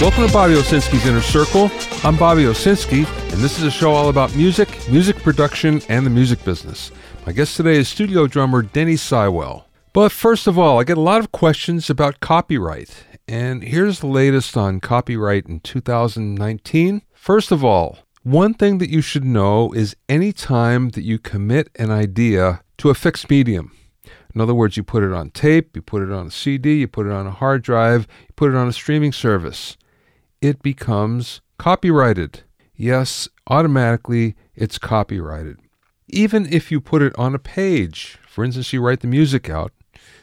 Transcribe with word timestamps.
Welcome 0.00 0.26
to 0.26 0.32
Bobby 0.32 0.54
Owsinski's 0.54 1.04
Inner 1.04 1.20
Circle. 1.20 1.70
I'm 2.02 2.16
Bobby 2.16 2.44
Owsinski, 2.44 3.06
and 3.34 3.42
this 3.42 3.58
is 3.58 3.64
a 3.64 3.70
show 3.70 3.92
all 3.92 4.08
about 4.08 4.34
music, 4.34 4.88
music 4.88 5.16
production, 5.16 5.82
and 5.90 6.06
the 6.06 6.10
music 6.10 6.42
business. 6.42 6.90
My 7.26 7.32
guest 7.32 7.54
today 7.54 7.76
is 7.76 7.90
studio 7.90 8.26
drummer 8.26 8.62
Denny 8.62 8.94
Seiwell. 8.94 9.64
But 9.92 10.10
first 10.10 10.46
of 10.46 10.58
all, 10.58 10.80
I 10.80 10.84
get 10.84 10.96
a 10.96 11.02
lot 11.02 11.20
of 11.20 11.32
questions 11.32 11.90
about 11.90 12.20
copyright, 12.20 13.04
and 13.28 13.62
here's 13.62 14.00
the 14.00 14.06
latest 14.06 14.56
on 14.56 14.80
copyright 14.80 15.46
in 15.46 15.60
2019. 15.60 17.02
First 17.12 17.52
of 17.52 17.62
all, 17.62 17.98
one 18.22 18.54
thing 18.54 18.78
that 18.78 18.88
you 18.88 19.02
should 19.02 19.24
know 19.24 19.70
is 19.72 19.94
any 20.08 20.32
time 20.32 20.88
that 20.90 21.04
you 21.04 21.18
commit 21.18 21.68
an 21.78 21.90
idea 21.90 22.62
to 22.78 22.88
a 22.88 22.94
fixed 22.94 23.28
medium, 23.28 23.70
in 24.34 24.40
other 24.40 24.54
words, 24.54 24.78
you 24.78 24.82
put 24.82 25.02
it 25.02 25.12
on 25.12 25.28
tape, 25.28 25.76
you 25.76 25.82
put 25.82 26.02
it 26.02 26.10
on 26.10 26.28
a 26.28 26.30
CD, 26.30 26.78
you 26.78 26.88
put 26.88 27.06
it 27.06 27.12
on 27.12 27.26
a 27.26 27.32
hard 27.32 27.62
drive, 27.62 28.06
you 28.28 28.32
put 28.34 28.50
it 28.50 28.56
on 28.56 28.66
a 28.66 28.72
streaming 28.72 29.12
service 29.12 29.76
it 30.40 30.62
becomes 30.62 31.40
copyrighted. 31.58 32.42
Yes, 32.74 33.28
automatically 33.48 34.36
it's 34.54 34.78
copyrighted. 34.78 35.58
Even 36.08 36.52
if 36.52 36.70
you 36.72 36.80
put 36.80 37.02
it 37.02 37.16
on 37.18 37.34
a 37.34 37.38
page, 37.38 38.18
for 38.26 38.44
instance, 38.44 38.72
you 38.72 38.80
write 38.80 39.00
the 39.00 39.06
music 39.06 39.48
out, 39.50 39.72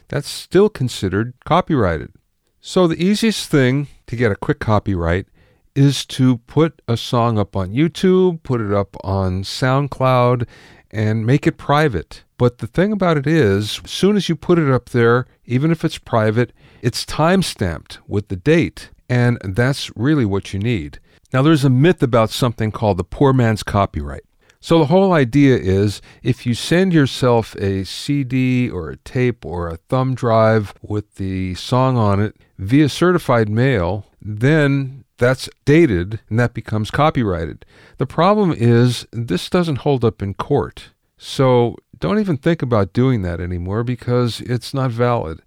that's 0.08 0.28
still 0.28 0.68
considered 0.68 1.34
copyrighted. 1.44 2.12
So 2.60 2.86
the 2.86 3.02
easiest 3.02 3.48
thing 3.48 3.88
to 4.06 4.16
get 4.16 4.32
a 4.32 4.36
quick 4.36 4.58
copyright 4.58 5.26
is 5.74 6.04
to 6.06 6.38
put 6.38 6.82
a 6.88 6.96
song 6.96 7.38
up 7.38 7.54
on 7.54 7.70
YouTube, 7.70 8.42
put 8.42 8.60
it 8.60 8.72
up 8.72 8.96
on 9.04 9.44
SoundCloud, 9.44 10.46
and 10.90 11.24
make 11.24 11.46
it 11.46 11.56
private. 11.56 12.24
But 12.36 12.58
the 12.58 12.66
thing 12.66 12.92
about 12.92 13.16
it 13.16 13.26
is, 13.26 13.80
as 13.84 13.90
soon 13.90 14.16
as 14.16 14.28
you 14.28 14.34
put 14.34 14.58
it 14.58 14.70
up 14.70 14.88
there, 14.90 15.26
even 15.44 15.70
if 15.70 15.84
it's 15.84 15.98
private, 15.98 16.52
it's 16.82 17.06
time 17.06 17.42
stamped 17.42 18.00
with 18.08 18.28
the 18.28 18.36
date. 18.36 18.90
And 19.08 19.38
that's 19.42 19.90
really 19.96 20.24
what 20.24 20.52
you 20.52 20.58
need. 20.58 21.00
Now, 21.32 21.42
there's 21.42 21.64
a 21.64 21.70
myth 21.70 22.02
about 22.02 22.30
something 22.30 22.70
called 22.70 22.96
the 22.96 23.04
poor 23.04 23.32
man's 23.32 23.62
copyright. 23.62 24.24
So, 24.60 24.78
the 24.78 24.86
whole 24.86 25.12
idea 25.12 25.56
is 25.56 26.02
if 26.22 26.44
you 26.44 26.54
send 26.54 26.92
yourself 26.92 27.54
a 27.56 27.84
CD 27.84 28.68
or 28.68 28.90
a 28.90 28.96
tape 28.96 29.44
or 29.44 29.68
a 29.68 29.76
thumb 29.76 30.14
drive 30.14 30.74
with 30.82 31.14
the 31.14 31.54
song 31.54 31.96
on 31.96 32.20
it 32.20 32.36
via 32.58 32.88
certified 32.88 33.48
mail, 33.48 34.06
then 34.20 35.04
that's 35.16 35.48
dated 35.64 36.20
and 36.28 36.40
that 36.40 36.54
becomes 36.54 36.90
copyrighted. 36.90 37.64
The 37.98 38.06
problem 38.06 38.52
is 38.52 39.06
this 39.12 39.48
doesn't 39.48 39.78
hold 39.78 40.04
up 40.04 40.22
in 40.22 40.34
court. 40.34 40.90
So, 41.16 41.76
don't 41.96 42.18
even 42.18 42.36
think 42.36 42.62
about 42.62 42.92
doing 42.92 43.22
that 43.22 43.40
anymore 43.40 43.84
because 43.84 44.40
it's 44.40 44.74
not 44.74 44.90
valid. 44.90 45.40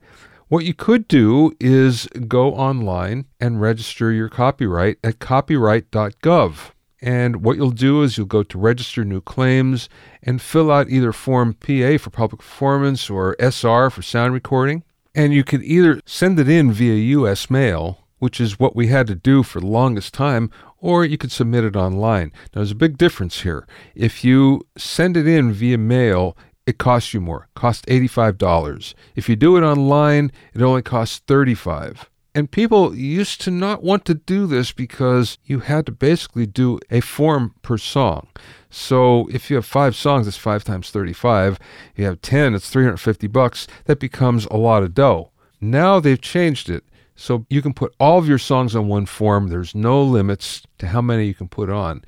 What 0.52 0.66
you 0.66 0.73
could 0.73 1.07
do 1.07 1.55
is 1.61 2.09
go 2.27 2.53
online 2.53 3.23
and 3.39 3.61
register 3.61 4.11
your 4.11 4.27
copyright 4.27 4.97
at 5.02 5.19
copyright.gov. 5.19 6.71
And 7.02 7.41
what 7.41 7.55
you'll 7.55 7.71
do 7.71 8.02
is 8.02 8.17
you'll 8.17 8.27
go 8.27 8.43
to 8.43 8.58
register 8.58 9.05
new 9.05 9.21
claims 9.21 9.88
and 10.21 10.41
fill 10.41 10.69
out 10.69 10.89
either 10.89 11.13
Form 11.13 11.53
PA 11.53 11.97
for 11.97 12.09
public 12.09 12.41
performance 12.41 13.09
or 13.09 13.38
SR 13.39 13.89
for 13.91 14.02
sound 14.02 14.33
recording. 14.33 14.83
And 15.16 15.33
you 15.33 15.45
could 15.45 15.63
either 15.63 16.02
send 16.05 16.38
it 16.38 16.49
in 16.49 16.73
via 16.73 16.95
US 17.19 17.49
mail, 17.49 17.99
which 18.19 18.41
is 18.41 18.59
what 18.59 18.75
we 18.75 18.88
had 18.88 19.08
to 19.08 19.15
do 19.15 19.43
for 19.43 19.61
the 19.61 19.67
longest 19.67 20.13
time, 20.13 20.52
or 20.80 21.05
you 21.05 21.17
could 21.17 21.31
submit 21.31 21.63
it 21.63 21.77
online. 21.77 22.33
Now, 22.53 22.59
there's 22.59 22.71
a 22.71 22.75
big 22.75 22.97
difference 22.97 23.43
here. 23.43 23.65
If 23.95 24.25
you 24.25 24.67
send 24.77 25.15
it 25.15 25.30
in 25.30 25.53
via 25.53 25.77
mail, 25.77 26.36
it 26.66 26.78
costs 26.78 27.14
you 27.14 27.22
more. 27.22 27.48
It 27.56 27.59
costs 27.59 27.86
$85. 27.86 28.94
If 29.16 29.28
you 29.28 29.36
do 29.36 29.58
it 29.58 29.64
online, 29.64 30.31
it 30.54 30.62
only 30.62 30.81
costs 30.81 31.22
35. 31.28 32.09
And 32.33 32.49
people 32.49 32.95
used 32.95 33.42
to 33.42 33.52
not 33.52 33.83
want 33.83 34.05
to 34.05 34.14
do 34.14 34.48
this 34.48 34.71
because 34.71 35.38
you 35.44 35.60
had 35.60 35.86
to 35.88 35.92
basically 35.92 36.45
do 36.45 36.80
a 36.89 37.02
form 37.02 37.55
per 37.61 37.77
song. 37.77 38.27
So 38.70 39.27
if 39.33 39.50
you 39.50 39.58
have 39.58 39.66
five 39.66 39.98
songs, 39.98 40.27
it's 40.27 40.38
five 40.38 40.64
times 40.64 40.92
35. 40.92 41.60
You 41.95 42.05
have 42.05 42.21
10, 42.21 42.55
it's 42.55 42.70
350 42.70 43.27
bucks. 43.27 43.67
That 43.86 44.00
becomes 44.00 44.45
a 44.45 44.55
lot 44.55 44.83
of 44.83 44.94
dough. 44.94 45.32
Now 45.60 46.00
they've 46.00 46.21
changed 46.21 46.70
it. 46.70 46.86
So 47.16 47.45
you 47.50 47.61
can 47.61 47.73
put 47.73 47.94
all 48.00 48.17
of 48.17 48.27
your 48.27 48.38
songs 48.38 48.76
on 48.76 48.88
one 48.88 49.05
form. 49.05 49.50
There's 49.50 49.76
no 49.76 50.02
limits 50.02 50.64
to 50.77 50.88
how 50.88 51.02
many 51.02 51.26
you 51.26 51.33
can 51.33 51.50
put 51.50 51.70
on. 51.70 52.04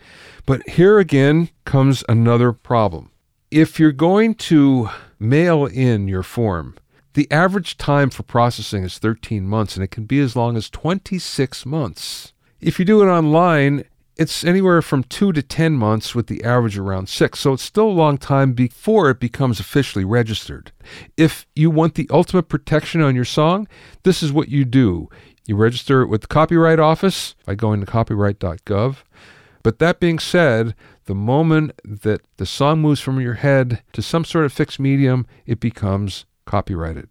But 0.46 0.68
here 0.70 1.00
again 1.00 1.50
comes 1.66 2.04
another 2.08 2.54
problem 2.54 3.12
if 3.54 3.80
you're 3.80 3.92
going 3.92 4.34
to 4.34 4.90
mail 5.20 5.68
in 5.68 6.08
your 6.08 6.24
form, 6.24 6.76
the 7.14 7.32
average 7.32 7.78
time 7.78 8.10
for 8.10 8.24
processing 8.24 8.84
is 8.84 8.98
13 8.98 9.48
months, 9.48 9.76
and 9.76 9.84
it 9.84 9.92
can 9.92 10.06
be 10.06 10.20
as 10.20 10.36
long 10.36 10.58
as 10.58 10.72
26 10.72 11.64
months. 11.64 12.34
If 12.60 12.80
you 12.80 12.86
do 12.86 13.04
it 13.04 13.12
online, 13.12 13.84
it's 14.18 14.44
anywhere 14.44 14.82
from 14.82 15.04
two 15.04 15.32
to 15.34 15.44
10 15.44 15.74
months, 15.74 16.16
with 16.16 16.26
the 16.26 16.44
average 16.44 16.80
around 16.80 17.10
six. 17.10 17.42
So 17.42 17.54
it's 17.54 17.62
still 17.62 17.88
a 17.88 17.92
long 17.92 18.18
time 18.18 18.54
before 18.54 19.12
it 19.12 19.20
becomes 19.20 19.60
officially 19.60 20.04
registered. 20.04 20.72
If 21.16 21.46
you 21.56 21.70
want 21.70 21.94
the 21.94 22.10
ultimate 22.10 22.50
protection 22.50 23.02
on 23.02 23.14
your 23.14 23.26
song, 23.26 23.68
this 24.02 24.24
is 24.24 24.32
what 24.32 24.50
you 24.50 24.66
do 24.66 25.10
you 25.46 25.58
register 25.58 26.02
it 26.02 26.08
with 26.08 26.22
the 26.22 26.28
Copyright 26.28 26.80
Office 26.80 27.36
by 27.46 27.54
going 27.54 27.82
to 27.82 27.86
copyright.gov. 27.86 28.96
But 29.64 29.80
that 29.80 30.00
being 30.02 30.20
said, 30.20 30.76
the 31.06 31.16
moment 31.16 31.72
that 31.86 32.22
the 32.38 32.46
song 32.46 32.82
moves 32.82 33.00
from 33.00 33.22
your 33.22 33.36
head 33.36 33.82
to 33.94 34.02
some 34.02 34.26
sort 34.26 34.46
of 34.46 34.52
fixed 34.52 34.80
medium, 34.80 35.26
it 35.46 35.62
becomes 35.62 36.26
copyrighted. 36.46 37.08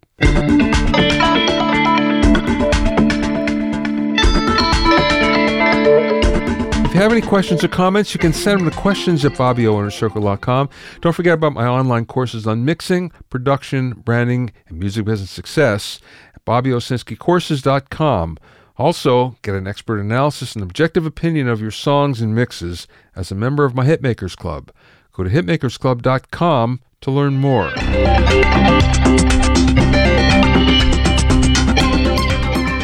If 6.85 6.97
you 6.97 7.01
have 7.01 7.11
any 7.11 7.21
questions 7.21 7.63
or 7.63 7.69
comments, 7.69 8.13
you 8.13 8.19
can 8.19 8.33
send 8.33 8.61
them 8.61 8.69
to 8.69 8.77
questions 8.77 9.25
at 9.25 9.31
bobbyoinnercircle.com. 9.31 10.69
Don't 11.01 11.13
forget 11.13 11.33
about 11.33 11.53
my 11.53 11.65
online 11.65 12.05
courses 12.05 12.45
on 12.45 12.65
mixing, 12.65 13.11
production, 13.31 13.93
branding, 13.93 14.51
and 14.67 14.77
music 14.77 15.05
business 15.05 15.31
success 15.31 15.99
at 16.35 16.45
bobbyowsinskicourses.com. 16.45 18.37
Also, 18.77 19.35
get 19.43 19.53
an 19.53 19.67
expert 19.67 19.99
analysis 19.99 20.55
and 20.55 20.63
objective 20.63 21.05
opinion 21.05 21.47
of 21.47 21.61
your 21.61 21.71
songs 21.71 22.21
and 22.21 22.33
mixes 22.33 22.87
as 23.15 23.31
a 23.31 23.35
member 23.35 23.65
of 23.65 23.75
my 23.75 23.85
Hitmakers 23.85 24.35
Club. 24.35 24.71
Go 25.11 25.23
to 25.23 25.29
hitmakersclub.com 25.29 26.81
to 27.01 27.11
learn 27.11 27.35
more. 27.35 27.71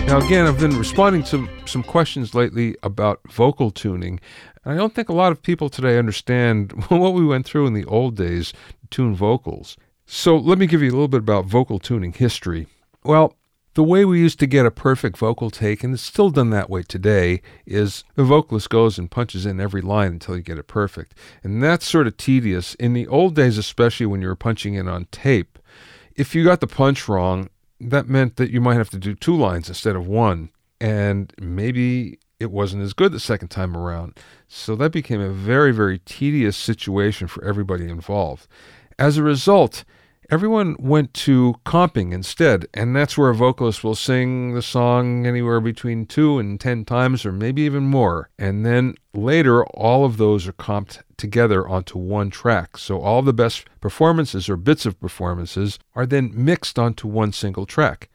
Now, 0.05 0.25
again, 0.25 0.45
I've 0.45 0.59
been 0.59 0.77
responding 0.77 1.23
to 1.25 1.47
some 1.65 1.83
questions 1.83 2.35
lately 2.35 2.75
about 2.83 3.19
vocal 3.31 3.71
tuning. 3.71 4.19
And 4.63 4.73
I 4.73 4.77
don't 4.77 4.93
think 4.93 5.09
a 5.09 5.13
lot 5.13 5.31
of 5.31 5.41
people 5.41 5.69
today 5.69 5.97
understand 5.97 6.71
what 6.89 7.13
we 7.13 7.25
went 7.25 7.47
through 7.47 7.65
in 7.65 7.73
the 7.73 7.85
old 7.85 8.15
days 8.15 8.51
to 8.51 8.87
tune 8.91 9.15
vocals. 9.15 9.75
So, 10.05 10.35
let 10.35 10.57
me 10.57 10.67
give 10.67 10.81
you 10.81 10.89
a 10.89 10.93
little 10.93 11.07
bit 11.07 11.19
about 11.19 11.45
vocal 11.45 11.79
tuning 11.79 12.13
history. 12.13 12.67
Well, 13.03 13.35
the 13.79 13.83
way 13.83 14.03
we 14.03 14.19
used 14.19 14.39
to 14.39 14.45
get 14.45 14.65
a 14.65 14.71
perfect 14.71 15.15
vocal 15.15 15.49
take, 15.49 15.85
and 15.85 15.93
it's 15.93 16.03
still 16.03 16.29
done 16.29 16.49
that 16.49 16.69
way 16.69 16.83
today, 16.83 17.41
is 17.65 18.03
the 18.15 18.25
vocalist 18.25 18.69
goes 18.69 18.99
and 18.99 19.09
punches 19.09 19.45
in 19.45 19.61
every 19.61 19.79
line 19.79 20.11
until 20.11 20.35
you 20.35 20.43
get 20.43 20.57
it 20.57 20.67
perfect. 20.67 21.13
And 21.45 21.63
that's 21.63 21.87
sort 21.87 22.05
of 22.05 22.17
tedious. 22.17 22.75
In 22.75 22.91
the 22.91 23.07
old 23.07 23.35
days, 23.35 23.57
especially 23.57 24.05
when 24.05 24.21
you 24.21 24.27
were 24.27 24.35
punching 24.35 24.73
in 24.73 24.89
on 24.89 25.05
tape, 25.11 25.57
if 26.17 26.35
you 26.35 26.43
got 26.43 26.59
the 26.59 26.67
punch 26.67 27.07
wrong, 27.07 27.49
that 27.79 28.09
meant 28.09 28.35
that 28.35 28.51
you 28.51 28.59
might 28.59 28.75
have 28.75 28.89
to 28.89 28.97
do 28.97 29.15
two 29.15 29.37
lines 29.37 29.69
instead 29.69 29.95
of 29.95 30.05
one. 30.05 30.49
And 30.81 31.33
maybe 31.39 32.19
it 32.37 32.51
wasn't 32.51 32.83
as 32.83 32.91
good 32.91 33.13
the 33.13 33.19
second 33.21 33.47
time 33.47 33.77
around. 33.77 34.19
So 34.49 34.75
that 34.75 34.91
became 34.91 35.21
a 35.21 35.29
very, 35.29 35.71
very 35.71 35.99
tedious 35.99 36.57
situation 36.57 37.29
for 37.29 37.45
everybody 37.45 37.87
involved. 37.87 38.45
As 38.97 39.15
a 39.15 39.23
result, 39.23 39.85
everyone 40.29 40.75
went 40.79 41.13
to 41.13 41.55
comping 41.65 42.11
instead, 42.11 42.67
and 42.73 42.95
that's 42.95 43.17
where 43.17 43.29
a 43.29 43.35
vocalist 43.35 43.83
will 43.83 43.95
sing 43.95 44.53
the 44.53 44.61
song 44.61 45.25
anywhere 45.25 45.59
between 45.59 46.05
two 46.05 46.39
and 46.39 46.59
ten 46.59 46.85
times, 46.85 47.25
or 47.25 47.31
maybe 47.31 47.63
even 47.63 47.83
more. 47.83 48.29
And 48.37 48.65
then 48.65 48.95
later, 49.13 49.65
all 49.65 50.05
of 50.05 50.17
those 50.17 50.47
are 50.47 50.53
comped 50.53 51.01
together 51.17 51.67
onto 51.67 51.97
one 51.97 52.29
track. 52.29 52.77
So 52.77 52.99
all 52.99 53.21
the 53.21 53.33
best 53.33 53.65
performances 53.81 54.49
or 54.49 54.55
bits 54.55 54.85
of 54.85 54.99
performances 54.99 55.79
are 55.95 56.05
then 56.05 56.31
mixed 56.33 56.79
onto 56.79 57.07
one 57.07 57.31
single 57.31 57.65
track. 57.65 58.09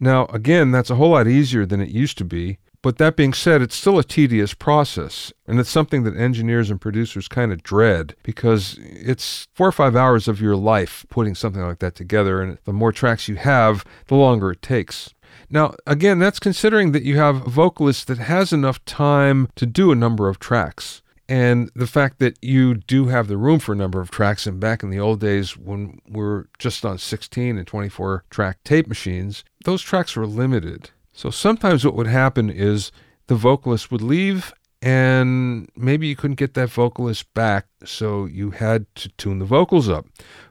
Now, 0.00 0.26
again, 0.26 0.70
that's 0.70 0.90
a 0.90 0.94
whole 0.94 1.10
lot 1.10 1.26
easier 1.26 1.66
than 1.66 1.80
it 1.80 1.90
used 1.90 2.18
to 2.18 2.24
be 2.24 2.58
but 2.82 2.98
that 2.98 3.16
being 3.16 3.32
said, 3.32 3.60
it's 3.60 3.74
still 3.74 3.98
a 3.98 4.04
tedious 4.04 4.54
process, 4.54 5.32
and 5.46 5.58
it's 5.58 5.70
something 5.70 6.04
that 6.04 6.16
engineers 6.16 6.70
and 6.70 6.80
producers 6.80 7.26
kind 7.26 7.52
of 7.52 7.62
dread 7.62 8.14
because 8.22 8.78
it's 8.80 9.48
four 9.54 9.68
or 9.68 9.72
five 9.72 9.96
hours 9.96 10.28
of 10.28 10.40
your 10.40 10.56
life 10.56 11.04
putting 11.08 11.34
something 11.34 11.62
like 11.62 11.80
that 11.80 11.94
together, 11.94 12.40
and 12.40 12.58
the 12.64 12.72
more 12.72 12.92
tracks 12.92 13.28
you 13.28 13.36
have, 13.36 13.84
the 14.06 14.14
longer 14.14 14.52
it 14.52 14.62
takes. 14.62 15.12
Now, 15.50 15.74
again, 15.86 16.18
that's 16.18 16.38
considering 16.38 16.92
that 16.92 17.02
you 17.02 17.16
have 17.16 17.46
a 17.46 17.50
vocalist 17.50 18.06
that 18.06 18.18
has 18.18 18.52
enough 18.52 18.84
time 18.84 19.48
to 19.56 19.66
do 19.66 19.90
a 19.90 19.96
number 19.96 20.28
of 20.28 20.38
tracks. 20.38 21.02
And 21.28 21.70
the 21.74 21.86
fact 21.86 22.20
that 22.20 22.38
you 22.42 22.74
do 22.74 23.06
have 23.06 23.28
the 23.28 23.36
room 23.36 23.58
for 23.58 23.72
a 23.72 23.76
number 23.76 24.00
of 24.00 24.10
tracks, 24.10 24.46
and 24.46 24.58
back 24.58 24.82
in 24.82 24.90
the 24.90 25.00
old 25.00 25.20
days 25.20 25.56
when 25.56 26.00
we 26.08 26.24
are 26.24 26.48
just 26.58 26.86
on 26.86 26.96
16 26.96 27.58
and 27.58 27.66
24 27.66 28.24
track 28.30 28.58
tape 28.64 28.86
machines, 28.86 29.44
those 29.64 29.82
tracks 29.82 30.16
were 30.16 30.26
limited. 30.26 30.90
So 31.18 31.30
sometimes 31.30 31.84
what 31.84 31.96
would 31.96 32.06
happen 32.06 32.48
is 32.48 32.92
the 33.26 33.34
vocalist 33.34 33.90
would 33.90 34.02
leave 34.02 34.54
and 34.80 35.68
maybe 35.74 36.06
you 36.06 36.14
couldn't 36.14 36.38
get 36.38 36.54
that 36.54 36.70
vocalist 36.70 37.34
back, 37.34 37.66
so 37.84 38.26
you 38.26 38.52
had 38.52 38.86
to 38.94 39.08
tune 39.08 39.40
the 39.40 39.44
vocals 39.44 39.88
up. 39.88 40.06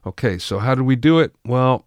Okay, 0.05 0.37
so 0.37 0.59
how 0.59 0.75
did 0.75 0.81
we 0.81 0.97
do 0.97 1.19
it? 1.19 1.33
Well, 1.45 1.85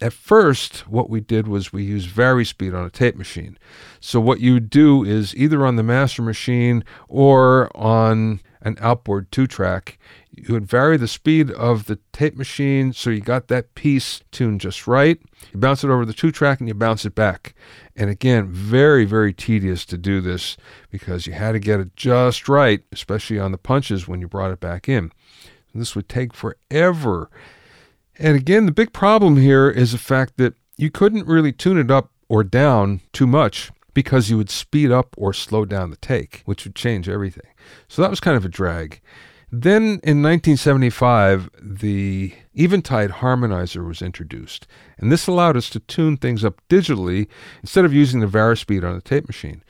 at 0.00 0.12
first, 0.12 0.88
what 0.88 1.08
we 1.08 1.20
did 1.20 1.46
was 1.46 1.72
we 1.72 1.84
used 1.84 2.08
Vari-Speed 2.08 2.74
on 2.74 2.84
a 2.84 2.90
tape 2.90 3.14
machine. 3.14 3.56
So 4.00 4.18
what 4.18 4.40
you 4.40 4.58
do 4.58 5.04
is 5.04 5.32
either 5.36 5.64
on 5.64 5.76
the 5.76 5.84
master 5.84 6.22
machine 6.22 6.82
or 7.08 7.70
on 7.76 8.40
an 8.60 8.76
outboard 8.80 9.30
two 9.30 9.46
track, 9.46 10.00
you 10.36 10.52
would 10.52 10.66
vary 10.66 10.96
the 10.96 11.08
speed 11.08 11.50
of 11.50 11.86
the 11.86 11.98
tape 12.12 12.36
machine 12.36 12.92
so 12.92 13.10
you 13.10 13.20
got 13.20 13.48
that 13.48 13.74
piece 13.74 14.20
tuned 14.30 14.60
just 14.60 14.86
right. 14.86 15.18
You 15.52 15.58
bounce 15.58 15.82
it 15.82 15.90
over 15.90 16.04
the 16.04 16.12
two 16.12 16.30
track 16.30 16.60
and 16.60 16.68
you 16.68 16.74
bounce 16.74 17.04
it 17.04 17.14
back. 17.14 17.54
And 17.96 18.10
again, 18.10 18.48
very, 18.48 19.04
very 19.04 19.32
tedious 19.32 19.84
to 19.86 19.98
do 19.98 20.20
this 20.20 20.56
because 20.90 21.26
you 21.26 21.32
had 21.32 21.52
to 21.52 21.58
get 21.58 21.80
it 21.80 21.96
just 21.96 22.48
right, 22.48 22.82
especially 22.92 23.38
on 23.38 23.52
the 23.52 23.58
punches 23.58 24.06
when 24.06 24.20
you 24.20 24.28
brought 24.28 24.52
it 24.52 24.60
back 24.60 24.88
in. 24.88 25.10
This 25.74 25.94
would 25.94 26.08
take 26.08 26.32
forever. 26.32 27.30
And 28.18 28.36
again, 28.36 28.66
the 28.66 28.72
big 28.72 28.92
problem 28.92 29.36
here 29.36 29.68
is 29.68 29.92
the 29.92 29.98
fact 29.98 30.36
that 30.36 30.54
you 30.76 30.90
couldn't 30.90 31.26
really 31.26 31.52
tune 31.52 31.78
it 31.78 31.90
up 31.90 32.10
or 32.28 32.44
down 32.44 33.00
too 33.12 33.26
much 33.26 33.70
because 33.94 34.28
you 34.28 34.36
would 34.36 34.50
speed 34.50 34.90
up 34.90 35.14
or 35.16 35.32
slow 35.32 35.64
down 35.64 35.90
the 35.90 35.96
take, 35.96 36.42
which 36.44 36.64
would 36.64 36.74
change 36.74 37.08
everything. 37.08 37.50
So 37.88 38.02
that 38.02 38.10
was 38.10 38.20
kind 38.20 38.36
of 38.36 38.44
a 38.44 38.48
drag. 38.48 39.00
Then 39.58 40.00
in 40.02 40.22
1975, 40.22 41.48
the 41.62 42.34
Eventide 42.54 43.10
harmonizer 43.10 43.86
was 43.88 44.02
introduced, 44.02 44.66
and 44.98 45.10
this 45.10 45.26
allowed 45.26 45.56
us 45.56 45.70
to 45.70 45.80
tune 45.80 46.18
things 46.18 46.44
up 46.44 46.60
digitally 46.68 47.26
instead 47.62 47.86
of 47.86 47.94
using 47.94 48.20
the 48.20 48.26
Vari-Speed 48.26 48.84
on 48.84 48.94
the 48.94 49.00
tape 49.00 49.26
machine. 49.26 49.64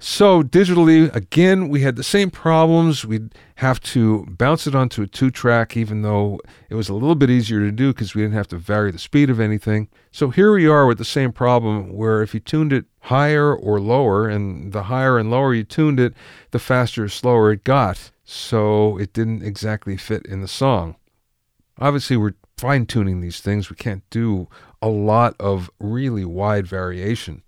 So 0.00 0.42
digitally, 0.42 1.14
again, 1.14 1.68
we 1.68 1.82
had 1.82 1.94
the 1.94 2.02
same 2.02 2.32
problems. 2.32 3.04
We'd 3.04 3.32
have 3.56 3.78
to 3.82 4.26
bounce 4.28 4.66
it 4.66 4.74
onto 4.74 5.02
a 5.02 5.06
two 5.06 5.30
track, 5.30 5.76
even 5.76 6.02
though 6.02 6.40
it 6.68 6.74
was 6.74 6.88
a 6.88 6.94
little 6.94 7.14
bit 7.14 7.30
easier 7.30 7.60
to 7.60 7.70
do 7.70 7.92
because 7.92 8.16
we 8.16 8.22
didn't 8.22 8.34
have 8.34 8.48
to 8.48 8.56
vary 8.56 8.90
the 8.90 8.98
speed 8.98 9.30
of 9.30 9.38
anything. 9.38 9.88
So 10.10 10.30
here 10.30 10.52
we 10.52 10.66
are 10.66 10.84
with 10.84 10.98
the 10.98 11.04
same 11.04 11.30
problem 11.30 11.92
where 11.92 12.22
if 12.22 12.34
you 12.34 12.40
tuned 12.40 12.72
it 12.72 12.86
higher 13.02 13.54
or 13.54 13.78
lower, 13.78 14.28
and 14.28 14.72
the 14.72 14.84
higher 14.84 15.16
and 15.16 15.30
lower 15.30 15.54
you 15.54 15.62
tuned 15.62 16.00
it, 16.00 16.12
the 16.50 16.58
faster 16.58 17.04
or 17.04 17.08
slower 17.08 17.52
it 17.52 17.62
got. 17.62 18.10
So 18.24 18.98
it 18.98 19.12
didn't 19.12 19.42
exactly 19.42 19.96
fit 19.96 20.24
in 20.26 20.40
the 20.40 20.48
song. 20.48 20.96
Obviously, 21.78 22.16
we're 22.16 22.34
fine 22.56 22.86
tuning 22.86 23.20
these 23.20 23.40
things. 23.40 23.70
We 23.70 23.76
can't 23.76 24.08
do 24.10 24.48
a 24.80 24.88
lot 24.88 25.34
of 25.40 25.70
really 25.80 26.24
wide 26.24 26.66
variation. 26.66 27.42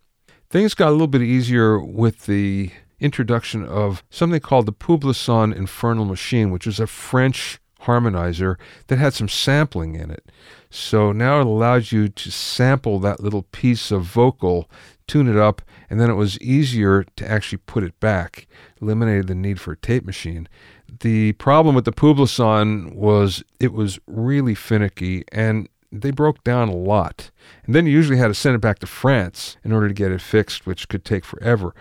Things 0.50 0.74
got 0.74 0.88
a 0.88 0.92
little 0.92 1.06
bit 1.06 1.22
easier 1.22 1.78
with 1.78 2.26
the 2.26 2.70
introduction 3.00 3.64
of 3.64 4.02
something 4.10 4.40
called 4.40 4.66
the 4.66 4.72
Publison 4.72 5.54
Infernal 5.54 6.04
Machine, 6.04 6.50
which 6.50 6.66
was 6.66 6.80
a 6.80 6.86
French 6.86 7.60
harmonizer 7.82 8.56
that 8.86 8.98
had 8.98 9.14
some 9.14 9.28
sampling 9.28 9.94
in 9.94 10.10
it. 10.10 10.30
So 10.70 11.12
now 11.12 11.40
it 11.40 11.46
allows 11.46 11.92
you 11.92 12.08
to 12.08 12.30
sample 12.30 12.98
that 13.00 13.20
little 13.20 13.42
piece 13.42 13.90
of 13.90 14.02
vocal, 14.02 14.70
tune 15.06 15.28
it 15.28 15.36
up, 15.36 15.62
and 15.94 16.00
then 16.00 16.10
it 16.10 16.14
was 16.14 16.40
easier 16.40 17.04
to 17.14 17.30
actually 17.30 17.58
put 17.58 17.84
it 17.84 18.00
back, 18.00 18.48
eliminated 18.82 19.28
the 19.28 19.34
need 19.36 19.60
for 19.60 19.74
a 19.74 19.76
tape 19.76 20.04
machine. 20.04 20.48
The 20.88 21.34
problem 21.34 21.76
with 21.76 21.84
the 21.84 21.92
Publison 21.92 22.96
was 22.96 23.44
it 23.60 23.72
was 23.72 24.00
really 24.08 24.56
finicky 24.56 25.22
and 25.30 25.68
they 25.92 26.10
broke 26.10 26.42
down 26.42 26.68
a 26.68 26.74
lot. 26.74 27.30
And 27.64 27.76
then 27.76 27.86
you 27.86 27.92
usually 27.92 28.18
had 28.18 28.26
to 28.26 28.34
send 28.34 28.56
it 28.56 28.60
back 28.60 28.80
to 28.80 28.88
France 28.88 29.56
in 29.62 29.70
order 29.70 29.86
to 29.86 29.94
get 29.94 30.10
it 30.10 30.20
fixed, 30.20 30.66
which 30.66 30.88
could 30.88 31.04
take 31.04 31.24
forever. 31.24 31.76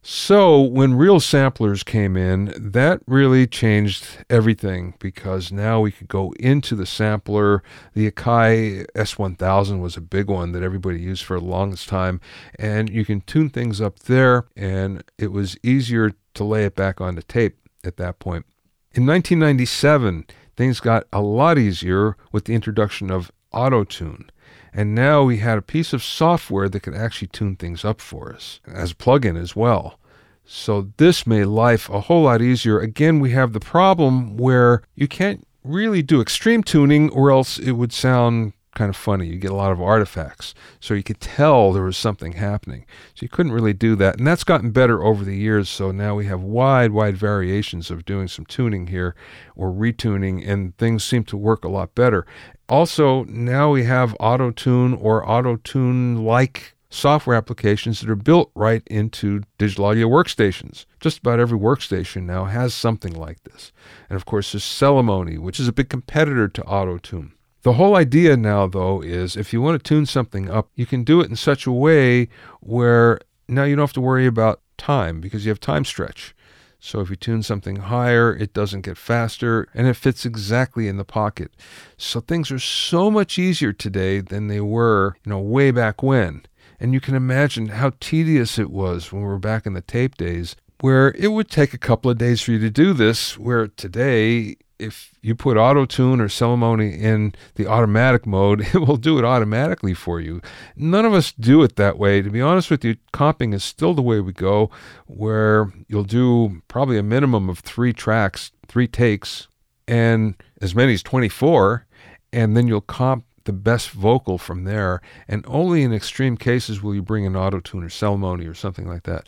So 0.00 0.60
when 0.60 0.94
real 0.94 1.20
samplers 1.20 1.82
came 1.82 2.16
in, 2.16 2.54
that 2.56 3.00
really 3.06 3.46
changed 3.46 4.06
everything 4.30 4.94
because 5.00 5.50
now 5.50 5.80
we 5.80 5.90
could 5.90 6.08
go 6.08 6.32
into 6.38 6.76
the 6.76 6.86
sampler. 6.86 7.62
The 7.94 8.10
Akai 8.10 8.86
S1000 8.94 9.80
was 9.80 9.96
a 9.96 10.00
big 10.00 10.30
one 10.30 10.52
that 10.52 10.62
everybody 10.62 11.00
used 11.00 11.24
for 11.24 11.38
the 11.38 11.44
longest 11.44 11.88
time, 11.88 12.20
and 12.58 12.88
you 12.88 13.04
can 13.04 13.20
tune 13.22 13.50
things 13.50 13.80
up 13.80 13.98
there, 14.00 14.46
and 14.56 15.02
it 15.18 15.32
was 15.32 15.56
easier 15.62 16.12
to 16.34 16.44
lay 16.44 16.64
it 16.64 16.76
back 16.76 17.00
on 17.00 17.16
the 17.16 17.22
tape 17.22 17.58
at 17.84 17.96
that 17.96 18.18
point. 18.18 18.46
In 18.92 19.04
1997, 19.04 20.26
things 20.56 20.80
got 20.80 21.04
a 21.12 21.20
lot 21.20 21.58
easier 21.58 22.16
with 22.32 22.44
the 22.44 22.54
introduction 22.54 23.10
of 23.10 23.30
auto 23.52 23.84
tune. 23.84 24.30
And 24.72 24.94
now 24.94 25.22
we 25.22 25.38
had 25.38 25.58
a 25.58 25.62
piece 25.62 25.92
of 25.92 26.02
software 26.02 26.68
that 26.68 26.80
could 26.80 26.94
actually 26.94 27.28
tune 27.28 27.56
things 27.56 27.84
up 27.84 28.00
for 28.00 28.32
us 28.32 28.60
as 28.66 28.92
a 28.92 28.94
plugin 28.94 29.40
as 29.40 29.56
well. 29.56 29.98
So 30.44 30.90
this 30.96 31.26
made 31.26 31.44
life 31.44 31.90
a 31.90 32.00
whole 32.00 32.22
lot 32.22 32.40
easier. 32.40 32.78
Again, 32.78 33.20
we 33.20 33.32
have 33.32 33.52
the 33.52 33.60
problem 33.60 34.36
where 34.36 34.82
you 34.94 35.06
can't 35.06 35.46
really 35.62 36.02
do 36.02 36.20
extreme 36.20 36.62
tuning 36.62 37.10
or 37.10 37.30
else 37.30 37.58
it 37.58 37.72
would 37.72 37.92
sound 37.92 38.54
kind 38.78 38.88
of 38.90 38.96
funny. 38.96 39.26
You 39.26 39.38
get 39.38 39.50
a 39.50 39.56
lot 39.56 39.72
of 39.72 39.82
artifacts. 39.82 40.54
So 40.78 40.94
you 40.94 41.02
could 41.02 41.20
tell 41.20 41.72
there 41.72 41.82
was 41.82 41.96
something 41.96 42.34
happening. 42.34 42.86
So 43.14 43.24
you 43.24 43.28
couldn't 43.28 43.50
really 43.50 43.72
do 43.72 43.96
that. 43.96 44.18
And 44.18 44.26
that's 44.26 44.44
gotten 44.44 44.70
better 44.70 45.02
over 45.02 45.24
the 45.24 45.36
years. 45.36 45.68
So 45.68 45.90
now 45.90 46.14
we 46.14 46.26
have 46.26 46.40
wide, 46.40 46.92
wide 46.92 47.16
variations 47.16 47.90
of 47.90 48.04
doing 48.04 48.28
some 48.28 48.46
tuning 48.46 48.86
here 48.86 49.16
or 49.56 49.72
retuning, 49.72 50.48
and 50.48 50.76
things 50.78 51.02
seem 51.02 51.24
to 51.24 51.36
work 51.36 51.64
a 51.64 51.68
lot 51.68 51.96
better. 51.96 52.24
Also, 52.68 53.24
now 53.24 53.72
we 53.72 53.82
have 53.82 54.16
auto 54.20 54.52
tune 54.52 54.94
or 54.94 55.28
auto 55.28 55.56
tune 55.56 56.24
like 56.24 56.76
software 56.88 57.36
applications 57.36 58.00
that 58.00 58.08
are 58.08 58.14
built 58.14 58.52
right 58.54 58.84
into 58.86 59.42
digital 59.58 59.86
audio 59.86 60.06
workstations. 60.06 60.86
Just 61.00 61.18
about 61.18 61.40
every 61.40 61.58
workstation 61.58 62.22
now 62.22 62.44
has 62.44 62.74
something 62.74 63.12
like 63.12 63.42
this. 63.42 63.72
And 64.08 64.14
of 64.14 64.24
course, 64.24 64.52
there's 64.52 64.62
Celemony, 64.62 65.36
which 65.36 65.58
is 65.58 65.66
a 65.66 65.72
big 65.72 65.88
competitor 65.88 66.46
to 66.46 66.62
auto 66.62 66.98
tune. 66.98 67.32
The 67.68 67.74
whole 67.74 67.96
idea 67.96 68.34
now, 68.34 68.66
though, 68.66 69.02
is 69.02 69.36
if 69.36 69.52
you 69.52 69.60
want 69.60 69.78
to 69.78 69.86
tune 69.86 70.06
something 70.06 70.48
up, 70.48 70.70
you 70.74 70.86
can 70.86 71.04
do 71.04 71.20
it 71.20 71.28
in 71.28 71.36
such 71.36 71.66
a 71.66 71.70
way 71.70 72.30
where 72.60 73.20
now 73.46 73.64
you 73.64 73.76
don't 73.76 73.82
have 73.82 73.92
to 73.92 74.00
worry 74.00 74.24
about 74.24 74.62
time 74.78 75.20
because 75.20 75.44
you 75.44 75.50
have 75.50 75.60
time 75.60 75.84
stretch. 75.84 76.34
So 76.80 77.00
if 77.00 77.10
you 77.10 77.16
tune 77.16 77.42
something 77.42 77.76
higher, 77.76 78.34
it 78.34 78.54
doesn't 78.54 78.86
get 78.86 78.96
faster 78.96 79.68
and 79.74 79.86
it 79.86 79.96
fits 79.96 80.24
exactly 80.24 80.88
in 80.88 80.96
the 80.96 81.04
pocket. 81.04 81.52
So 81.98 82.20
things 82.20 82.50
are 82.50 82.58
so 82.58 83.10
much 83.10 83.38
easier 83.38 83.74
today 83.74 84.20
than 84.20 84.46
they 84.46 84.62
were, 84.62 85.16
you 85.22 85.28
know, 85.28 85.38
way 85.38 85.70
back 85.70 86.02
when. 86.02 86.46
And 86.80 86.94
you 86.94 87.02
can 87.02 87.14
imagine 87.14 87.68
how 87.68 87.92
tedious 88.00 88.58
it 88.58 88.70
was 88.70 89.12
when 89.12 89.20
we 89.20 89.28
were 89.28 89.38
back 89.38 89.66
in 89.66 89.74
the 89.74 89.82
tape 89.82 90.16
days, 90.16 90.56
where 90.80 91.14
it 91.18 91.28
would 91.28 91.50
take 91.50 91.74
a 91.74 91.78
couple 91.78 92.10
of 92.10 92.18
days 92.18 92.40
for 92.40 92.52
you 92.52 92.58
to 92.60 92.70
do 92.70 92.92
this, 92.92 93.38
where 93.38 93.68
today 93.68 94.56
if 94.78 95.12
you 95.22 95.34
put 95.34 95.56
auto 95.56 95.84
tune 95.84 96.20
or 96.20 96.28
Celemony 96.28 96.96
in 96.98 97.34
the 97.56 97.66
automatic 97.66 98.26
mode, 98.26 98.60
it 98.74 98.78
will 98.78 98.96
do 98.96 99.18
it 99.18 99.24
automatically 99.24 99.94
for 99.94 100.20
you. 100.20 100.40
None 100.76 101.04
of 101.04 101.12
us 101.12 101.32
do 101.32 101.62
it 101.62 101.76
that 101.76 101.98
way. 101.98 102.22
To 102.22 102.30
be 102.30 102.40
honest 102.40 102.70
with 102.70 102.84
you, 102.84 102.96
comping 103.12 103.54
is 103.54 103.64
still 103.64 103.94
the 103.94 104.02
way 104.02 104.20
we 104.20 104.32
go, 104.32 104.70
where 105.06 105.72
you'll 105.88 106.04
do 106.04 106.62
probably 106.68 106.98
a 106.98 107.02
minimum 107.02 107.48
of 107.48 107.58
three 107.60 107.92
tracks, 107.92 108.52
three 108.66 108.86
takes, 108.86 109.48
and 109.86 110.34
as 110.60 110.74
many 110.74 110.94
as 110.94 111.02
24, 111.02 111.86
and 112.32 112.56
then 112.56 112.68
you'll 112.68 112.80
comp 112.80 113.24
the 113.44 113.52
best 113.52 113.90
vocal 113.90 114.36
from 114.36 114.64
there. 114.64 115.00
And 115.26 115.44
only 115.48 115.82
in 115.82 115.94
extreme 115.94 116.36
cases 116.36 116.82
will 116.82 116.94
you 116.94 117.02
bring 117.02 117.24
an 117.26 117.34
auto 117.34 117.60
tune 117.60 117.82
or 117.82 117.88
Celemony 117.88 118.48
or 118.48 118.54
something 118.54 118.86
like 118.86 119.04
that 119.04 119.26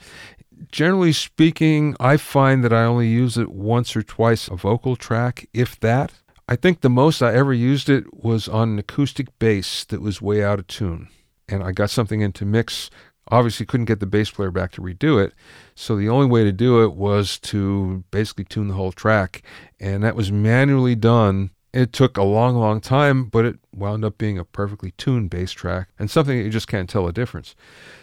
generally 0.70 1.12
speaking, 1.12 1.96
I 1.98 2.16
find 2.16 2.64
that 2.64 2.72
I 2.72 2.84
only 2.84 3.08
use 3.08 3.36
it 3.36 3.50
once 3.50 3.96
or 3.96 4.02
twice 4.02 4.48
a 4.48 4.56
vocal 4.56 4.96
track, 4.96 5.48
if 5.52 5.78
that. 5.80 6.12
I 6.48 6.56
think 6.56 6.80
the 6.80 6.90
most 6.90 7.22
I 7.22 7.34
ever 7.34 7.52
used 7.52 7.88
it 7.88 8.12
was 8.12 8.48
on 8.48 8.70
an 8.70 8.78
acoustic 8.78 9.38
bass 9.38 9.84
that 9.84 10.00
was 10.00 10.20
way 10.20 10.42
out 10.42 10.58
of 10.58 10.66
tune. 10.66 11.08
And 11.48 11.62
I 11.62 11.72
got 11.72 11.90
something 11.90 12.20
into 12.20 12.44
mix. 12.44 12.90
Obviously, 13.28 13.66
couldn't 13.66 13.86
get 13.86 14.00
the 14.00 14.06
bass 14.06 14.30
player 14.30 14.50
back 14.50 14.72
to 14.72 14.80
redo 14.80 15.24
it. 15.24 15.32
So 15.76 15.96
the 15.96 16.08
only 16.08 16.26
way 16.26 16.42
to 16.42 16.52
do 16.52 16.82
it 16.82 16.94
was 16.94 17.38
to 17.40 18.04
basically 18.10 18.44
tune 18.44 18.68
the 18.68 18.74
whole 18.74 18.90
track. 18.90 19.42
And 19.78 20.02
that 20.02 20.16
was 20.16 20.32
manually 20.32 20.96
done. 20.96 21.50
It 21.72 21.92
took 21.92 22.16
a 22.16 22.24
long, 22.24 22.56
long 22.56 22.80
time, 22.80 23.26
but 23.26 23.44
it 23.44 23.60
wound 23.72 24.04
up 24.04 24.18
being 24.18 24.38
a 24.38 24.44
perfectly 24.44 24.90
tuned 24.98 25.30
bass 25.30 25.52
track 25.52 25.88
and 26.00 26.10
something 26.10 26.36
that 26.36 26.42
you 26.42 26.50
just 26.50 26.66
can't 26.66 26.90
tell 26.90 27.06
a 27.06 27.12
difference. 27.12 27.54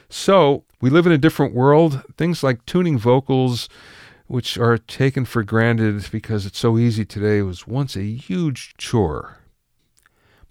So 0.10 0.64
we 0.80 0.90
live 0.90 1.06
in 1.06 1.12
a 1.12 1.18
different 1.18 1.54
world. 1.54 2.04
Things 2.18 2.44
like 2.44 2.66
tuning 2.66 2.98
vocals, 2.98 3.68
which 4.28 4.58
are 4.58 4.78
taken 4.78 5.26
for 5.26 5.44
granted 5.44 6.08
because 6.12 6.46
it's 6.46 6.60
so 6.60 6.78
easy 6.78 7.06
today, 7.06 7.42
was 7.42 7.68
once 7.68 7.96
a 7.96 8.04
huge 8.04 8.76
chore. 8.78 9.38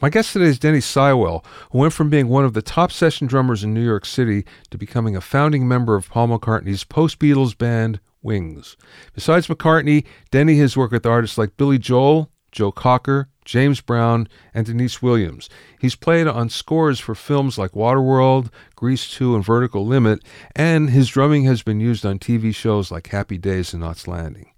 My 0.00 0.10
guest 0.10 0.32
today 0.32 0.46
is 0.46 0.58
Denny 0.58 0.80
Seiwell, 0.80 1.42
who 1.70 1.78
went 1.78 1.94
from 1.94 2.10
being 2.10 2.28
one 2.28 2.44
of 2.44 2.52
the 2.52 2.60
top 2.60 2.92
session 2.92 3.26
drummers 3.26 3.64
in 3.64 3.72
New 3.72 3.84
York 3.84 4.04
City 4.04 4.44
to 4.70 4.76
becoming 4.76 5.16
a 5.16 5.22
founding 5.22 5.66
member 5.66 5.94
of 5.94 6.10
Paul 6.10 6.28
McCartney's 6.28 6.84
post 6.84 7.18
Beatles 7.18 7.56
band, 7.56 8.00
Wings. 8.20 8.76
Besides 9.14 9.46
McCartney, 9.46 10.04
Denny 10.30 10.58
has 10.58 10.76
worked 10.76 10.92
with 10.92 11.06
artists 11.06 11.38
like 11.38 11.56
Billy 11.56 11.78
Joel, 11.78 12.30
Joe 12.56 12.72
Cocker, 12.72 13.28
James 13.44 13.82
Brown, 13.82 14.28
and 14.54 14.64
Deniece 14.64 15.02
Williams. 15.02 15.50
He's 15.78 15.94
played 15.94 16.26
on 16.26 16.48
scores 16.48 16.98
for 16.98 17.14
films 17.14 17.58
like 17.58 17.72
Waterworld, 17.72 18.50
Grease 18.74 19.10
2, 19.10 19.34
and 19.34 19.44
Vertical 19.44 19.86
Limit, 19.86 20.24
and 20.56 20.88
his 20.88 21.08
drumming 21.08 21.44
has 21.44 21.62
been 21.62 21.80
used 21.80 22.06
on 22.06 22.18
TV 22.18 22.54
shows 22.54 22.90
like 22.90 23.08
Happy 23.08 23.36
Days 23.36 23.74
and 23.74 23.82
Knots 23.82 24.08
Landing. 24.08 24.52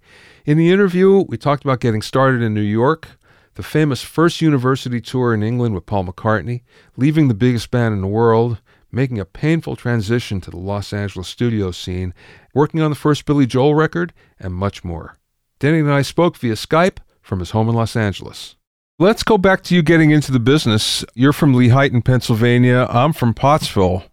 In 0.45 0.57
the 0.57 0.71
interview, 0.71 1.25
we 1.27 1.37
talked 1.37 1.65
about 1.65 1.81
getting 1.81 2.01
started 2.01 2.41
in 2.41 2.53
New 2.53 2.61
York, 2.61 3.09
the 3.55 3.63
famous 3.63 4.01
first 4.01 4.39
university 4.39 5.01
tour 5.01 5.33
in 5.33 5.43
England 5.43 5.75
with 5.75 5.85
Paul 5.85 6.05
McCartney, 6.05 6.61
leaving 6.95 7.27
the 7.27 7.33
biggest 7.33 7.71
band 7.71 7.93
in 7.93 7.99
the 7.99 8.07
world, 8.07 8.61
making 8.93 9.19
a 9.19 9.25
painful 9.25 9.75
transition 9.75 10.39
to 10.39 10.49
the 10.49 10.57
Los 10.57 10.93
Angeles 10.93 11.27
studio 11.27 11.71
scene, 11.71 12.13
working 12.53 12.81
on 12.81 12.91
the 12.91 12.95
first 12.95 13.25
Billy 13.25 13.45
Joel 13.45 13.75
record, 13.75 14.13
and 14.39 14.53
much 14.53 14.85
more. 14.85 15.17
Denny 15.59 15.79
and 15.79 15.91
I 15.91 16.01
spoke 16.01 16.37
via 16.37 16.53
Skype 16.53 16.99
from 17.29 17.39
his 17.39 17.51
home 17.51 17.69
in 17.69 17.75
Los 17.75 17.95
Angeles. 17.95 18.57
Let's 18.97 19.23
go 19.23 19.37
back 19.37 19.63
to 19.63 19.75
you 19.75 19.81
getting 19.81 20.11
into 20.11 20.33
the 20.33 20.39
business. 20.39 21.05
You're 21.13 21.31
from 21.31 21.53
Lehighton, 21.53 22.03
Pennsylvania. 22.03 22.87
I'm 22.89 23.13
from 23.13 23.33
Pottsville. 23.33 24.03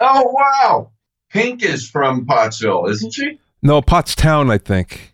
Oh, 0.00 0.28
wow. 0.32 0.90
Pink 1.28 1.62
is 1.62 1.90
from 1.90 2.24
Pottsville, 2.24 2.86
isn't 2.86 3.12
she? 3.12 3.38
No, 3.60 3.82
Pottstown, 3.82 4.50
I 4.50 4.56
think. 4.56 5.12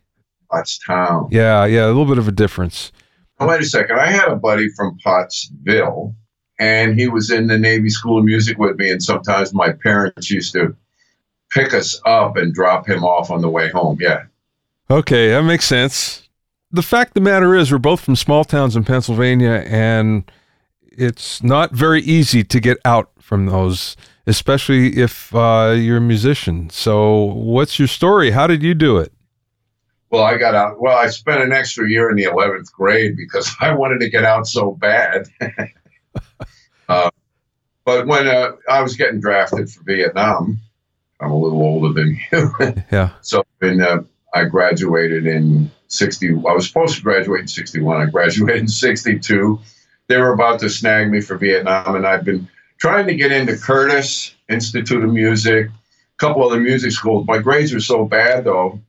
Pottstown. 0.53 1.29
Yeah, 1.33 1.65
yeah, 1.65 1.87
a 1.87 1.89
little 1.89 2.07
bit 2.07 2.19
of 2.19 2.29
a 2.29 2.33
difference. 2.33 2.93
Wait 3.41 3.61
a 3.61 3.65
second. 3.65 3.99
I 3.99 4.07
had 4.07 4.29
a 4.29 4.37
buddy 4.37 4.69
from 4.77 4.97
Pottsville, 5.03 6.15
and 6.59 6.99
he 6.99 7.09
was 7.09 7.31
in 7.31 7.47
the 7.47 7.59
Navy 7.59 7.89
School 7.89 8.19
of 8.19 8.25
Music 8.25 8.59
with 8.59 8.77
me, 8.77 8.91
and 8.91 9.03
sometimes 9.03 9.55
my 9.55 9.73
parents 9.73 10.31
used 10.31 10.53
to 10.53 10.77
pick 11.51 11.73
us 11.73 12.01
up 12.05 12.37
and 12.37 12.53
drop 12.55 12.87
him 12.87 13.05
off 13.05 13.31
on 13.31 13.41
the 13.41 13.49
way 13.49 13.71
home. 13.71 13.99
Yeah. 14.01 14.25
Okay, 14.91 15.31
that 15.31 15.43
makes 15.43 15.65
sense. 15.65 16.28
The 16.71 16.83
fact 16.83 17.11
of 17.11 17.15
the 17.15 17.21
matter 17.21 17.55
is, 17.55 17.73
we're 17.73 17.79
both 17.79 18.01
from 18.01 18.15
small 18.17 18.45
towns 18.45 18.77
in 18.77 18.85
Pennsylvania, 18.85 19.65
and 19.67 20.31
it's 20.83 21.43
not 21.43 21.73
very 21.73 22.03
easy 22.03 22.45
to 22.45 22.61
get 22.61 22.77
out 22.85 23.11
from 23.19 23.47
those, 23.47 23.97
especially 24.27 24.99
if 24.99 25.35
uh, 25.35 25.75
you're 25.77 25.97
a 25.97 26.01
musician. 26.01 26.69
So, 26.69 27.25
what's 27.25 27.79
your 27.79 27.89
story? 27.89 28.33
How 28.33 28.47
did 28.47 28.63
you 28.63 28.75
do 28.75 28.99
it? 28.99 29.13
Well, 30.11 30.25
I 30.25 30.37
got 30.37 30.55
out. 30.55 30.81
Well, 30.81 30.97
I 30.97 31.09
spent 31.09 31.43
an 31.43 31.53
extra 31.53 31.89
year 31.89 32.11
in 32.11 32.17
the 32.17 32.25
11th 32.25 32.73
grade 32.73 33.17
because 33.17 33.51
I 33.61 33.73
wanted 33.75 34.01
to 34.01 34.11
get 34.11 34.25
out 34.25 34.47
so 34.47 34.73
bad. 34.73 35.27
uh, 36.89 37.11
but 37.85 38.07
when 38.07 38.27
uh, 38.27 38.53
I 38.69 38.83
was 38.83 38.97
getting 38.97 39.21
drafted 39.21 39.71
for 39.71 39.83
Vietnam, 39.85 40.59
I'm 41.21 41.31
a 41.31 41.39
little 41.39 41.63
older 41.63 41.93
than 41.93 42.19
you. 42.31 42.55
yeah. 42.93 43.11
So 43.23 43.45
in, 43.63 43.81
uh, 43.81 44.03
I 44.35 44.45
graduated 44.45 45.27
in 45.27 45.71
60. 45.89 46.29
I 46.29 46.33
was 46.53 46.67
supposed 46.67 46.97
to 46.97 47.03
graduate 47.03 47.43
in 47.43 47.49
61. 47.49 48.01
I 48.01 48.07
graduated 48.07 48.63
in 48.63 48.69
62. 48.69 49.59
They 50.07 50.17
were 50.17 50.33
about 50.33 50.61
to 50.61 50.71
snag 50.71 51.11
me 51.11 51.21
for 51.21 51.37
Vietnam, 51.37 51.97
and 51.97 52.07
I've 52.07 52.25
been 52.25 52.49
trying 52.79 53.07
to 53.07 53.15
get 53.15 53.33
into 53.33 53.57
Curtis 53.57 54.35
Institute 54.49 55.05
of 55.05 55.13
Music, 55.13 55.67
a 55.67 56.17
couple 56.17 56.45
other 56.45 56.61
music 56.61 56.93
schools. 56.93 57.27
My 57.27 57.39
grades 57.39 57.73
were 57.73 57.81
so 57.81 58.05
bad, 58.05 58.45
though. 58.45 58.81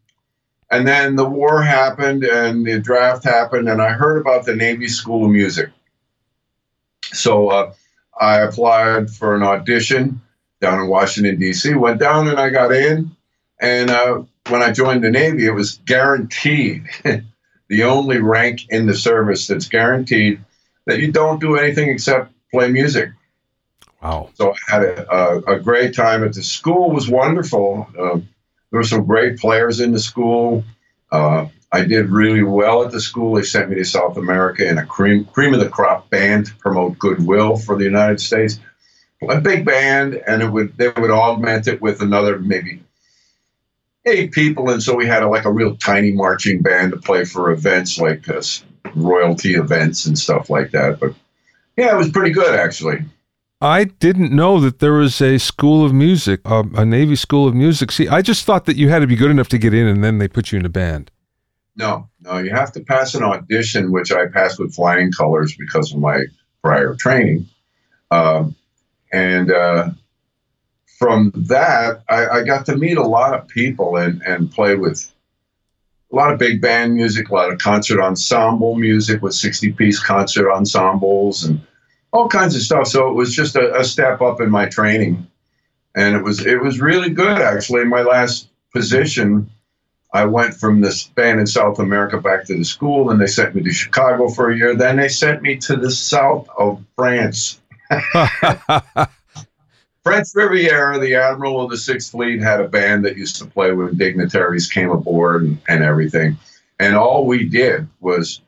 And 0.72 0.88
then 0.88 1.15
the 1.15 1.27
war 1.27 1.62
happened, 1.62 2.24
and 2.24 2.65
the 2.65 2.79
draft 2.79 3.24
happened, 3.24 3.68
and 3.68 3.82
I 3.82 3.89
heard 3.89 4.20
about 4.20 4.46
the 4.46 4.56
Navy 4.56 4.88
School 4.88 5.25
of 5.25 5.32
Music. 5.32 5.70
So 7.12 7.50
uh, 7.50 7.74
I 8.20 8.39
applied 8.41 9.10
for 9.10 9.36
an 9.36 9.44
audition 9.44 10.22
down 10.62 10.79
in 10.79 10.88
Washington, 10.88 11.39
D.C., 11.39 11.74
went 11.75 12.00
down 12.00 12.27
and 12.27 12.39
I 12.39 12.50
got 12.50 12.72
in. 12.72 13.12
And 13.60 13.89
uh, 13.89 14.24
when 14.48 14.62
I 14.63 14.72
joined 14.72 15.04
the 15.04 15.12
Navy, 15.12 15.46
it 15.46 15.51
was 15.51 15.80
guaranteed 15.86 16.88
the 17.68 17.84
only 17.84 18.20
rank 18.20 18.70
in 18.70 18.86
the 18.86 18.96
service 18.96 19.48
that's 19.48 19.68
guaranteed 19.68 20.42
that 20.86 21.00
you 21.00 21.12
don't 21.12 21.39
do 21.39 21.56
anything 21.56 21.89
except 21.89 22.32
play 22.51 22.70
music. 22.70 23.12
Wow. 24.01 24.30
So 24.36 24.51
I 24.51 24.72
had 24.72 24.84
a, 24.84 25.13
a, 25.13 25.38
a 25.56 25.60
great 25.60 25.94
time 25.94 26.24
at 26.24 26.34
the 26.34 26.44
school, 26.44 26.92
was 26.92 27.10
wonderful. 27.10 27.88
Uh, 27.98 28.20
there 28.72 28.80
were 28.80 28.84
some 28.84 29.06
great 29.06 29.39
players 29.39 29.82
in 29.82 29.92
the 29.92 30.00
school. 30.00 30.63
Uh, 31.12 31.48
I 31.72 31.84
did 31.86 32.10
really 32.10 32.44
well 32.44 32.84
at 32.84 32.92
the 32.92 33.01
school. 33.01 33.36
They 33.36 33.44
sent 33.44 33.70
me 33.70 33.75
to 33.75 33.84
South 33.84 34.18
America 34.18 34.68
in 34.68 34.78
a 34.78 34.86
cream 34.86 35.25
cream 35.25 35.54
of 35.54 35.60
the 35.60 35.70
crop 35.70 36.10
band 36.10 36.48
to 36.48 36.56
promote 36.56 36.98
goodwill 36.98 37.58
for 37.58 37.75
the 37.75 37.84
United 37.84 38.20
States. 38.20 38.60
A 39.28 39.42
big 39.42 39.66
band, 39.66 40.16
and 40.16 40.42
it 40.42 40.50
would 40.50 40.78
they 40.78 40.88
would 40.88 41.12
augment 41.12 41.68
it 41.68 41.82
with 41.82 42.01
another 42.01 42.39
maybe 42.39 42.82
eight 44.06 44.32
people, 44.32 44.70
and 44.70 44.82
so 44.82 44.96
we 44.96 45.06
had 45.06 45.24
a, 45.24 45.27
like 45.27 45.46
a 45.46 45.51
real 45.51 45.75
tiny 45.77 46.12
marching 46.12 46.62
band 46.62 46.91
to 46.91 46.98
play 46.98 47.25
for 47.25 47.51
events 47.51 48.00
like 48.00 48.27
uh, 48.29 48.41
royalty 48.96 49.56
events 49.56 50.06
and 50.06 50.18
stuff 50.18 50.50
like 50.50 50.72
that. 50.72 51.00
But 51.00 51.13
yeah, 51.77 51.94
it 51.94 51.98
was 51.98 52.10
pretty 52.10 52.32
good 52.32 52.56
actually. 52.56 53.03
I 53.62 53.86
didn't 53.86 54.32
know 54.32 54.62
that 54.62 54.79
there 54.79 54.94
was 54.94 55.22
a 55.22 55.38
school 55.38 55.86
of 55.86 55.94
music, 55.94 56.39
a, 56.46 56.63
a 56.75 56.86
Navy 56.86 57.18
school 57.18 57.46
of 57.46 57.53
music. 57.53 57.91
See, 57.91 58.08
I 58.08 58.22
just 58.22 58.46
thought 58.46 58.65
that 58.65 58.77
you 58.77 58.88
had 58.88 59.00
to 59.00 59.08
be 59.08 59.18
good 59.18 59.32
enough 59.32 59.50
to 59.50 59.58
get 59.58 59.74
in, 59.74 59.86
and 59.86 60.01
then 60.01 60.18
they 60.18 60.29
put 60.29 60.51
you 60.51 60.60
in 60.60 60.65
a 60.65 60.70
band. 60.70 61.12
No, 61.75 62.10
no, 62.22 62.38
you 62.38 62.51
have 62.51 62.72
to 62.74 62.79
pass 62.79 63.15
an 63.15 63.24
audition, 63.24 63.91
which 63.91 64.13
I 64.13 64.27
passed 64.27 64.60
with 64.60 64.74
flying 64.74 65.12
colors 65.12 65.56
because 65.58 65.94
of 65.94 66.00
my 66.00 66.24
prior 66.62 66.96
training. 66.96 67.48
Um, 68.12 68.56
and 69.12 69.51
uh, 69.51 69.89
from 71.00 71.32
that, 71.34 72.03
I, 72.10 72.27
I, 72.27 72.44
got 72.44 72.65
to 72.65 72.75
meet 72.75 72.98
a 72.98 73.08
lot 73.08 73.34
of 73.34 73.48
people 73.48 73.96
and, 73.96 74.22
and 74.24 74.51
play 74.51 74.75
with 74.75 75.10
a 76.12 76.15
lot 76.15 76.34
of 76.34 76.38
big 76.38 76.62
band 76.62 76.94
music, 76.94 77.29
a 77.29 77.34
lot 77.34 77.53
of 77.53 77.58
concert 77.58 78.01
ensemble 78.01 78.75
music 78.75 79.22
with 79.22 79.34
60 79.34 79.72
piece 79.72 79.98
concert 79.98 80.51
ensembles 80.51 81.46
and 81.46 81.62
all 82.12 82.27
kinds 82.27 82.53
of 82.53 82.62
stuff. 82.62 82.88
So 82.88 83.08
it 83.08 83.13
was 83.13 83.34
just 83.34 83.56
a, 83.56 83.79
a, 83.79 83.84
step 83.86 84.22
up 84.22 84.41
in 84.41 84.51
my 84.51 84.68
training. 84.68 85.25
And 85.96 86.18
it 86.18 86.24
was 86.24 86.46
it 86.46 86.62
was 86.62 86.82
really 86.82 87.12
good 87.12 87.39
actually. 87.39 87.86
My 87.86 88.01
last 88.01 88.50
position, 88.74 89.50
I 90.13 90.25
went 90.25 90.53
from 90.53 90.82
this 90.82 91.06
band 91.06 91.39
in 91.39 91.48
South 91.48 91.79
America 91.79 92.20
back 92.20 92.44
to 92.46 92.58
the 92.58 92.65
school 92.65 93.10
and 93.10 93.22
they 93.22 93.27
sent 93.27 93.56
me 93.56 93.63
to 93.63 93.72
Chicago 93.72 94.27
for 94.27 94.51
a 94.51 94.58
year. 94.58 94.75
Then 94.75 94.98
they 94.98 95.08
sent 95.08 95.41
me 95.41 95.56
to 95.60 95.77
the 95.77 95.91
south 95.91 96.50
of 96.58 96.84
France. 96.98 97.62
French 100.03 100.27
Riviera, 100.34 100.98
the 101.00 101.15
admiral 101.15 101.62
of 101.62 101.70
the 101.70 101.77
Sixth 101.77 102.12
Fleet, 102.12 102.41
had 102.41 102.62
a 102.62 102.68
band 102.68 103.06
that 103.06 103.18
used 103.18 103.38
to 103.38 103.46
play 103.46 103.72
when 103.72 103.98
dignitaries 103.98 104.70
came 104.70 104.89
aboard 104.89 105.44
and, 105.44 105.62
and 105.68 105.84
everything. 105.84 106.38
And 106.79 106.96
all 106.96 107.25
we 107.25 107.46
did 107.46 107.88
was, 108.00 108.41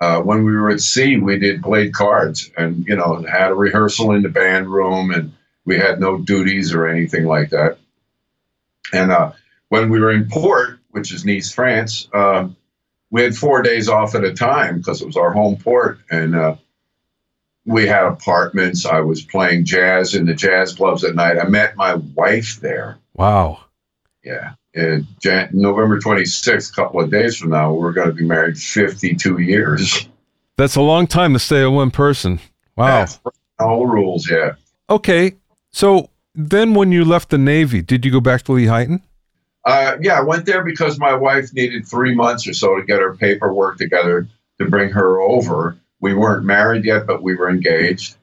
uh, 0.00 0.20
when 0.20 0.44
we 0.44 0.54
were 0.54 0.70
at 0.70 0.80
sea, 0.80 1.16
we 1.16 1.38
did 1.38 1.62
played 1.62 1.94
cards 1.94 2.50
and 2.56 2.86
you 2.86 2.96
know 2.96 3.24
had 3.30 3.52
a 3.52 3.54
rehearsal 3.54 4.12
in 4.12 4.22
the 4.22 4.28
band 4.28 4.68
room, 4.68 5.10
and 5.12 5.32
we 5.64 5.78
had 5.78 6.00
no 6.00 6.18
duties 6.18 6.74
or 6.74 6.86
anything 6.86 7.24
like 7.24 7.50
that. 7.50 7.78
And 8.92 9.10
uh, 9.10 9.32
when 9.68 9.88
we 9.88 10.00
were 10.00 10.12
in 10.12 10.28
port, 10.28 10.80
which 10.90 11.12
is 11.12 11.24
Nice, 11.24 11.52
France, 11.52 12.08
uh, 12.12 12.48
we 13.10 13.22
had 13.22 13.36
four 13.36 13.62
days 13.62 13.88
off 13.88 14.14
at 14.14 14.24
a 14.24 14.34
time 14.34 14.78
because 14.78 15.00
it 15.00 15.06
was 15.06 15.16
our 15.16 15.32
home 15.32 15.56
port, 15.56 16.00
and 16.10 16.34
uh, 16.34 16.56
we 17.66 17.86
had 17.86 18.04
apartments. 18.04 18.86
I 18.86 19.00
was 19.00 19.22
playing 19.22 19.64
jazz 19.64 20.14
in 20.14 20.24
the 20.24 20.34
jazz 20.34 20.74
clubs 20.74 21.04
at 21.04 21.14
night. 21.14 21.38
I 21.38 21.48
met 21.48 21.76
my 21.76 21.96
wife 22.14 22.60
there. 22.60 22.98
Wow. 23.14 23.60
Yeah. 24.24 24.54
And 24.74 25.06
Jan- 25.20 25.50
November 25.52 25.98
26th, 25.98 26.70
a 26.70 26.74
couple 26.74 27.00
of 27.00 27.10
days 27.10 27.36
from 27.36 27.50
now, 27.50 27.72
we're 27.72 27.92
going 27.92 28.08
to 28.08 28.14
be 28.14 28.24
married 28.24 28.56
52 28.56 29.38
years. 29.38 30.08
That's 30.56 30.76
a 30.76 30.80
long 30.80 31.06
time 31.06 31.32
to 31.32 31.38
stay 31.38 31.64
with 31.64 31.74
one 31.74 31.90
person. 31.90 32.40
Wow. 32.76 33.06
all 33.58 33.80
the 33.80 33.86
rules, 33.86 34.30
yeah. 34.30 34.52
Okay. 34.88 35.34
So 35.70 36.10
then 36.34 36.74
when 36.74 36.92
you 36.92 37.04
left 37.04 37.30
the 37.30 37.38
Navy, 37.38 37.82
did 37.82 38.04
you 38.04 38.12
go 38.12 38.20
back 38.20 38.42
to 38.42 38.52
Lehighton? 38.52 39.00
Uh, 39.64 39.96
yeah, 40.00 40.18
I 40.18 40.22
went 40.22 40.46
there 40.46 40.62
because 40.62 40.98
my 40.98 41.14
wife 41.14 41.52
needed 41.52 41.88
three 41.88 42.14
months 42.14 42.46
or 42.46 42.54
so 42.54 42.76
to 42.76 42.84
get 42.84 43.00
her 43.00 43.16
paperwork 43.16 43.78
together 43.78 44.28
to 44.58 44.68
bring 44.68 44.90
her 44.90 45.20
over. 45.20 45.76
We 46.06 46.14
weren't 46.14 46.44
married 46.44 46.84
yet, 46.84 47.04
but 47.04 47.20
we 47.20 47.34
were 47.34 47.50
engaged. 47.50 48.14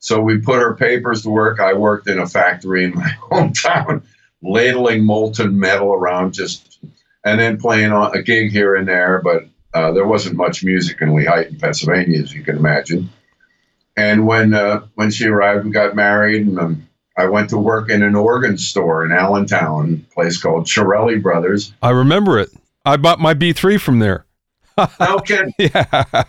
So 0.00 0.20
we 0.20 0.38
put 0.38 0.58
our 0.58 0.74
papers 0.74 1.22
to 1.22 1.30
work. 1.30 1.60
I 1.60 1.72
worked 1.72 2.08
in 2.08 2.18
a 2.18 2.26
factory 2.26 2.82
in 2.82 2.96
my 2.96 3.08
hometown, 3.30 4.02
ladling 4.42 5.04
molten 5.04 5.56
metal 5.56 5.92
around, 5.92 6.34
just 6.34 6.80
and 7.24 7.38
then 7.38 7.56
playing 7.56 7.92
on 7.92 8.16
a 8.16 8.24
gig 8.24 8.50
here 8.50 8.74
and 8.74 8.88
there. 8.88 9.22
But 9.22 9.44
uh, 9.72 9.92
there 9.92 10.04
wasn't 10.04 10.34
much 10.34 10.64
music 10.64 11.00
in 11.00 11.10
Lehighton, 11.10 11.60
Pennsylvania, 11.60 12.20
as 12.20 12.34
you 12.34 12.42
can 12.42 12.56
imagine. 12.56 13.08
And 13.96 14.26
when 14.26 14.52
uh, 14.52 14.86
when 14.96 15.12
she 15.12 15.28
arrived, 15.28 15.64
we 15.64 15.70
got 15.70 15.94
married, 15.94 16.44
and 16.44 16.58
um, 16.58 16.88
I 17.16 17.26
went 17.26 17.50
to 17.50 17.58
work 17.58 17.88
in 17.88 18.02
an 18.02 18.16
organ 18.16 18.58
store 18.58 19.06
in 19.06 19.12
Allentown, 19.12 20.04
a 20.10 20.12
place 20.12 20.42
called 20.42 20.66
Chiarelli 20.66 21.22
Brothers. 21.22 21.72
I 21.82 21.90
remember 21.90 22.40
it. 22.40 22.50
I 22.84 22.96
bought 22.96 23.20
my 23.20 23.32
B 23.32 23.52
three 23.52 23.78
from 23.78 24.00
there. 24.00 24.26
no 24.98 25.20
kidding. 25.20 25.54
yeah 25.56 26.24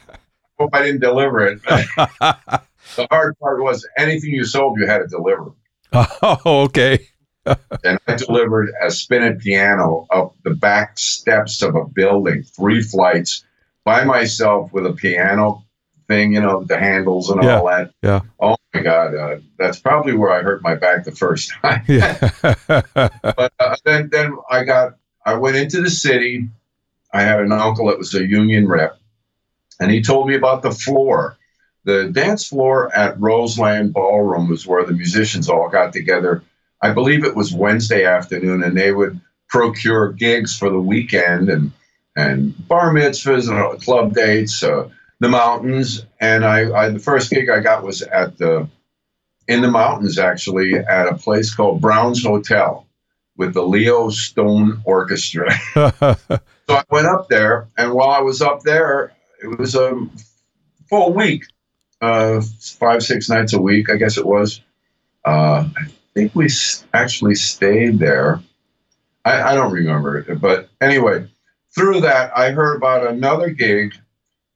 hope 0.60 0.70
I 0.74 0.84
didn't 0.84 1.02
deliver 1.02 1.46
it. 1.48 1.62
the 1.64 3.08
hard 3.10 3.38
part 3.40 3.62
was 3.62 3.88
anything 3.98 4.32
you 4.32 4.46
sold, 4.46 4.80
you 4.80 4.88
had 4.88 5.00
to 5.00 5.08
deliver. 5.08 5.52
Oh, 5.94 6.40
okay. 6.66 7.08
and 7.84 8.00
I 8.08 8.16
delivered 8.16 8.70
a 8.82 8.92
spinet 8.92 9.40
piano 9.40 10.06
up 10.12 10.36
the 10.44 10.54
back 10.54 11.00
steps 11.00 11.62
of 11.62 11.76
a 11.76 11.86
building, 11.86 12.44
three 12.44 12.82
flights, 12.82 13.44
by 13.86 14.04
myself 14.04 14.72
with 14.74 14.86
a 14.86 14.94
piano 14.94 15.64
thing, 16.08 16.34
you 16.34 16.42
know, 16.42 16.64
the 16.64 16.78
handles 16.78 17.30
and 17.30 17.42
Yeah. 17.44 17.60
all 17.60 17.68
that. 17.68 17.92
Yeah. 18.04 18.22
Oh 18.40 18.58
my 18.74 18.82
God, 18.82 19.16
uh, 19.16 19.38
that's 19.58 19.80
probably 19.80 20.14
where 20.14 20.32
I 20.32 20.42
hurt 20.42 20.62
my 20.62 20.76
back 20.76 21.06
the 21.06 21.12
first 21.12 21.52
time. 21.62 21.84
Yeah. 21.88 22.30
but 22.68 23.54
uh, 23.60 23.76
then 23.86 24.10
then 24.12 24.36
I 24.50 24.64
got 24.64 24.96
I 25.26 25.36
went 25.36 25.56
into 25.56 25.82
the 25.82 25.90
city. 25.90 26.50
I 27.14 27.22
had 27.22 27.40
an 27.40 27.52
uncle 27.52 27.88
that 27.88 27.98
was 27.98 28.14
a 28.14 28.24
union 28.28 28.68
rep, 28.68 28.99
and 29.80 29.92
he 29.92 30.02
told 30.02 30.28
me 30.28 30.36
about 30.36 30.62
the 30.62 30.72
floor. 30.72 31.38
The 31.86 32.10
dance 32.10 32.48
floor 32.48 32.96
at 32.96 33.20
Roseland 33.20 33.94
Ballroom 33.94 34.50
was 34.50 34.68
where 34.68 34.86
the 34.86 34.94
musicians 34.94 35.50
all 35.50 35.70
got 35.70 35.94
together. 35.94 36.44
I 36.82 36.92
believe 36.92 37.24
it 37.24 37.36
was 37.36 37.54
Wednesday 37.54 38.06
afternoon, 38.06 38.64
and 38.64 38.78
they 38.78 38.92
would 38.92 39.20
procure 39.48 40.12
gigs 40.12 40.58
for 40.58 40.70
the 40.70 40.80
weekend 40.80 41.50
and 41.50 41.72
and 42.16 42.68
bar 42.68 42.94
mitzvahs 42.94 43.50
and 43.50 43.82
club 43.82 44.14
dates, 44.14 44.62
uh, 44.62 44.90
the 45.20 45.30
mountains. 45.30 46.06
And 46.20 46.44
I, 46.44 46.72
I 46.72 46.90
the 46.90 47.00
first 47.00 47.30
gig 47.30 47.50
I 47.50 47.60
got 47.60 47.84
was 47.84 48.02
at 48.02 48.38
the 48.38 48.68
in 49.48 49.62
the 49.62 49.72
mountains 49.72 50.20
actually 50.20 50.76
at 50.76 51.08
a 51.08 51.16
place 51.16 51.54
called 51.56 51.82
Brown's 51.82 52.24
Hotel 52.24 52.86
with 53.36 53.54
the 53.54 53.64
Leo 53.64 54.10
Stone 54.10 54.82
Orchestra. 54.84 55.50
so 55.74 56.18
I 56.70 56.84
went 56.92 57.08
up 57.08 57.30
there, 57.30 57.68
and 57.78 57.94
while 57.94 58.10
I 58.10 58.20
was 58.20 58.42
up 58.42 58.62
there, 58.64 59.14
it 59.42 59.58
was 59.60 59.76
a 59.76 60.08
full 60.90 61.14
week, 61.14 61.46
uh, 62.02 62.42
five 62.62 63.04
six 63.04 63.30
nights 63.30 63.54
a 63.54 63.62
week, 63.62 63.90
I 63.90 63.96
guess 63.96 64.18
it 64.18 64.26
was. 64.26 64.62
Uh, 65.26 65.68
I 65.78 65.86
think 66.14 66.36
we 66.36 66.50
actually 66.94 67.36
stayed 67.36 68.00
there. 68.00 68.42
I, 69.26 69.42
I 69.42 69.56
don't 69.56 69.72
remember 69.72 70.18
it, 70.18 70.42
but 70.42 70.70
anyway, 70.82 71.28
through 71.76 72.02
that, 72.02 72.36
I 72.36 72.52
heard 72.52 72.78
about 72.78 73.08
another 73.08 73.50
gig 73.50 73.94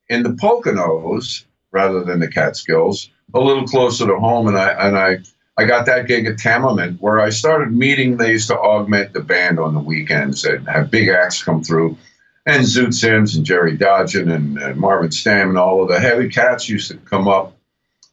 in 0.10 0.24
the 0.24 0.30
Poconos 0.30 1.46
rather 1.72 2.04
than 2.04 2.20
the 2.20 2.28
Catskills, 2.28 3.10
a 3.34 3.40
little 3.40 3.66
closer 3.66 4.06
to 4.06 4.18
home, 4.18 4.48
and 4.48 4.58
I 4.58 4.70
and 4.88 4.98
I 4.98 5.20
I 5.58 5.66
got 5.66 5.86
that 5.86 6.08
gig 6.08 6.26
at 6.26 6.38
Tamiment 6.38 7.02
where 7.02 7.20
I 7.20 7.30
started 7.30 7.72
meeting. 7.72 8.18
They 8.18 8.32
used 8.32 8.48
to 8.48 8.58
augment 8.58 9.14
the 9.14 9.22
band 9.22 9.60
on 9.60 9.74
the 9.74 9.80
weekends 9.80 10.46
and 10.46 10.68
have 10.68 10.90
big 10.90 11.10
acts 11.10 11.44
come 11.44 11.64
through. 11.64 11.98
And 12.46 12.64
Zoot 12.64 12.94
Sims 12.94 13.36
and 13.36 13.46
Jerry 13.46 13.78
Dodgion 13.78 14.34
and 14.34 14.62
uh, 14.62 14.74
Marvin 14.76 15.10
Stamm 15.10 15.50
and 15.50 15.58
all 15.58 15.82
of 15.82 15.90
the 15.90 16.00
heavy 16.00 16.28
cats 16.28 16.68
used 16.68 16.92
to 16.92 16.98
come 16.98 17.28
up 17.28 17.56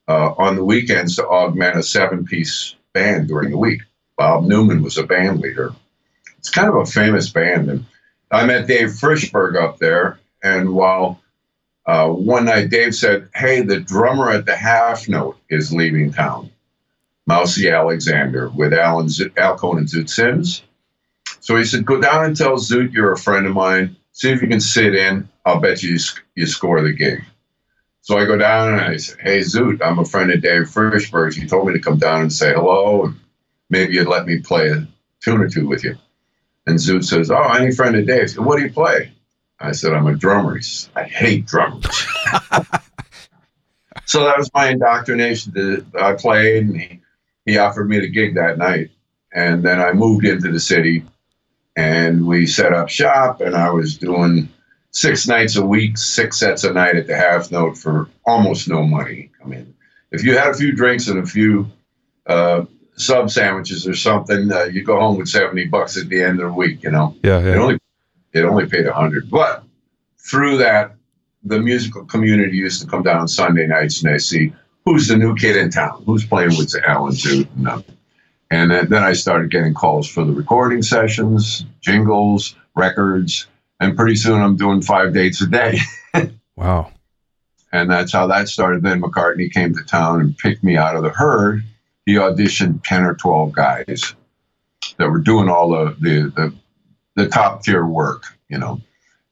uh, 0.06 0.34
on 0.38 0.54
the 0.56 0.64
weekends 0.64 1.16
to 1.16 1.26
augment 1.26 1.76
a 1.76 1.82
seven 1.82 2.24
piece 2.24 2.76
band 2.92 3.28
during 3.28 3.50
the 3.50 3.58
week. 3.58 3.82
Bob 4.16 4.44
Newman 4.44 4.82
was 4.82 4.98
a 4.98 5.02
band 5.02 5.40
leader. 5.40 5.72
It's 6.38 6.50
kind 6.50 6.68
of 6.68 6.76
a 6.76 6.86
famous 6.86 7.28
band. 7.30 7.68
And 7.68 7.86
I 8.30 8.46
met 8.46 8.68
Dave 8.68 8.90
Frishberg 8.90 9.60
up 9.60 9.78
there. 9.78 10.20
And 10.42 10.74
while 10.74 11.20
uh, 11.86 12.08
one 12.08 12.44
night 12.44 12.70
Dave 12.70 12.94
said, 12.94 13.28
Hey, 13.34 13.62
the 13.62 13.80
drummer 13.80 14.30
at 14.30 14.46
the 14.46 14.56
half 14.56 15.08
note 15.08 15.38
is 15.48 15.72
leaving 15.72 16.12
town. 16.12 16.50
Mousey 17.26 17.70
Alexander 17.70 18.48
with 18.48 18.72
Alan 18.72 19.08
Z- 19.08 19.30
Al 19.36 19.56
Cohn 19.56 19.78
and 19.78 19.88
Zoot 19.88 20.08
Sims. 20.08 20.62
So 21.40 21.56
he 21.56 21.64
said, 21.64 21.86
"Go 21.86 22.00
down 22.00 22.24
and 22.24 22.36
tell 22.36 22.56
Zoot 22.56 22.92
you're 22.92 23.12
a 23.12 23.18
friend 23.18 23.46
of 23.46 23.54
mine. 23.54 23.96
See 24.12 24.30
if 24.30 24.42
you 24.42 24.48
can 24.48 24.60
sit 24.60 24.94
in. 24.94 25.28
I'll 25.44 25.60
bet 25.60 25.82
you 25.82 25.98
you 26.34 26.46
score 26.46 26.82
the 26.82 26.92
gig." 26.92 27.22
So 28.02 28.18
I 28.18 28.24
go 28.24 28.36
down 28.36 28.74
and 28.74 28.80
I 28.80 28.96
say, 28.96 29.14
"Hey 29.20 29.38
Zoot, 29.40 29.80
I'm 29.82 29.98
a 29.98 30.04
friend 30.04 30.30
of 30.30 30.42
Dave 30.42 30.68
Frishberg. 30.68 31.34
He 31.34 31.46
told 31.46 31.66
me 31.66 31.74
to 31.74 31.80
come 31.80 31.98
down 31.98 32.22
and 32.22 32.32
say 32.32 32.52
hello, 32.52 33.04
and 33.04 33.16
maybe 33.68 33.94
you'd 33.94 34.08
let 34.08 34.26
me 34.26 34.40
play 34.40 34.68
a 34.70 34.86
tune 35.20 35.40
or 35.40 35.48
two 35.48 35.66
with 35.66 35.84
you." 35.84 35.96
And 36.66 36.78
Zoot 36.78 37.04
says, 37.04 37.30
"Oh, 37.30 37.52
any 37.52 37.72
friend 37.72 37.96
of 37.96 38.06
Dave's. 38.06 38.38
What 38.38 38.58
do 38.58 38.64
you 38.64 38.72
play?" 38.72 39.12
I 39.58 39.72
said, 39.72 39.92
"I'm 39.92 40.06
a 40.06 40.14
drummer." 40.14 40.56
He 40.56 40.62
says, 40.62 40.90
"I 40.96 41.04
hate 41.04 41.46
drummers." 41.46 41.84
so 44.06 44.24
that 44.24 44.38
was 44.38 44.50
my 44.54 44.70
indoctrination. 44.70 45.52
To, 45.52 45.86
I 45.98 46.14
played, 46.14 46.64
and 46.64 46.80
he, 46.80 47.00
he 47.44 47.58
offered 47.58 47.88
me 47.88 48.00
the 48.00 48.08
gig 48.08 48.34
that 48.34 48.58
night. 48.58 48.90
And 49.32 49.62
then 49.62 49.80
I 49.80 49.92
moved 49.92 50.24
into 50.24 50.50
the 50.50 50.58
city 50.58 51.04
and 51.80 52.26
we 52.26 52.46
set 52.46 52.72
up 52.74 52.88
shop, 52.90 53.40
and 53.40 53.56
I 53.56 53.70
was 53.70 53.96
doing 53.96 54.48
six 54.90 55.26
nights 55.26 55.56
a 55.56 55.64
week, 55.64 55.96
six 55.96 56.38
sets 56.38 56.64
a 56.64 56.72
night 56.72 56.96
at 56.96 57.06
the 57.06 57.16
half 57.16 57.50
note 57.50 57.78
for 57.78 58.08
almost 58.26 58.68
no 58.68 58.82
money. 58.82 59.30
I 59.42 59.48
mean, 59.48 59.74
if 60.10 60.22
you 60.22 60.36
had 60.36 60.48
a 60.48 60.54
few 60.54 60.72
drinks 60.72 61.08
and 61.08 61.18
a 61.18 61.26
few 61.26 61.68
uh, 62.26 62.64
sub 62.96 63.30
sandwiches 63.30 63.86
or 63.88 63.94
something, 63.94 64.52
uh, 64.52 64.64
you 64.64 64.84
go 64.84 65.00
home 65.00 65.16
with 65.16 65.28
70 65.28 65.66
bucks 65.66 65.96
at 65.96 66.08
the 66.08 66.22
end 66.22 66.40
of 66.40 66.48
the 66.48 66.52
week, 66.52 66.82
you 66.82 66.90
know. 66.90 67.16
yeah, 67.22 67.38
It 67.38 67.56
only 67.56 67.78
it 68.32 68.44
only 68.44 68.66
paid 68.66 68.86
a 68.86 68.92
hundred. 68.92 69.30
But 69.30 69.64
through 70.18 70.58
that, 70.58 70.94
the 71.42 71.60
musical 71.60 72.04
community 72.04 72.56
used 72.56 72.82
to 72.82 72.86
come 72.86 73.02
down 73.02 73.26
Sunday 73.26 73.66
nights 73.66 74.02
and 74.02 74.12
they 74.12 74.18
see 74.18 74.52
who's 74.84 75.08
the 75.08 75.16
new 75.16 75.34
kid 75.34 75.56
in 75.56 75.70
town, 75.70 76.02
who's 76.04 76.26
playing 76.26 76.50
with 76.58 76.74
Alan 76.86 77.12
Zoot, 77.12 77.48
and, 77.56 77.68
uh, 77.68 77.82
and 78.50 78.70
then, 78.70 78.88
then 78.88 79.02
I 79.02 79.12
started 79.12 79.50
getting 79.50 79.74
calls 79.74 80.08
for 80.08 80.24
the 80.24 80.32
recording 80.32 80.82
sessions, 80.82 81.64
jingles, 81.80 82.56
records, 82.74 83.46
and 83.80 83.96
pretty 83.96 84.16
soon 84.16 84.40
I'm 84.42 84.56
doing 84.56 84.82
five 84.82 85.12
dates 85.14 85.40
a 85.40 85.46
day. 85.46 85.78
Wow. 86.56 86.92
And 87.72 87.90
that's 87.90 88.12
how 88.12 88.26
that 88.26 88.48
started. 88.48 88.82
Then 88.82 89.00
McCartney 89.00 89.50
came 89.50 89.74
to 89.74 89.82
town 89.82 90.20
and 90.20 90.36
picked 90.36 90.62
me 90.62 90.76
out 90.76 90.94
of 90.94 91.02
the 91.02 91.08
herd. 91.08 91.62
He 92.04 92.16
auditioned 92.16 92.82
10 92.84 93.04
or 93.04 93.14
12 93.14 93.52
guys 93.52 94.14
that 94.98 95.08
were 95.08 95.20
doing 95.20 95.48
all 95.48 95.70
the, 95.70 95.96
the, 96.00 96.32
the, 96.36 96.54
the 97.16 97.28
top 97.28 97.62
tier 97.62 97.86
work, 97.86 98.24
you 98.50 98.58
know. 98.58 98.78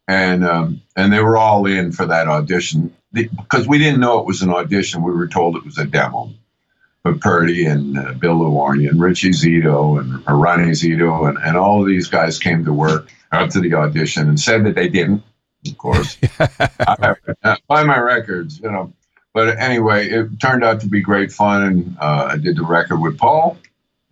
And, 0.07 0.43
um, 0.43 0.81
and 0.97 1.13
they 1.13 1.21
were 1.21 1.37
all 1.37 1.67
in 1.67 1.93
for 1.93 2.07
that 2.07 2.29
audition 2.29 2.97
The- 3.13 3.29
because 3.29 3.69
we 3.69 3.77
didn't 3.77 4.01
know 4.01 4.21
it 4.21 4.27
was 4.27 4.41
an 4.41 4.49
audition. 4.51 5.03
We 5.03 5.13
were 5.13 5.29
told 5.29 5.57
it 5.57 5.65
was 5.67 5.77
a 5.77 5.85
demo. 5.85 6.33
But 7.09 7.21
Purdie 7.21 7.65
and 7.65 7.99
uh, 7.99 8.13
Bill 8.13 8.35
Luarni 8.35 8.87
and 8.87 9.01
Richie 9.01 9.31
Zito 9.31 9.99
and 9.99 10.23
uh, 10.29 10.35
Ronnie 10.35 10.73
Zito 10.73 11.27
and, 11.27 11.39
and 11.39 11.57
all 11.57 11.81
of 11.81 11.87
these 11.87 12.07
guys 12.07 12.39
came 12.39 12.67
to 12.67 12.73
work 12.73 13.11
up 13.33 13.49
to 13.51 13.61
the 13.61 13.73
audition 13.73 14.29
and 14.29 14.39
said 14.39 14.63
that 14.67 14.75
they 14.75 14.91
didn't, 14.91 15.23
of 15.67 15.79
course. 15.79 16.19
I, 16.39 17.15
uh, 17.43 17.57
buy 17.67 17.83
my 17.85 17.99
records, 17.99 18.61
you 18.61 18.71
know. 18.71 18.93
But 19.33 19.57
anyway, 19.59 20.11
it 20.11 20.39
turned 20.39 20.65
out 20.65 20.83
to 20.83 20.87
be 20.87 21.01
great 21.01 21.33
fun, 21.33 21.63
and 21.63 21.97
uh, 21.99 22.29
I 22.33 22.37
did 22.37 22.57
the 22.57 22.65
record 22.65 23.01
with 23.01 23.17
Paul. 23.17 23.57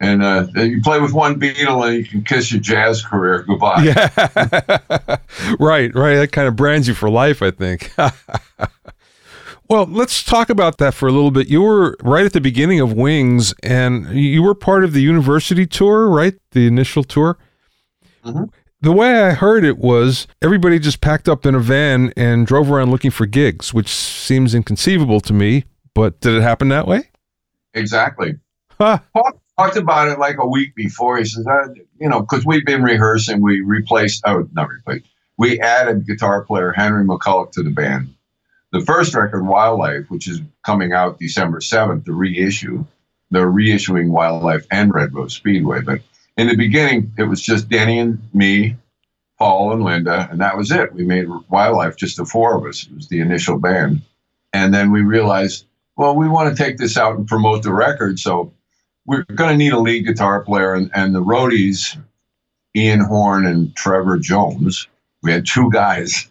And 0.01 0.23
uh, 0.23 0.47
you 0.55 0.81
play 0.81 0.99
with 0.99 1.13
one 1.13 1.39
Beatle, 1.39 1.87
and 1.87 1.99
you 1.99 2.05
can 2.05 2.25
kiss 2.25 2.51
your 2.51 2.63
jazz 2.63 3.05
career 3.05 3.43
goodbye. 3.43 3.83
Yeah. 3.83 4.09
right, 5.61 5.95
right. 5.95 6.17
That 6.17 6.31
kind 6.33 6.49
of 6.49 6.57
brands 6.57 6.89
you 6.89 6.95
for 6.95 7.11
life, 7.11 7.43
I 7.43 7.51
think. 7.51 7.93
well, 9.69 9.87
let's 9.87 10.23
talk 10.23 10.49
about 10.49 10.79
that 10.79 10.95
for 10.95 11.09
a 11.09 11.13
little 11.13 11.31
bit. 11.31 11.49
You 11.49 11.63
were 11.63 11.97
right 12.03 12.25
at 12.25 12.33
the 12.33 12.41
beginning 12.41 12.81
of 12.81 12.93
Wings, 12.93 13.55
and 13.63 14.09
you 14.17 14.43
were 14.43 14.55
part 14.55 14.85
of 14.85 14.93
the 14.93 15.03
university 15.03 15.67
tour, 15.67 16.09
right? 16.09 16.35
The 16.53 16.67
initial 16.67 17.05
tour. 17.05 17.39
Mhm. 18.25 18.51
The 18.81 18.93
way 18.93 19.23
I 19.23 19.33
heard 19.33 19.65
it 19.65 19.79
was 19.79 20.27
everybody 20.43 20.79
just 20.79 21.01
packed 21.01 21.29
up 21.29 21.47
in 21.47 21.55
a 21.55 21.61
van 21.61 22.13
and 22.17 22.47
drove 22.47 22.71
around 22.71 22.91
looking 22.91 23.11
for 23.11 23.27
gigs, 23.27 23.73
which 23.73 23.89
seems 23.89 24.55
inconceivable 24.55 25.21
to 25.23 25.33
me. 25.33 25.65
But 25.95 26.21
did 26.21 26.35
it 26.35 26.43
happen 26.43 26.69
that 26.69 26.87
way? 26.87 27.09
Exactly. 27.75 28.35
Huh. 28.79 28.99
Paul 29.15 29.41
talked 29.59 29.77
about 29.77 30.09
it 30.09 30.19
like 30.19 30.37
a 30.39 30.47
week 30.47 30.75
before. 30.75 31.17
He 31.17 31.25
says, 31.25 31.47
uh, 31.47 31.69
you 31.99 32.09
know, 32.09 32.21
because 32.21 32.45
we've 32.45 32.65
been 32.67 32.83
rehearsing, 32.83 33.41
we 33.41 33.61
replaced, 33.61 34.23
oh, 34.27 34.47
not 34.53 34.69
replaced, 34.69 35.07
we 35.39 35.59
added 35.61 36.07
guitar 36.07 36.45
player 36.45 36.73
Henry 36.73 37.05
McCullough 37.05 37.53
to 37.53 37.63
the 37.63 37.71
band. 37.71 38.15
The 38.77 38.85
first 38.85 39.15
record, 39.15 39.47
Wildlife, 39.47 40.11
which 40.11 40.29
is 40.29 40.43
coming 40.63 40.93
out 40.93 41.19
December 41.19 41.61
7th, 41.61 42.05
the 42.05 42.13
reissue, 42.13 42.85
they're 43.31 43.51
reissuing 43.51 44.11
Wildlife 44.11 44.67
and 44.71 44.93
Red 44.93 45.15
Rose 45.15 45.33
Speedway. 45.33 45.81
But 45.81 46.03
in 46.37 46.49
the 46.49 46.57
beginning, 46.57 47.11
it 47.17 47.23
was 47.23 47.41
just 47.41 47.71
Denny 47.71 47.99
and 47.99 48.19
me, 48.35 48.77
Paul 49.39 49.73
and 49.73 49.83
Linda, 49.83 50.29
and 50.31 50.43
that 50.43 50.59
was 50.59 50.71
it. 50.71 50.93
We 50.93 51.07
made 51.07 51.27
Wildlife, 51.49 51.97
just 51.97 52.19
the 52.19 52.27
four 52.27 52.55
of 52.55 52.67
us. 52.67 52.87
It 52.87 52.95
was 52.95 53.09
the 53.09 53.21
initial 53.21 53.59
band. 53.59 54.03
And 54.53 54.75
then 54.75 54.93
we 54.93 55.01
realized, 55.01 55.65
well, 55.97 56.15
we 56.15 56.29
want 56.29 56.55
to 56.55 56.63
take 56.63 56.77
this 56.77 56.99
out 56.99 57.17
and 57.17 57.27
promote 57.27 57.63
the 57.63 57.73
record. 57.73 58.19
So 58.19 58.53
we're 59.07 59.25
going 59.25 59.53
to 59.53 59.57
need 59.57 59.73
a 59.73 59.79
lead 59.79 60.05
guitar 60.05 60.45
player. 60.45 60.75
And, 60.75 60.91
and 60.95 61.15
the 61.15 61.23
roadies, 61.23 61.97
Ian 62.77 63.01
Horne 63.01 63.47
and 63.47 63.75
Trevor 63.75 64.19
Jones, 64.19 64.87
we 65.23 65.33
had 65.33 65.47
two 65.47 65.71
guys. 65.73 66.29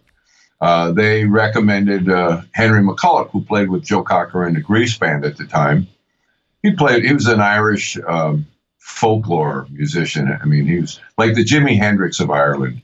Uh, 0.66 0.92
they 0.92 1.26
recommended 1.26 2.10
uh, 2.10 2.42
Henry 2.54 2.82
McCullough, 2.82 3.30
who 3.30 3.44
played 3.44 3.70
with 3.70 3.84
Joe 3.84 4.02
Cocker 4.02 4.48
in 4.48 4.56
the 4.56 4.62
Grease 4.62 4.98
Band 4.98 5.24
at 5.24 5.38
the 5.38 5.46
time. 5.46 5.88
He 6.64 6.72
played, 6.72 7.06
he 7.06 7.14
was 7.14 7.28
an 7.28 7.40
Irish 7.40 8.00
um, 8.08 8.48
folklore 8.80 9.68
musician. 9.70 10.36
I 10.42 10.44
mean, 10.46 10.66
he 10.66 10.80
was 10.80 11.00
like 11.20 11.36
the 11.36 11.46
Jimi 11.46 11.78
Hendrix 11.78 12.20
of 12.20 12.32
Ireland. 12.32 12.82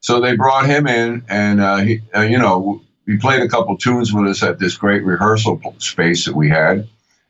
So 0.00 0.20
they 0.20 0.36
brought 0.36 0.66
him 0.66 0.86
in, 0.86 1.24
and 1.30 1.62
uh, 1.62 1.76
he, 1.76 2.02
uh, 2.14 2.20
you 2.20 2.36
know, 2.36 2.82
he 3.06 3.16
played 3.16 3.40
a 3.40 3.48
couple 3.48 3.78
tunes 3.78 4.12
with 4.12 4.26
us 4.26 4.42
at 4.42 4.58
this 4.58 4.76
great 4.76 5.02
rehearsal 5.02 5.62
space 5.78 6.26
that 6.26 6.36
we 6.36 6.50
had. 6.50 6.86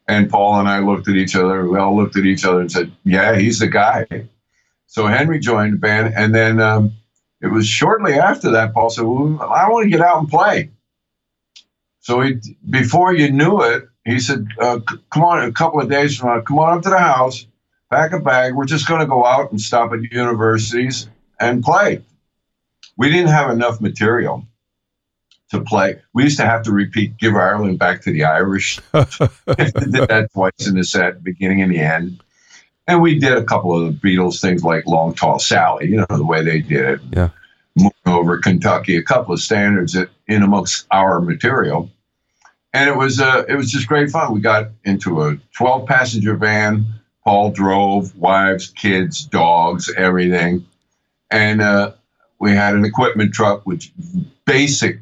And 0.08 0.28
Paul 0.28 0.58
and 0.58 0.68
I 0.68 0.80
looked 0.80 1.06
at 1.06 1.14
each 1.14 1.36
other. 1.36 1.68
We 1.68 1.78
all 1.78 1.96
looked 1.96 2.16
at 2.16 2.24
each 2.24 2.44
other 2.44 2.60
and 2.62 2.72
said, 2.72 2.90
"Yeah, 3.04 3.36
he's 3.36 3.60
the 3.60 3.68
guy." 3.68 4.06
So 4.88 5.06
Henry 5.06 5.38
joined 5.38 5.74
the 5.74 5.78
band, 5.78 6.14
and 6.16 6.34
then 6.34 6.58
um, 6.58 6.94
it 7.40 7.48
was 7.48 7.66
shortly 7.66 8.14
after 8.14 8.50
that 8.52 8.74
Paul 8.74 8.90
said, 8.90 9.04
well, 9.04 9.40
"I 9.40 9.68
want 9.68 9.84
to 9.84 9.90
get 9.90 10.00
out 10.00 10.18
and 10.18 10.28
play." 10.28 10.70
So 12.00 12.20
he, 12.20 12.36
before 12.68 13.14
you 13.14 13.30
knew 13.30 13.62
it, 13.62 13.88
he 14.04 14.18
said, 14.18 14.46
uh, 14.60 14.80
"Come 15.10 15.24
on, 15.24 15.44
a 15.44 15.52
couple 15.52 15.80
of 15.80 15.88
days 15.88 16.16
from 16.16 16.30
now, 16.30 16.40
come 16.40 16.58
on 16.58 16.78
up 16.78 16.82
to 16.84 16.90
the 16.90 16.98
house, 16.98 17.46
pack 17.90 18.12
a 18.12 18.18
bag. 18.18 18.54
We're 18.54 18.64
just 18.64 18.88
going 18.88 19.00
to 19.00 19.06
go 19.06 19.24
out 19.24 19.50
and 19.50 19.60
stop 19.60 19.92
at 19.92 20.02
universities 20.02 21.08
and 21.38 21.62
play." 21.62 22.02
We 22.96 23.10
didn't 23.10 23.28
have 23.28 23.50
enough 23.50 23.80
material 23.80 24.44
to 25.50 25.60
play. 25.60 26.00
We 26.12 26.24
used 26.24 26.38
to 26.38 26.46
have 26.46 26.62
to 26.64 26.72
repeat 26.72 27.18
"Give 27.18 27.34
Ireland 27.36 27.78
Back 27.78 28.02
to 28.02 28.12
the 28.12 28.24
Irish." 28.24 28.80
did 28.92 29.92
that 29.92 30.28
twice 30.32 30.66
in 30.66 30.74
the 30.74 30.84
set, 30.84 31.22
beginning 31.22 31.62
and 31.62 31.72
the 31.72 31.78
end. 31.78 32.20
And 32.88 33.02
we 33.02 33.18
did 33.18 33.36
a 33.36 33.44
couple 33.44 33.76
of 33.76 33.84
the 33.84 34.08
Beatles 34.08 34.40
things 34.40 34.64
like 34.64 34.86
"Long 34.86 35.14
Tall 35.14 35.38
Sally," 35.38 35.88
you 35.88 35.98
know 35.98 36.06
the 36.08 36.24
way 36.24 36.42
they 36.42 36.60
did 36.60 36.84
it. 36.84 37.00
Yeah. 37.12 37.28
Moving 37.76 37.92
over 38.06 38.38
Kentucky, 38.38 38.96
a 38.96 39.02
couple 39.02 39.32
of 39.32 39.40
standards 39.40 39.92
that 39.92 40.08
in 40.26 40.42
amongst 40.42 40.86
our 40.90 41.20
material, 41.20 41.90
and 42.72 42.88
it 42.88 42.96
was 42.96 43.20
uh, 43.20 43.44
it 43.46 43.54
was 43.54 43.70
just 43.70 43.86
great 43.86 44.10
fun. 44.10 44.32
We 44.32 44.40
got 44.40 44.70
into 44.84 45.22
a 45.22 45.36
12 45.56 45.86
passenger 45.86 46.34
van. 46.34 46.86
Paul 47.24 47.50
drove, 47.50 48.16
wives, 48.16 48.68
kids, 48.68 49.22
dogs, 49.22 49.92
everything, 49.94 50.64
and 51.30 51.60
uh, 51.60 51.92
we 52.40 52.52
had 52.52 52.74
an 52.74 52.86
equipment 52.86 53.34
truck 53.34 53.66
with 53.66 53.84
basic 54.46 55.00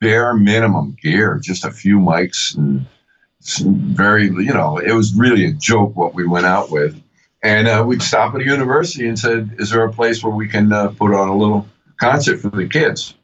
bare 0.00 0.34
minimum 0.34 0.96
gear, 1.02 1.40
just 1.42 1.64
a 1.64 1.70
few 1.70 1.98
mics 1.98 2.54
and 2.56 2.84
very, 3.60 4.26
you 4.26 4.52
know, 4.52 4.78
it 4.78 4.92
was 4.92 5.14
really 5.14 5.46
a 5.46 5.52
joke 5.52 5.96
what 5.96 6.14
we 6.14 6.26
went 6.26 6.46
out 6.46 6.70
with. 6.70 7.01
And 7.42 7.66
uh, 7.66 7.84
we'd 7.86 8.02
stop 8.02 8.34
at 8.34 8.40
a 8.40 8.44
university 8.44 9.08
and 9.08 9.18
said, 9.18 9.56
"Is 9.58 9.70
there 9.70 9.84
a 9.84 9.92
place 9.92 10.22
where 10.22 10.34
we 10.34 10.46
can 10.48 10.72
uh, 10.72 10.88
put 10.88 11.12
on 11.12 11.28
a 11.28 11.36
little 11.36 11.66
concert 11.98 12.38
for 12.38 12.50
the 12.50 12.68
kids?" 12.68 13.14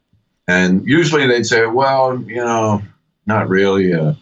And 0.49 0.87
usually 0.87 1.27
they'd 1.27 1.47
say, 1.47 1.67
"Well, 1.67 2.21
you 2.23 2.37
know, 2.37 2.83
not 3.27 3.49
really. 3.49 3.95
Uh, 3.95 4.15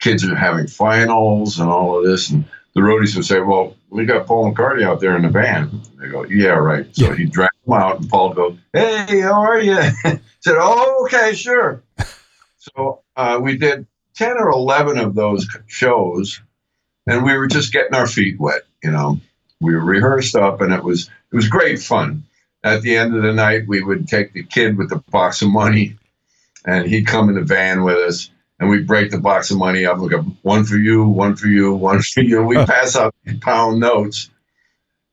kids 0.00 0.24
are 0.24 0.34
having 0.34 0.66
finals 0.68 1.58
and 1.58 1.68
all 1.68 1.98
of 1.98 2.04
this." 2.04 2.30
And 2.30 2.44
the 2.74 2.80
roadies 2.80 3.14
would 3.14 3.26
say, 3.26 3.40
"Well, 3.40 3.76
we 3.90 4.06
got 4.06 4.26
Paul 4.26 4.52
McCartney 4.52 4.84
out 4.84 5.00
there 5.00 5.16
in 5.16 5.22
the 5.22 5.28
van." 5.28 5.82
They 5.98 6.08
go, 6.08 6.24
"Yeah, 6.24 6.52
right." 6.52 6.86
So 6.96 7.10
yeah. 7.10 7.16
he 7.16 7.24
dragged 7.26 7.52
them 7.66 7.74
out, 7.74 8.00
and 8.00 8.08
Paul 8.08 8.32
goes, 8.32 8.56
"Hey, 8.72 9.20
how 9.20 9.42
are 9.42 9.60
you?" 9.60 9.74
said, 10.40 10.56
"Oh, 10.56 11.02
okay, 11.04 11.34
sure." 11.34 11.82
so 12.56 13.02
uh, 13.16 13.38
we 13.42 13.58
did 13.58 13.86
ten 14.14 14.38
or 14.38 14.48
eleven 14.48 14.96
of 14.96 15.14
those 15.14 15.46
shows, 15.66 16.40
and 17.06 17.22
we 17.22 17.36
were 17.36 17.48
just 17.48 17.70
getting 17.70 17.94
our 17.94 18.06
feet 18.06 18.40
wet. 18.40 18.62
You 18.82 18.90
know, 18.90 19.20
we 19.60 19.74
rehearsed 19.74 20.36
up, 20.36 20.60
and 20.60 20.72
it 20.72 20.82
was 20.82 21.08
it 21.32 21.36
was 21.36 21.48
great 21.48 21.80
fun. 21.80 22.24
At 22.62 22.82
the 22.82 22.96
end 22.96 23.14
of 23.14 23.22
the 23.22 23.32
night, 23.32 23.66
we 23.66 23.82
would 23.82 24.08
take 24.08 24.32
the 24.32 24.42
kid 24.42 24.76
with 24.76 24.90
the 24.90 25.02
box 25.10 25.42
of 25.42 25.48
money, 25.48 25.96
and 26.66 26.86
he'd 26.86 27.06
come 27.06 27.28
in 27.28 27.34
the 27.34 27.42
van 27.42 27.84
with 27.84 27.96
us, 27.96 28.30
and 28.58 28.68
we'd 28.68 28.86
break 28.86 29.10
the 29.10 29.18
box 29.18 29.50
of 29.50 29.58
money 29.58 29.86
up. 29.86 29.98
Go 29.98 30.22
one 30.42 30.64
for 30.64 30.76
you, 30.76 31.04
one 31.04 31.36
for 31.36 31.46
you, 31.46 31.74
one 31.74 32.00
for 32.00 32.20
you. 32.20 32.42
We 32.42 32.56
pass 32.66 32.96
out 32.96 33.14
pound 33.40 33.80
notes, 33.80 34.30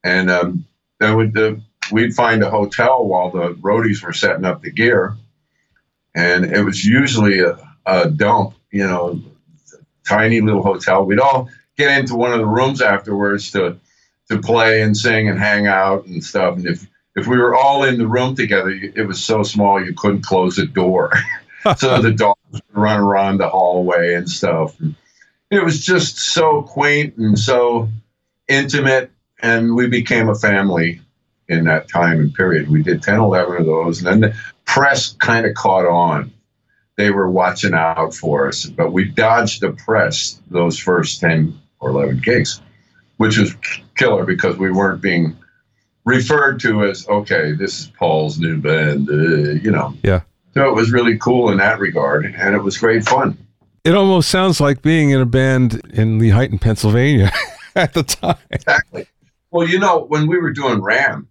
and 0.03 0.29
um, 0.29 0.65
then 0.99 1.15
we'd, 1.15 1.37
uh, 1.37 1.55
we'd 1.91 2.13
find 2.13 2.43
a 2.43 2.49
hotel 2.49 3.05
while 3.05 3.31
the 3.31 3.53
roadies 3.55 4.03
were 4.03 4.13
setting 4.13 4.45
up 4.45 4.61
the 4.61 4.71
gear, 4.71 5.15
and 6.15 6.45
it 6.45 6.63
was 6.63 6.83
usually 6.83 7.39
a, 7.39 7.57
a 7.85 8.09
dump, 8.09 8.55
you 8.71 8.85
know, 8.85 9.21
tiny 10.05 10.41
little 10.41 10.63
hotel. 10.63 11.05
We'd 11.05 11.19
all 11.19 11.49
get 11.77 11.97
into 11.97 12.15
one 12.15 12.33
of 12.33 12.39
the 12.39 12.45
rooms 12.45 12.81
afterwards 12.81 13.51
to 13.51 13.77
to 14.29 14.41
play 14.41 14.81
and 14.81 14.97
sing 14.97 15.29
and 15.29 15.39
hang 15.39 15.67
out 15.67 16.05
and 16.05 16.23
stuff. 16.23 16.57
And 16.57 16.65
if 16.65 16.85
if 17.15 17.27
we 17.27 17.37
were 17.37 17.55
all 17.55 17.83
in 17.83 17.97
the 17.97 18.07
room 18.07 18.35
together, 18.35 18.69
it 18.69 19.07
was 19.07 19.23
so 19.23 19.43
small 19.43 19.83
you 19.83 19.93
couldn't 19.93 20.23
close 20.23 20.57
the 20.57 20.65
door, 20.65 21.13
so 21.77 22.01
the 22.01 22.11
dogs 22.11 22.39
would 22.51 22.61
run 22.73 22.99
around 22.99 23.37
the 23.37 23.49
hallway 23.49 24.15
and 24.15 24.29
stuff. 24.29 24.79
And 24.79 24.95
it 25.49 25.63
was 25.63 25.83
just 25.83 26.17
so 26.17 26.63
quaint 26.63 27.15
and 27.17 27.39
so 27.39 27.89
intimate, 28.47 29.11
and 29.41 29.75
we 29.75 29.87
became 29.87 30.29
a 30.29 30.35
family 30.35 31.01
in 31.47 31.63
that 31.63 31.87
time 31.87 32.19
and 32.19 32.33
period. 32.33 32.69
We 32.69 32.83
did 32.83 33.01
10, 33.01 33.19
11 33.19 33.61
of 33.61 33.65
those, 33.65 33.99
and 33.99 34.07
then 34.07 34.19
the 34.19 34.37
press 34.65 35.13
kind 35.13 35.45
of 35.45 35.53
caught 35.53 35.85
on 35.85 36.31
they 36.97 37.11
were 37.11 37.29
watching 37.29 37.73
out 37.73 38.13
for 38.13 38.47
us. 38.47 38.65
But 38.65 38.91
we 38.91 39.05
dodged 39.05 39.61
the 39.61 39.71
press 39.71 40.41
those 40.49 40.77
first 40.77 41.21
10 41.21 41.57
or 41.79 41.89
11 41.89 42.19
gigs, 42.19 42.61
which 43.17 43.37
was 43.37 43.55
killer 43.95 44.25
because 44.25 44.57
we 44.57 44.71
weren't 44.71 45.01
being 45.01 45.35
referred 46.05 46.59
to 46.61 46.83
as, 46.85 47.07
okay, 47.07 47.51
this 47.51 47.79
is 47.81 47.87
Paul's 47.87 48.39
new 48.39 48.57
band, 48.57 49.09
uh, 49.09 49.59
you 49.61 49.71
know. 49.71 49.93
Yeah. 50.03 50.21
So 50.53 50.67
it 50.67 50.73
was 50.73 50.91
really 50.91 51.17
cool 51.17 51.51
in 51.51 51.57
that 51.59 51.79
regard, 51.79 52.25
and 52.25 52.55
it 52.55 52.63
was 52.63 52.77
great 52.77 53.03
fun. 53.03 53.37
It 53.83 53.93
almost 53.93 54.29
sounds 54.29 54.59
like 54.59 54.81
being 54.81 55.11
in 55.11 55.21
a 55.21 55.25
band 55.25 55.81
in 55.93 56.19
Lehighton, 56.19 56.59
Pennsylvania 56.59 57.31
at 57.75 57.93
the 57.93 58.03
time. 58.03 58.37
Exactly. 58.49 59.05
Well, 59.51 59.67
you 59.67 59.79
know, 59.79 60.05
when 60.05 60.27
we 60.27 60.39
were 60.39 60.51
doing 60.51 60.81
Ram, 60.81 61.27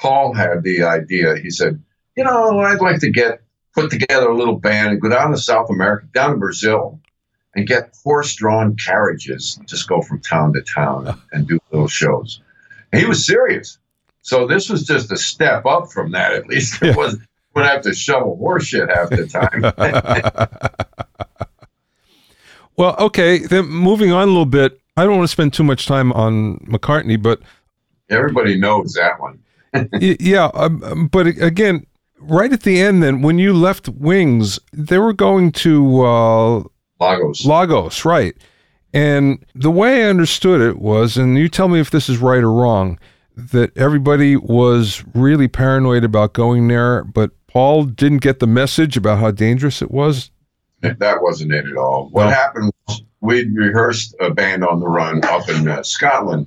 Paul 0.00 0.34
had 0.34 0.62
the 0.62 0.82
idea. 0.82 1.36
He 1.36 1.50
said, 1.50 1.82
you 2.16 2.24
know, 2.24 2.60
I'd 2.60 2.80
like 2.80 3.00
to 3.00 3.10
get 3.10 3.42
put 3.74 3.90
together 3.90 4.28
a 4.28 4.36
little 4.36 4.56
band 4.56 4.88
and 4.88 5.00
go 5.00 5.08
down 5.08 5.30
to 5.30 5.38
South 5.38 5.70
America, 5.70 6.06
down 6.12 6.32
to 6.32 6.36
Brazil, 6.36 7.00
and 7.56 7.66
get 7.66 7.96
horse-drawn 8.04 8.76
carriages, 8.76 9.56
and 9.56 9.66
just 9.66 9.88
go 9.88 10.02
from 10.02 10.20
town 10.20 10.52
to 10.52 10.62
town 10.62 11.20
and 11.32 11.48
do 11.48 11.58
little 11.72 11.88
shows. 11.88 12.40
And 12.92 13.00
he 13.00 13.08
was 13.08 13.26
serious. 13.26 13.78
So 14.22 14.46
this 14.46 14.68
was 14.68 14.84
just 14.84 15.10
a 15.10 15.16
step 15.16 15.66
up 15.66 15.90
from 15.90 16.12
that. 16.12 16.32
At 16.32 16.46
least 16.46 16.82
it 16.82 16.88
yeah. 16.88 16.96
was. 16.96 17.18
Wouldn't 17.54 17.72
have 17.72 17.82
to 17.84 17.94
shovel 17.94 18.36
horse 18.36 18.66
shit 18.66 18.86
half 18.90 19.08
the 19.08 19.26
time. 19.26 19.62
well, 22.76 22.94
okay. 22.98 23.38
Then 23.38 23.64
moving 23.66 24.12
on 24.12 24.24
a 24.24 24.30
little 24.30 24.44
bit. 24.44 24.78
I 24.98 25.04
don't 25.04 25.16
want 25.16 25.24
to 25.24 25.32
spend 25.32 25.54
too 25.54 25.64
much 25.64 25.86
time 25.86 26.12
on 26.12 26.58
McCartney, 26.66 27.20
but 27.20 27.40
everybody 28.10 28.58
knows 28.58 28.92
that 28.92 29.18
one. 29.18 29.42
yeah, 30.00 30.50
um, 30.52 31.08
but 31.08 31.26
again, 31.26 31.86
right 32.18 32.52
at 32.52 32.62
the 32.62 32.80
end, 32.80 33.02
then 33.02 33.22
when 33.22 33.38
you 33.38 33.52
left 33.52 33.88
Wings, 33.88 34.58
they 34.72 34.98
were 34.98 35.12
going 35.12 35.52
to 35.52 36.02
uh, 36.02 36.62
Lagos. 37.00 37.44
Lagos, 37.44 38.04
right? 38.04 38.36
And 38.92 39.44
the 39.54 39.70
way 39.70 40.04
I 40.04 40.08
understood 40.08 40.60
it 40.60 40.78
was, 40.78 41.16
and 41.16 41.36
you 41.36 41.48
tell 41.48 41.68
me 41.68 41.80
if 41.80 41.90
this 41.90 42.08
is 42.08 42.18
right 42.18 42.42
or 42.42 42.52
wrong, 42.52 42.98
that 43.36 43.76
everybody 43.76 44.36
was 44.36 45.04
really 45.14 45.48
paranoid 45.48 46.04
about 46.04 46.32
going 46.32 46.68
there, 46.68 47.04
but 47.04 47.32
Paul 47.48 47.84
didn't 47.84 48.18
get 48.18 48.38
the 48.38 48.46
message 48.46 48.96
about 48.96 49.18
how 49.18 49.30
dangerous 49.30 49.82
it 49.82 49.90
was. 49.90 50.30
That 50.98 51.20
wasn't 51.20 51.52
it 51.52 51.66
at 51.66 51.76
all. 51.76 52.10
What 52.10 52.28
happened 52.28 52.70
was 52.86 53.02
we'd 53.20 53.52
rehearsed 53.56 54.14
a 54.20 54.30
band 54.30 54.62
on 54.62 54.78
the 54.78 54.86
run 54.86 55.24
up 55.24 55.48
in 55.48 55.66
uh, 55.66 55.82
Scotland. 55.82 56.46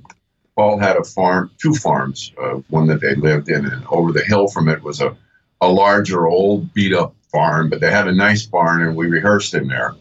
Paul 0.56 0.78
had 0.78 0.96
a 0.96 1.04
farm, 1.04 1.50
two 1.60 1.74
farms, 1.74 2.32
uh, 2.40 2.60
one 2.70 2.86
that 2.86 3.02
they 3.02 3.16
lived 3.16 3.50
in, 3.50 3.66
and 3.66 3.84
over 3.88 4.12
the 4.12 4.24
hill 4.24 4.48
from 4.48 4.68
it 4.68 4.82
was 4.82 5.02
a 5.02 5.14
a 5.60 5.68
larger, 5.68 6.26
old, 6.26 6.72
beat 6.72 6.92
up 6.92 7.14
farm, 7.30 7.68
but 7.68 7.80
they 7.80 7.90
had 7.90 8.08
a 8.08 8.12
nice 8.12 8.46
barn 8.46 8.82
and 8.82 8.96
we 8.96 9.06
rehearsed 9.06 9.54
in 9.54 9.68
there. 9.68 9.94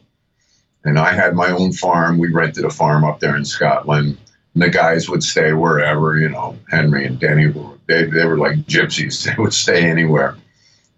And 0.89 0.97
I 0.97 1.13
had 1.13 1.35
my 1.35 1.51
own 1.51 1.71
farm. 1.71 2.17
We 2.17 2.31
rented 2.31 2.65
a 2.65 2.69
farm 2.71 3.05
up 3.05 3.19
there 3.19 3.35
in 3.35 3.45
Scotland. 3.45 4.17
And 4.55 4.63
the 4.63 4.69
guys 4.69 5.07
would 5.07 5.21
stay 5.21 5.53
wherever, 5.53 6.17
you 6.17 6.29
know, 6.29 6.57
Henry 6.67 7.05
and 7.05 7.19
Denny, 7.19 7.53
they, 7.87 8.05
they 8.05 8.25
were 8.25 8.39
like 8.39 8.57
gypsies. 8.65 9.25
They 9.25 9.41
would 9.41 9.53
stay 9.53 9.87
anywhere, 9.87 10.35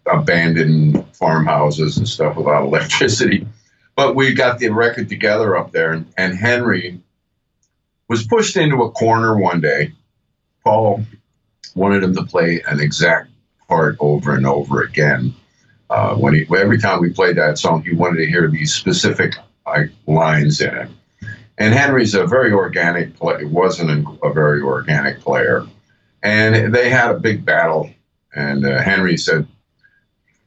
abandoned 0.10 1.06
farmhouses 1.14 1.98
and 1.98 2.08
stuff 2.08 2.38
without 2.38 2.64
electricity. 2.68 3.46
But 3.98 4.16
we 4.16 4.34
got 4.34 4.60
the 4.60 4.70
record 4.70 5.10
together 5.10 5.58
up 5.58 5.74
there, 5.74 5.92
and, 5.92 6.06
and 6.18 6.38
Henry 6.38 7.02
was 8.08 8.26
pushed 8.26 8.56
into 8.56 8.84
a 8.84 8.92
corner 8.92 9.38
one 9.38 9.60
day. 9.60 9.92
Paul 10.64 11.04
wanted 11.76 12.02
him 12.02 12.16
to 12.16 12.24
play 12.24 12.62
an 12.66 12.80
exact 12.80 13.30
part 13.68 13.98
over 14.00 14.36
and 14.36 14.48
over 14.48 14.84
again. 14.84 15.36
Uh, 15.90 16.16
when 16.16 16.34
he 16.34 16.48
every 16.56 16.78
time 16.78 17.02
we 17.02 17.10
played 17.10 17.36
that 17.36 17.58
song, 17.58 17.84
he 17.84 17.94
wanted 17.94 18.18
to 18.20 18.26
hear 18.26 18.50
these 18.50 18.74
specific 18.74 19.36
like, 19.66 19.92
lines 20.08 20.62
in 20.62 20.76
it. 20.76 20.90
And 21.58 21.74
Henry's 21.74 22.16
a 22.16 22.26
very 22.26 22.52
organic 22.52 23.16
play. 23.16 23.46
wasn't 23.46 24.08
a 24.24 24.34
very 24.34 24.62
organic 24.62 25.20
player, 25.20 25.66
and 26.24 26.74
they 26.74 26.90
had 26.90 27.12
a 27.12 27.20
big 27.20 27.46
battle. 27.46 27.92
And 28.34 28.66
uh, 28.66 28.82
Henry 28.82 29.18
said, 29.18 29.48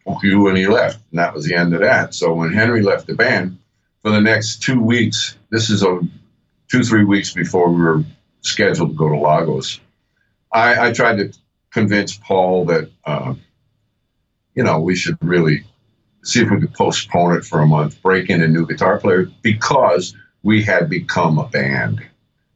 "Fuck 0.04 0.24
you," 0.24 0.48
and 0.48 0.56
he 0.56 0.66
left. 0.66 0.98
And 1.10 1.20
that 1.20 1.34
was 1.34 1.44
the 1.44 1.54
end 1.54 1.72
of 1.74 1.80
that. 1.80 2.14
So 2.14 2.34
when 2.34 2.52
Henry 2.52 2.82
left 2.82 3.06
the 3.06 3.14
band 3.14 3.58
for 4.02 4.10
the 4.10 4.20
next 4.20 4.62
two 4.62 4.80
weeks, 4.80 5.36
this 5.50 5.70
is 5.70 5.84
a 5.84 6.00
two 6.68 6.82
three 6.82 7.04
weeks 7.04 7.32
before 7.32 7.70
we 7.70 7.82
were 7.82 8.02
scheduled 8.40 8.90
to 8.90 8.96
go 8.96 9.08
to 9.08 9.18
Lagos. 9.18 9.78
I, 10.50 10.88
I 10.88 10.92
tried 10.92 11.16
to 11.18 11.32
convince 11.70 12.16
Paul 12.16 12.64
that, 12.66 12.90
uh, 13.04 13.34
you 14.54 14.62
know, 14.62 14.80
we 14.80 14.94
should 14.94 15.18
really 15.20 15.64
see 16.24 16.42
if 16.42 16.50
we 16.50 16.60
could 16.60 16.74
postpone 16.74 17.36
it 17.36 17.44
for 17.44 17.60
a 17.60 17.66
month, 17.66 18.02
break 18.02 18.30
in 18.30 18.42
a 18.42 18.48
new 18.48 18.66
guitar 18.66 18.98
player 18.98 19.30
because 19.42 20.16
we 20.42 20.62
had 20.62 20.90
become 20.90 21.38
a 21.38 21.48
band. 21.48 22.02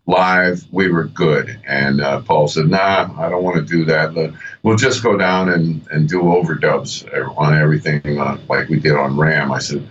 Live, 0.06 0.64
we 0.72 0.90
were 0.90 1.04
good. 1.04 1.60
And 1.66 2.00
uh, 2.00 2.22
Paul 2.22 2.48
said, 2.48 2.68
nah, 2.68 3.10
I 3.18 3.28
don't 3.28 3.44
want 3.44 3.56
to 3.56 3.62
do 3.62 3.84
that. 3.84 4.34
We'll 4.62 4.78
just 4.78 5.02
go 5.02 5.18
down 5.18 5.50
and, 5.50 5.86
and 5.90 6.08
do 6.08 6.22
overdubs 6.22 7.06
on 7.36 7.54
everything 7.54 8.18
uh, 8.18 8.38
like 8.48 8.70
we 8.70 8.80
did 8.80 8.96
on 8.96 9.18
Ram. 9.18 9.52
I 9.52 9.58
said, 9.58 9.86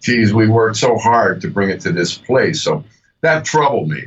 geez, 0.00 0.32
we 0.32 0.48
worked 0.48 0.78
so 0.78 0.96
hard 0.96 1.42
to 1.42 1.48
bring 1.48 1.68
it 1.68 1.82
to 1.82 1.92
this 1.92 2.16
place. 2.16 2.62
So 2.62 2.82
that 3.20 3.44
troubled 3.44 3.90
me. 3.90 4.06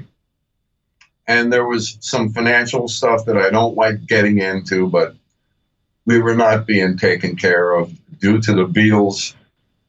And 1.27 1.53
there 1.53 1.67
was 1.67 1.97
some 2.01 2.33
financial 2.33 2.87
stuff 2.87 3.25
that 3.25 3.37
I 3.37 3.51
don't 3.51 3.77
like 3.77 4.07
getting 4.07 4.39
into, 4.39 4.89
but 4.89 5.15
we 6.05 6.19
were 6.19 6.35
not 6.35 6.65
being 6.65 6.97
taken 6.97 7.35
care 7.35 7.71
of 7.73 7.91
due 8.19 8.41
to 8.41 8.53
the 8.53 8.65
Beatles 8.65 9.35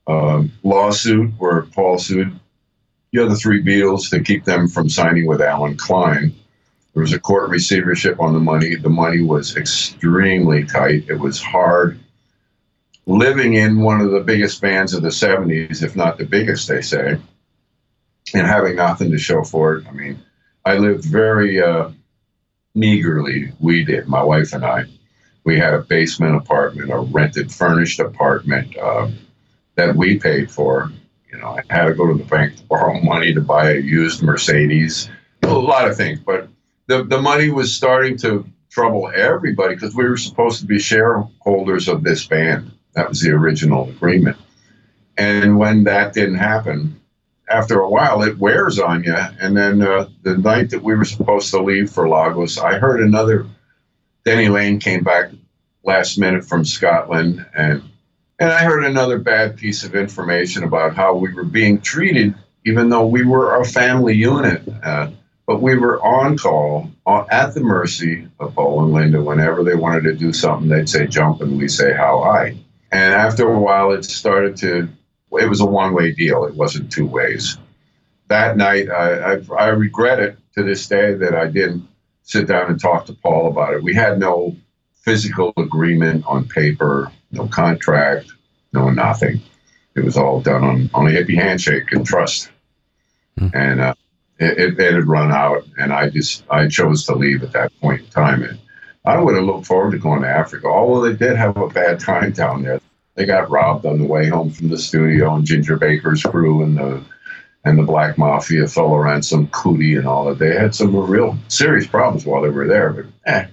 uh, 0.06 0.44
lawsuit 0.62 1.32
where 1.38 1.62
Paul 1.62 1.98
sued 1.98 2.38
the 3.12 3.22
other 3.22 3.34
three 3.34 3.62
Beatles 3.62 4.10
to 4.10 4.20
keep 4.20 4.44
them 4.44 4.68
from 4.68 4.88
signing 4.88 5.26
with 5.26 5.40
Allen 5.40 5.76
Klein. 5.76 6.34
There 6.94 7.02
was 7.02 7.12
a 7.12 7.20
court 7.20 7.50
receivership 7.50 8.20
on 8.20 8.32
the 8.32 8.40
money. 8.40 8.74
The 8.74 8.90
money 8.90 9.22
was 9.22 9.56
extremely 9.56 10.64
tight. 10.64 11.04
It 11.08 11.18
was 11.18 11.40
hard. 11.40 11.98
Living 13.06 13.54
in 13.54 13.80
one 13.80 14.00
of 14.00 14.10
the 14.10 14.20
biggest 14.20 14.60
bands 14.60 14.94
of 14.94 15.02
the 15.02 15.08
70s, 15.08 15.82
if 15.82 15.96
not 15.96 16.18
the 16.18 16.24
biggest, 16.24 16.68
they 16.68 16.82
say, 16.82 17.18
and 18.34 18.46
having 18.46 18.76
nothing 18.76 19.10
to 19.10 19.18
show 19.18 19.42
for 19.42 19.76
it. 19.76 19.86
I 19.86 19.92
mean, 19.92 20.22
I 20.64 20.76
lived 20.76 21.04
very 21.04 21.60
uh, 21.60 21.90
meagerly. 22.74 23.52
We 23.58 23.84
did, 23.84 24.06
my 24.06 24.22
wife 24.22 24.52
and 24.52 24.64
I. 24.64 24.84
We 25.44 25.58
had 25.58 25.74
a 25.74 25.80
basement 25.80 26.36
apartment, 26.36 26.92
a 26.92 26.98
rented 26.98 27.52
furnished 27.52 28.00
apartment 28.00 28.76
uh, 28.76 29.08
that 29.74 29.96
we 29.96 30.18
paid 30.18 30.50
for. 30.50 30.90
You 31.30 31.38
know, 31.38 31.58
I 31.58 31.74
had 31.74 31.86
to 31.86 31.94
go 31.94 32.06
to 32.06 32.14
the 32.14 32.24
bank 32.24 32.56
to 32.56 32.62
borrow 32.68 33.00
money 33.00 33.34
to 33.34 33.40
buy 33.40 33.72
a 33.72 33.78
used 33.78 34.22
Mercedes, 34.22 35.08
a 35.42 35.48
lot 35.48 35.88
of 35.88 35.96
things. 35.96 36.20
But 36.20 36.48
the, 36.86 37.04
the 37.04 37.20
money 37.20 37.50
was 37.50 37.74
starting 37.74 38.16
to 38.18 38.46
trouble 38.70 39.10
everybody 39.14 39.74
because 39.74 39.94
we 39.94 40.04
were 40.04 40.16
supposed 40.16 40.60
to 40.60 40.66
be 40.66 40.78
shareholders 40.78 41.88
of 41.88 42.02
this 42.02 42.26
band. 42.26 42.70
That 42.94 43.08
was 43.08 43.20
the 43.20 43.30
original 43.30 43.88
agreement. 43.88 44.36
And 45.18 45.58
when 45.58 45.84
that 45.84 46.14
didn't 46.14 46.36
happen, 46.36 47.00
after 47.52 47.80
a 47.80 47.88
while, 47.88 48.22
it 48.22 48.38
wears 48.38 48.78
on 48.78 49.04
you. 49.04 49.14
And 49.14 49.56
then 49.56 49.82
uh, 49.82 50.08
the 50.22 50.38
night 50.38 50.70
that 50.70 50.82
we 50.82 50.94
were 50.94 51.04
supposed 51.04 51.50
to 51.50 51.62
leave 51.62 51.90
for 51.90 52.08
Lagos, 52.08 52.58
I 52.58 52.78
heard 52.78 53.00
another. 53.00 53.46
Denny 54.24 54.48
Laine 54.48 54.78
came 54.78 55.02
back 55.02 55.30
last 55.84 56.18
minute 56.18 56.44
from 56.44 56.64
Scotland, 56.64 57.44
and 57.54 57.82
and 58.38 58.50
I 58.50 58.64
heard 58.64 58.84
another 58.84 59.18
bad 59.18 59.56
piece 59.56 59.84
of 59.84 59.94
information 59.94 60.64
about 60.64 60.96
how 60.96 61.14
we 61.14 61.32
were 61.32 61.44
being 61.44 61.80
treated, 61.80 62.34
even 62.64 62.88
though 62.88 63.06
we 63.06 63.24
were 63.24 63.60
a 63.60 63.64
family 63.64 64.14
unit. 64.14 64.62
Uh, 64.82 65.10
but 65.46 65.60
we 65.60 65.76
were 65.76 66.02
on 66.02 66.38
call 66.38 66.90
uh, 67.06 67.24
at 67.30 67.52
the 67.52 67.60
mercy 67.60 68.28
of 68.38 68.54
Paul 68.54 68.84
and 68.84 68.92
Linda. 68.92 69.22
Whenever 69.22 69.64
they 69.64 69.74
wanted 69.74 70.04
to 70.04 70.14
do 70.14 70.32
something, 70.32 70.68
they'd 70.68 70.88
say 70.88 71.06
jump, 71.06 71.40
and 71.40 71.58
we 71.58 71.68
say 71.68 71.92
how 71.92 72.22
high. 72.22 72.56
And 72.92 73.14
after 73.14 73.50
a 73.50 73.58
while, 73.58 73.92
it 73.92 74.04
started 74.04 74.56
to 74.58 74.88
it 75.40 75.48
was 75.48 75.60
a 75.60 75.66
one 75.66 75.94
way 75.94 76.12
deal. 76.12 76.44
It 76.44 76.54
wasn't 76.54 76.92
two 76.92 77.06
ways. 77.06 77.58
That 78.28 78.56
night, 78.56 78.88
I, 78.88 79.34
I, 79.34 79.40
I 79.58 79.66
regret 79.68 80.18
it 80.20 80.38
to 80.54 80.62
this 80.62 80.86
day 80.86 81.14
that 81.14 81.34
I 81.34 81.46
didn't 81.46 81.88
sit 82.22 82.46
down 82.46 82.70
and 82.70 82.80
talk 82.80 83.06
to 83.06 83.12
Paul 83.12 83.48
about 83.48 83.74
it. 83.74 83.82
We 83.82 83.94
had 83.94 84.18
no 84.18 84.56
physical 84.94 85.52
agreement 85.56 86.24
on 86.26 86.48
paper, 86.48 87.10
no 87.30 87.46
contract, 87.48 88.32
no 88.72 88.90
nothing. 88.90 89.40
It 89.94 90.04
was 90.04 90.16
all 90.16 90.40
done 90.40 90.64
on, 90.64 90.90
on 90.94 91.06
a 91.06 91.10
hippie 91.10 91.34
handshake 91.34 91.92
and 91.92 92.06
trust. 92.06 92.50
Mm. 93.38 93.54
And 93.54 93.80
uh, 93.80 93.94
it, 94.38 94.78
it, 94.80 94.94
had 94.94 95.06
run 95.06 95.30
out, 95.30 95.64
and 95.78 95.92
I 95.92 96.08
just 96.08 96.44
I 96.50 96.68
chose 96.68 97.04
to 97.06 97.14
leave 97.14 97.42
at 97.42 97.52
that 97.52 97.72
point 97.80 98.02
in 98.02 98.06
time. 98.08 98.42
And 98.42 98.58
I 99.04 99.18
would 99.18 99.34
have 99.34 99.44
looked 99.44 99.66
forward 99.66 99.92
to 99.92 99.98
going 99.98 100.22
to 100.22 100.28
Africa, 100.28 100.66
although 100.66 101.08
they 101.08 101.16
did 101.16 101.36
have 101.36 101.56
a 101.56 101.68
bad 101.68 102.00
time 102.00 102.32
down 102.32 102.62
there 102.62 102.80
they 103.14 103.26
got 103.26 103.50
robbed 103.50 103.84
on 103.84 103.98
the 103.98 104.06
way 104.06 104.28
home 104.28 104.50
from 104.50 104.68
the 104.68 104.78
studio, 104.78 105.34
and 105.34 105.44
Ginger 105.44 105.76
Baker's 105.76 106.22
crew 106.22 106.62
and 106.62 106.76
the 106.76 107.02
and 107.64 107.78
the 107.78 107.82
Black 107.82 108.18
Mafia 108.18 108.64
Fela 108.64 109.04
Ransome-Kuti 109.04 109.98
and 109.98 110.06
all 110.06 110.24
that. 110.26 110.38
They 110.38 110.54
had 110.54 110.74
some 110.74 110.94
real 110.94 111.38
serious 111.48 111.86
problems 111.86 112.26
while 112.26 112.42
they 112.42 112.48
were 112.48 112.66
there, 112.66 112.92
but 112.92 113.06
eh. 113.26 113.46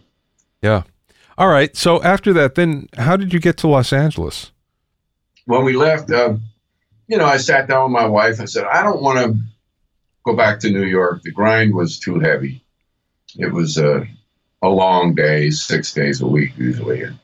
Yeah. 0.62 0.84
All 1.38 1.48
right. 1.48 1.76
So 1.78 2.02
after 2.02 2.34
that, 2.34 2.56
then 2.56 2.90
how 2.98 3.16
did 3.16 3.34
you 3.34 3.40
get 3.40 3.58
to 3.58 3.68
Los 3.68 3.94
Angeles? 3.94 4.52
When 5.46 5.64
we 5.64 5.74
left, 5.74 6.12
uh, 6.12 6.36
you 7.08 7.18
know, 7.18 7.26
I 7.26 7.38
sat 7.38 7.68
down 7.68 7.92
with 7.92 8.02
my 8.02 8.08
wife 8.08 8.40
and 8.40 8.50
said, 8.50 8.66
I 8.66 8.84
don't 8.84 9.02
want 9.02 9.20
to 9.20 9.40
go 10.26 10.36
back 10.36 10.60
to 10.62 10.70
New 10.70 10.86
York. 10.86 11.22
The 11.24 11.32
grind 11.32 11.74
was 11.74 12.00
too 12.00 12.20
heavy. 12.20 12.64
It 13.38 13.54
was 13.54 13.78
a, 13.78 14.08
a 14.62 14.70
long 14.70 15.16
day, 15.16 15.50
six 15.50 15.94
days 15.94 16.22
a 16.22 16.28
week 16.28 16.58
usually. 16.58 17.04
And, 17.04 17.18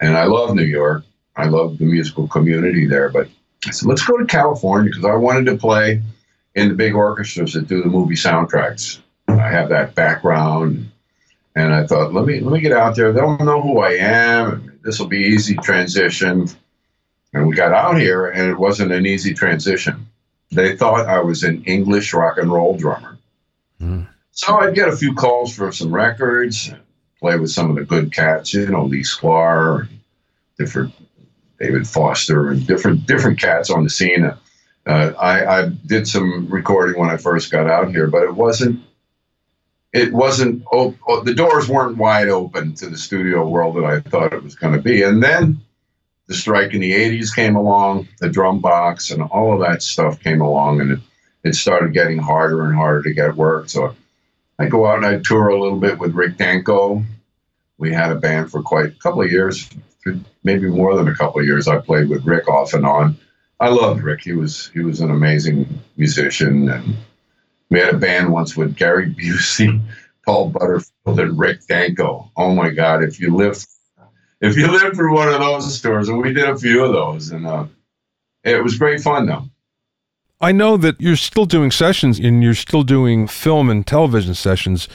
and 0.00 0.16
I 0.16 0.24
love 0.24 0.54
New 0.54 0.64
York. 0.64 1.04
I 1.36 1.46
love 1.46 1.78
the 1.78 1.84
musical 1.84 2.26
community 2.26 2.86
there. 2.86 3.08
But 3.08 3.28
I 3.66 3.70
said, 3.70 3.88
let's 3.88 4.04
go 4.04 4.16
to 4.18 4.26
California 4.26 4.90
because 4.90 5.04
I 5.04 5.14
wanted 5.14 5.46
to 5.46 5.56
play 5.56 6.02
in 6.54 6.68
the 6.68 6.74
big 6.74 6.94
orchestras 6.94 7.54
that 7.54 7.68
do 7.68 7.82
the 7.82 7.88
movie 7.88 8.14
soundtracks. 8.14 9.00
I 9.28 9.48
have 9.48 9.68
that 9.68 9.94
background, 9.94 10.90
and 11.54 11.72
I 11.72 11.86
thought, 11.86 12.12
let 12.12 12.26
me 12.26 12.40
let 12.40 12.52
me 12.52 12.60
get 12.60 12.72
out 12.72 12.96
there. 12.96 13.12
They'll 13.12 13.38
know 13.38 13.62
who 13.62 13.78
I 13.78 13.92
am. 13.92 14.78
This 14.82 14.98
will 14.98 15.06
be 15.06 15.18
easy 15.18 15.56
transition. 15.56 16.48
And 17.32 17.46
we 17.46 17.54
got 17.54 17.72
out 17.72 17.98
here, 17.98 18.26
and 18.26 18.50
it 18.50 18.58
wasn't 18.58 18.90
an 18.90 19.06
easy 19.06 19.34
transition. 19.34 20.06
They 20.50 20.76
thought 20.76 21.06
I 21.06 21.20
was 21.20 21.44
an 21.44 21.62
English 21.64 22.12
rock 22.12 22.38
and 22.38 22.52
roll 22.52 22.76
drummer. 22.76 23.18
Mm. 23.80 24.08
So 24.32 24.58
I'd 24.58 24.74
get 24.74 24.88
a 24.88 24.96
few 24.96 25.14
calls 25.14 25.54
for 25.54 25.70
some 25.70 25.94
records, 25.94 26.72
play 27.20 27.38
with 27.38 27.50
some 27.50 27.70
of 27.70 27.76
the 27.76 27.84
good 27.84 28.12
cats, 28.12 28.52
you 28.52 28.66
know, 28.66 28.84
Lee 28.84 29.02
Sklar, 29.02 29.86
different 30.58 30.92
David 31.60 31.86
Foster, 31.86 32.50
and 32.50 32.66
different 32.66 33.06
different 33.06 33.38
cats 33.38 33.70
on 33.70 33.84
the 33.84 33.90
scene. 33.90 34.32
Uh, 34.90 35.14
I, 35.20 35.60
I, 35.60 35.68
did 35.68 36.08
some 36.08 36.48
recording 36.48 36.98
when 36.98 37.10
I 37.10 37.16
first 37.16 37.52
got 37.52 37.68
out 37.68 37.90
here, 37.90 38.08
but 38.08 38.24
it 38.24 38.34
wasn't. 38.34 38.80
It 39.92 40.12
wasn't. 40.12 40.64
Oh, 40.72 40.96
the 41.22 41.32
doors 41.32 41.68
weren't 41.68 41.96
wide 41.96 42.28
open 42.28 42.74
to 42.74 42.90
the 42.90 42.98
studio 42.98 43.48
world 43.48 43.76
that 43.76 43.84
I 43.84 44.00
thought 44.00 44.32
it 44.32 44.42
was 44.42 44.56
going 44.56 44.74
to 44.74 44.82
be. 44.82 45.04
And 45.04 45.22
then 45.22 45.60
the 46.26 46.34
strike 46.34 46.74
in 46.74 46.80
the 46.80 46.90
'80s 46.90 47.32
came 47.32 47.54
along, 47.54 48.08
the 48.18 48.28
drum 48.28 48.58
box, 48.58 49.12
and 49.12 49.22
all 49.22 49.52
of 49.52 49.60
that 49.60 49.80
stuff 49.84 50.18
came 50.18 50.40
along, 50.40 50.80
and 50.80 50.90
it, 50.90 51.00
it 51.44 51.54
started 51.54 51.92
getting 51.92 52.18
harder 52.18 52.64
and 52.64 52.74
harder 52.74 53.04
to 53.04 53.14
get 53.14 53.36
work. 53.36 53.70
So 53.70 53.94
I 54.58 54.66
go 54.66 54.86
out 54.86 54.96
and 54.96 55.06
I 55.06 55.20
tour 55.20 55.50
a 55.50 55.62
little 55.62 55.78
bit 55.78 56.00
with 56.00 56.14
Rick 56.14 56.36
Danko. 56.36 57.04
We 57.78 57.92
had 57.92 58.10
a 58.10 58.16
band 58.16 58.50
for 58.50 58.60
quite 58.60 58.86
a 58.86 58.90
couple 58.90 59.22
of 59.22 59.30
years, 59.30 59.70
maybe 60.42 60.66
more 60.66 60.96
than 60.96 61.06
a 61.06 61.14
couple 61.14 61.38
of 61.38 61.46
years. 61.46 61.68
I 61.68 61.78
played 61.78 62.08
with 62.08 62.26
Rick 62.26 62.48
off 62.48 62.74
and 62.74 62.84
on. 62.84 63.16
I 63.60 63.68
loved 63.68 64.02
Rick. 64.02 64.22
He 64.22 64.32
was 64.32 64.70
he 64.72 64.80
was 64.80 65.00
an 65.00 65.10
amazing 65.10 65.68
musician, 65.96 66.70
and 66.70 66.96
we 67.68 67.78
had 67.78 67.94
a 67.94 67.98
band 67.98 68.32
once 68.32 68.56
with 68.56 68.74
Gary 68.74 69.14
Busey, 69.14 69.80
Paul 70.24 70.50
Butterfield, 70.50 71.20
and 71.20 71.38
Rick 71.38 71.66
Danko. 71.66 72.30
Oh 72.36 72.54
my 72.54 72.70
God! 72.70 73.04
If 73.04 73.20
you 73.20 73.34
lived 73.36 73.66
if 74.40 74.56
you 74.56 74.66
lived 74.66 74.96
through 74.96 75.14
one 75.14 75.28
of 75.28 75.40
those 75.40 75.80
tours, 75.80 76.08
and 76.08 76.18
we 76.18 76.32
did 76.32 76.48
a 76.48 76.56
few 76.56 76.82
of 76.84 76.92
those, 76.92 77.30
and 77.30 77.46
uh, 77.46 77.66
it 78.42 78.62
was 78.62 78.78
great 78.78 79.00
fun 79.00 79.26
though. 79.26 79.44
I 80.40 80.52
know 80.52 80.78
that 80.78 80.98
you're 80.98 81.16
still 81.16 81.44
doing 81.44 81.70
sessions 81.70 82.18
and 82.18 82.42
you're 82.42 82.54
still 82.54 82.82
doing 82.82 83.26
film 83.26 83.68
and 83.68 83.86
television 83.86 84.34
sessions. 84.34 84.88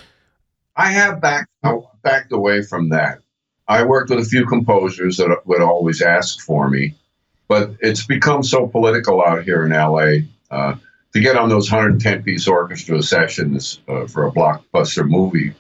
I 0.75 0.91
have 0.91 1.21
backed 1.21 1.51
backed 2.01 2.31
away 2.31 2.63
from 2.63 2.89
that. 2.89 3.19
I 3.67 3.83
worked 3.83 4.09
with 4.09 4.19
a 4.19 4.25
few 4.25 4.45
composers 4.45 5.17
that 5.17 5.45
would 5.45 5.61
always 5.61 6.01
ask 6.01 6.41
for 6.41 6.67
me, 6.69 6.95
but 7.47 7.71
it's 7.79 8.05
become 8.05 8.43
so 8.43 8.67
political 8.67 9.23
out 9.23 9.43
here 9.43 9.65
in 9.65 9.71
LA. 9.71 10.27
Uh, 10.51 10.75
to 11.13 11.19
get 11.21 11.37
on 11.37 11.49
those 11.49 11.71
110 11.71 12.23
piece 12.23 12.47
orchestra 12.47 13.01
sessions 13.01 13.79
uh, 13.87 14.05
for 14.05 14.27
a 14.27 14.31
blockbuster 14.31 15.07
movie, 15.07 15.53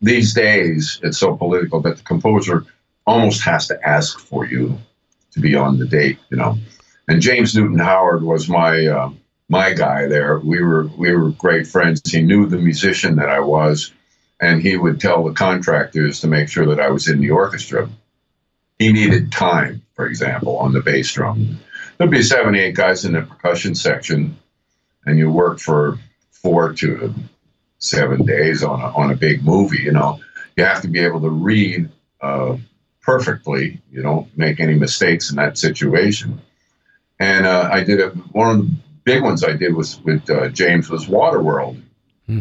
these 0.00 0.34
days 0.34 1.00
it's 1.02 1.18
so 1.18 1.36
political 1.36 1.80
that 1.80 1.96
the 1.96 2.02
composer 2.04 2.64
almost 3.06 3.42
has 3.42 3.66
to 3.66 3.88
ask 3.88 4.20
for 4.20 4.46
you 4.46 4.78
to 5.32 5.40
be 5.40 5.54
on 5.54 5.78
the 5.78 5.86
date, 5.86 6.18
you 6.30 6.36
know. 6.36 6.56
And 7.08 7.20
James 7.20 7.54
Newton 7.54 7.78
Howard 7.78 8.22
was 8.22 8.48
my 8.48 8.86
uh, 8.86 9.10
my 9.48 9.72
guy 9.72 10.06
there. 10.06 10.38
We 10.38 10.62
were 10.62 10.88
we 10.96 11.12
were 11.12 11.30
great 11.30 11.66
friends. 11.66 12.02
He 12.08 12.22
knew 12.22 12.46
the 12.46 12.58
musician 12.58 13.16
that 13.16 13.28
I 13.28 13.40
was 13.40 13.92
and 14.40 14.62
he 14.62 14.76
would 14.76 15.00
tell 15.00 15.24
the 15.24 15.32
contractors 15.32 16.20
to 16.20 16.26
make 16.26 16.48
sure 16.48 16.66
that 16.66 16.80
I 16.80 16.90
was 16.90 17.08
in 17.08 17.20
the 17.20 17.30
orchestra. 17.30 17.88
He 18.78 18.92
needed 18.92 19.32
time, 19.32 19.82
for 19.94 20.06
example, 20.06 20.56
on 20.58 20.72
the 20.72 20.80
bass 20.80 21.12
drum. 21.12 21.58
There'd 21.96 22.10
be 22.10 22.22
seven, 22.22 22.54
eight 22.54 22.76
guys 22.76 23.04
in 23.04 23.12
the 23.12 23.22
percussion 23.22 23.74
section, 23.74 24.38
and 25.04 25.18
you 25.18 25.30
work 25.30 25.58
for 25.58 25.98
four 26.30 26.72
to 26.74 27.12
seven 27.78 28.24
days 28.24 28.62
on 28.62 28.80
a, 28.80 28.96
on 28.96 29.10
a 29.10 29.16
big 29.16 29.44
movie. 29.44 29.82
You 29.82 29.92
know, 29.92 30.20
you 30.56 30.64
have 30.64 30.82
to 30.82 30.88
be 30.88 31.00
able 31.00 31.20
to 31.22 31.30
read 31.30 31.90
uh, 32.20 32.56
perfectly. 33.02 33.80
You 33.90 34.02
don't 34.02 34.36
make 34.38 34.60
any 34.60 34.74
mistakes 34.74 35.30
in 35.30 35.36
that 35.36 35.58
situation. 35.58 36.40
And 37.18 37.46
uh, 37.46 37.68
I 37.72 37.82
did 37.82 38.00
a, 38.00 38.10
one 38.10 38.50
of 38.50 38.66
the 38.66 38.76
big 39.02 39.22
ones 39.22 39.42
I 39.42 39.52
did 39.52 39.74
was 39.74 40.00
with 40.00 40.28
uh, 40.30 40.48
James 40.50 40.88
was 40.88 41.06
Waterworld. 41.06 41.82
Hmm. 42.26 42.40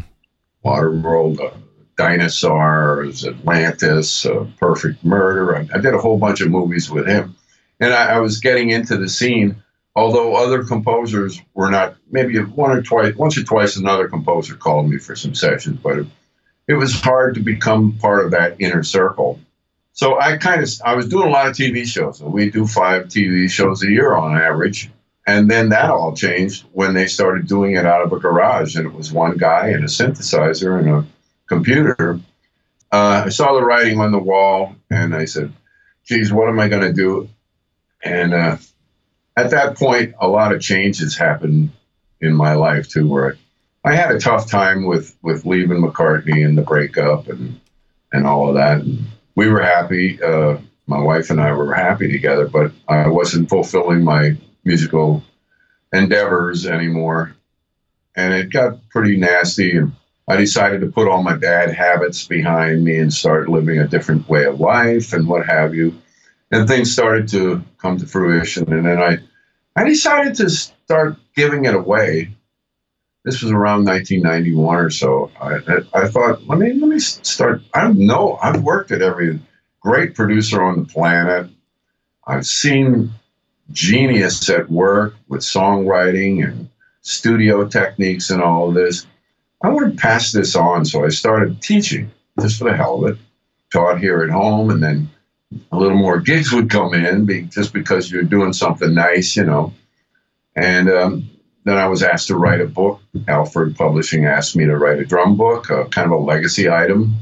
Waterworld, 0.64 1.40
uh, 1.40 1.58
Dinosaurs, 1.98 3.26
Atlantis, 3.26 4.26
uh, 4.26 4.46
Perfect 4.60 5.04
Murder. 5.04 5.56
I, 5.56 5.68
I, 5.74 5.80
did 5.80 5.94
a 5.94 6.00
whole 6.00 6.18
bunch 6.18 6.42
of 6.42 6.50
movies 6.50 6.90
with 6.90 7.08
him. 7.08 7.36
And 7.80 7.94
I, 7.94 8.16
I, 8.16 8.20
was 8.20 8.40
getting 8.40 8.70
into 8.70 8.98
the 8.98 9.10
scene 9.10 9.62
although 9.98 10.36
other 10.36 10.64
composers 10.64 11.42
were 11.56 11.72
not, 11.72 11.96
maybe 12.12 12.38
one 12.38 12.70
or 12.70 12.84
twice, 12.84 13.16
once 13.16 13.36
or 13.36 13.44
twice, 13.44 13.76
another 13.78 14.08
composer 14.08 14.56
called 14.56 14.88
me 14.88 15.00
for 15.00 15.16
some 15.16 15.34
sessions, 15.34 15.80
but 15.82 15.98
it, 15.98 16.06
it 16.68 16.76
was 16.76 17.02
hard 17.02 17.34
to 17.34 17.40
become 17.40 17.98
part 17.98 18.24
of 18.24 18.32
that 18.32 18.62
inner 18.62 18.84
circle. 18.84 19.40
So 19.94 20.20
I 20.20 20.38
kind 20.38 20.62
of, 20.62 20.70
I 20.86 20.94
was 20.94 21.08
doing 21.08 21.28
a 21.28 21.32
lot 21.32 21.48
of 21.48 21.56
TV 21.56 21.84
shows. 21.84 22.22
We 22.22 22.52
do 22.52 22.68
five 22.68 23.06
TV 23.06 23.50
shows 23.50 23.82
a 23.82 23.90
year 23.90 24.14
on 24.14 24.38
average. 24.38 24.92
And 25.26 25.50
then 25.50 25.70
that 25.70 25.90
all 25.90 26.16
changed 26.16 26.66
when 26.74 26.94
they 26.94 27.08
started 27.08 27.48
doing 27.48 27.74
it 27.74 27.86
out 27.86 28.04
of 28.04 28.14
a 28.14 28.20
garage, 28.20 28.76
and 28.76 28.86
it 28.86 28.94
was 28.94 29.12
one 29.12 29.36
guy 29.36 29.70
and 29.70 29.84
a 29.84 29.88
synthesizer 29.88 30.80
and 30.80 30.90
a 30.90 31.06
computer. 31.48 32.20
Uh, 32.92 33.24
I 33.26 33.30
saw 33.30 33.54
the 33.54 33.66
writing 33.66 34.00
on 34.00 34.12
the 34.12 34.20
wall, 34.20 34.76
and 34.90 35.16
I 35.16 35.26
said, 35.26 35.54
"Geez, 36.06 36.32
what 36.32 36.50
am 36.50 36.60
I 36.60 36.70
going 36.70 36.84
to 36.84 36.94
do?" 36.94 37.30
And 38.04 38.34
uh, 38.34 38.58
at 39.36 39.52
that 39.52 39.78
point, 39.78 40.16
a 40.20 40.28
lot 40.28 40.54
of 40.54 40.62
changes 40.62 41.18
happened 41.18 41.72
in 42.22 42.34
my 42.34 42.54
life 42.54 42.88
too, 42.90 43.08
where 43.08 43.38
I 43.84 43.96
had 43.96 44.12
a 44.12 44.20
tough 44.20 44.50
time 44.50 44.86
with 44.86 45.16
with 45.22 45.46
leaving 45.46 45.82
McCartney 45.82 46.46
and 46.46 46.58
the 46.58 46.62
breakup 46.62 47.28
and 47.28 47.60
and 48.12 48.26
all 48.26 48.50
of 48.50 48.56
that. 48.56 48.82
And 48.82 49.06
we 49.36 49.50
were 49.50 49.62
happy. 49.62 50.22
Uh, 50.22 50.58
my 50.88 51.00
wife 51.00 51.30
and 51.30 51.42
I 51.42 51.52
were 51.52 51.74
happy 51.74 52.12
together, 52.12 52.48
but 52.48 52.72
I 52.88 53.08
wasn't 53.08 53.50
fulfilling 53.50 54.04
my 54.04 54.38
musical 54.64 55.24
endeavors 55.94 56.66
anymore. 56.66 57.36
And 58.16 58.34
it 58.34 58.52
got 58.52 58.90
pretty 58.90 59.18
nasty. 59.18 59.78
And 59.78 59.92
I 60.28 60.36
decided 60.36 60.82
to 60.82 60.92
put 60.92 61.08
all 61.08 61.24
my 61.24 61.36
bad 61.36 61.74
habits 61.74 62.28
behind 62.28 62.84
me 62.84 62.98
and 62.98 63.14
start 63.14 63.50
living 63.50 63.80
a 63.80 63.88
different 63.88 64.28
way 64.28 64.44
of 64.44 64.60
life 64.60 65.14
and 65.14 65.28
what 65.28 65.46
have 65.46 65.74
you. 65.74 65.96
And 66.52 66.68
things 66.68 66.92
started 66.92 67.28
to 67.30 67.64
come 67.78 67.98
to 67.98 68.06
fruition. 68.06 68.72
And 68.72 68.86
then 68.86 69.00
I, 69.00 69.20
I 69.76 69.86
decided 69.86 70.36
to 70.36 70.50
start 70.50 71.18
giving 71.36 71.66
it 71.66 71.76
away. 71.76 72.30
This 73.24 73.42
was 73.42 73.52
around 73.52 73.86
1991 73.86 74.78
or 74.78 74.90
so. 74.90 75.32
I, 75.40 75.60
I 75.94 76.08
thought, 76.08 76.46
let 76.48 76.60
me 76.60 76.74
let 76.74 76.90
me 76.90 77.00
start. 77.00 77.62
I 77.74 77.92
know 77.92 78.38
I've 78.42 78.62
worked 78.64 78.92
at 78.92 79.02
every 79.02 79.40
great 79.82 80.16
producer 80.16 80.62
on 80.62 80.80
the 80.80 80.86
planet. 80.86 81.50
I've 82.26 82.46
seen 82.46 83.12
genius 83.72 84.50
at 84.50 84.70
work 84.70 85.16
with 85.28 85.42
songwriting 85.42 86.46
and 86.46 86.70
studio 87.02 87.68
techniques 87.68 88.30
and 88.30 88.42
all 88.42 88.70
of 88.70 88.76
this. 88.76 89.06
I 89.62 89.70
want 89.70 89.96
to 89.96 90.02
pass 90.02 90.32
this 90.32 90.56
on, 90.56 90.86
so 90.86 91.06
I 91.06 91.10
started 91.10 91.62
teaching 91.62 92.12
just 92.40 92.60
for 92.60 92.66
the 92.66 92.76
hell 92.76 93.04
of 93.04 93.12
it. 93.12 93.18
Taught 93.72 94.00
here 94.00 94.24
at 94.24 94.30
home, 94.30 94.70
and 94.70 94.82
then 94.82 95.10
a 95.72 95.78
little 95.78 95.98
more 95.98 96.20
gigs 96.20 96.54
would 96.54 96.70
come 96.70 96.94
in 96.94 97.50
just 97.50 97.74
because 97.74 98.10
you're 98.10 98.24
doing 98.24 98.54
something 98.54 98.94
nice, 98.94 99.36
you 99.36 99.44
know. 99.44 99.74
And 100.56 100.90
um, 100.90 101.30
then 101.66 101.78
I 101.78 101.88
was 101.88 102.02
asked 102.02 102.28
to 102.28 102.38
write 102.38 102.62
a 102.62 102.66
book. 102.66 103.02
Alfred 103.28 103.76
Publishing 103.76 104.26
asked 104.26 104.56
me 104.56 104.66
to 104.66 104.78
write 104.78 105.00
a 105.00 105.06
drum 105.06 105.36
book, 105.36 105.70
a, 105.70 105.86
kind 105.86 106.06
of 106.06 106.14
a 106.14 106.24
legacy 106.24 106.70
item. 106.70 107.16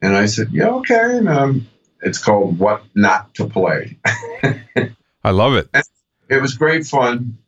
And 0.00 0.16
I 0.16 0.26
said, 0.26 0.48
yeah, 0.52 0.68
okay. 0.68 1.18
And 1.18 1.28
um, 1.28 1.66
it's 2.00 2.18
called 2.18 2.58
What 2.58 2.82
Not 2.94 3.34
to 3.34 3.46
Play. 3.46 3.98
I 5.24 5.30
love 5.30 5.54
it. 5.54 5.68
It 6.28 6.40
was 6.40 6.54
great 6.54 6.86
fun. 6.86 7.38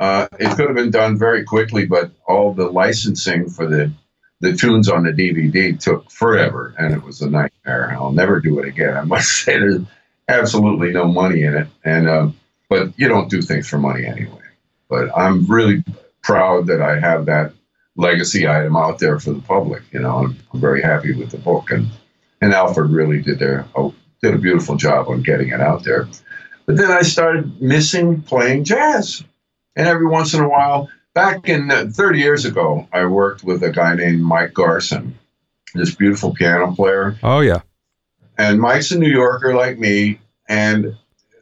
Uh, 0.00 0.26
it 0.38 0.56
could 0.56 0.66
have 0.66 0.74
been 0.74 0.90
done 0.90 1.18
very 1.18 1.44
quickly, 1.44 1.84
but 1.84 2.10
all 2.26 2.54
the 2.54 2.66
licensing 2.66 3.48
for 3.50 3.66
the 3.66 3.92
the 4.40 4.54
tunes 4.54 4.88
on 4.88 5.04
the 5.04 5.12
DVD 5.12 5.78
took 5.78 6.10
forever, 6.10 6.74
and 6.78 6.94
it 6.94 7.02
was 7.02 7.20
a 7.20 7.28
nightmare. 7.28 7.92
I'll 7.92 8.10
never 8.10 8.40
do 8.40 8.58
it 8.58 8.66
again. 8.66 8.96
I 8.96 9.02
must 9.02 9.28
say, 9.44 9.58
there's 9.58 9.82
absolutely 10.28 10.92
no 10.92 11.04
money 11.04 11.42
in 11.42 11.54
it, 11.54 11.68
and 11.84 12.08
uh, 12.08 12.28
but 12.70 12.98
you 12.98 13.06
don't 13.08 13.28
do 13.28 13.42
things 13.42 13.68
for 13.68 13.78
money 13.78 14.06
anyway. 14.06 14.40
But 14.88 15.16
I'm 15.16 15.46
really 15.46 15.84
proud 16.22 16.66
that 16.68 16.80
I 16.80 16.98
have 16.98 17.26
that 17.26 17.52
legacy 17.96 18.48
item 18.48 18.76
out 18.76 18.98
there 18.98 19.20
for 19.20 19.32
the 19.32 19.42
public. 19.42 19.82
You 19.92 20.00
know, 20.00 20.24
I'm, 20.24 20.38
I'm 20.54 20.60
very 20.60 20.80
happy 20.80 21.12
with 21.12 21.30
the 21.30 21.38
book, 21.38 21.70
and 21.70 21.88
and 22.40 22.54
Alfred 22.54 22.90
really 22.90 23.20
did 23.20 23.38
their 23.38 23.66
oh, 23.74 23.94
did 24.22 24.34
a 24.34 24.38
beautiful 24.38 24.76
job 24.76 25.08
on 25.08 25.20
getting 25.20 25.48
it 25.48 25.60
out 25.60 25.84
there. 25.84 26.08
But 26.64 26.78
then 26.78 26.90
I 26.90 27.02
started 27.02 27.60
missing 27.60 28.22
playing 28.22 28.64
jazz. 28.64 29.24
And 29.80 29.88
every 29.88 30.06
once 30.06 30.34
in 30.34 30.42
a 30.42 30.48
while, 30.48 30.90
back 31.14 31.48
in 31.48 31.70
uh, 31.70 31.86
30 31.90 32.18
years 32.18 32.44
ago, 32.44 32.86
I 32.92 33.06
worked 33.06 33.42
with 33.42 33.62
a 33.62 33.70
guy 33.70 33.94
named 33.94 34.20
Mike 34.20 34.52
Garson, 34.52 35.18
this 35.72 35.94
beautiful 35.94 36.34
piano 36.34 36.74
player. 36.74 37.18
Oh, 37.22 37.40
yeah. 37.40 37.62
And 38.36 38.60
Mike's 38.60 38.90
a 38.90 38.98
New 38.98 39.08
Yorker 39.08 39.54
like 39.54 39.78
me. 39.78 40.20
And 40.50 40.98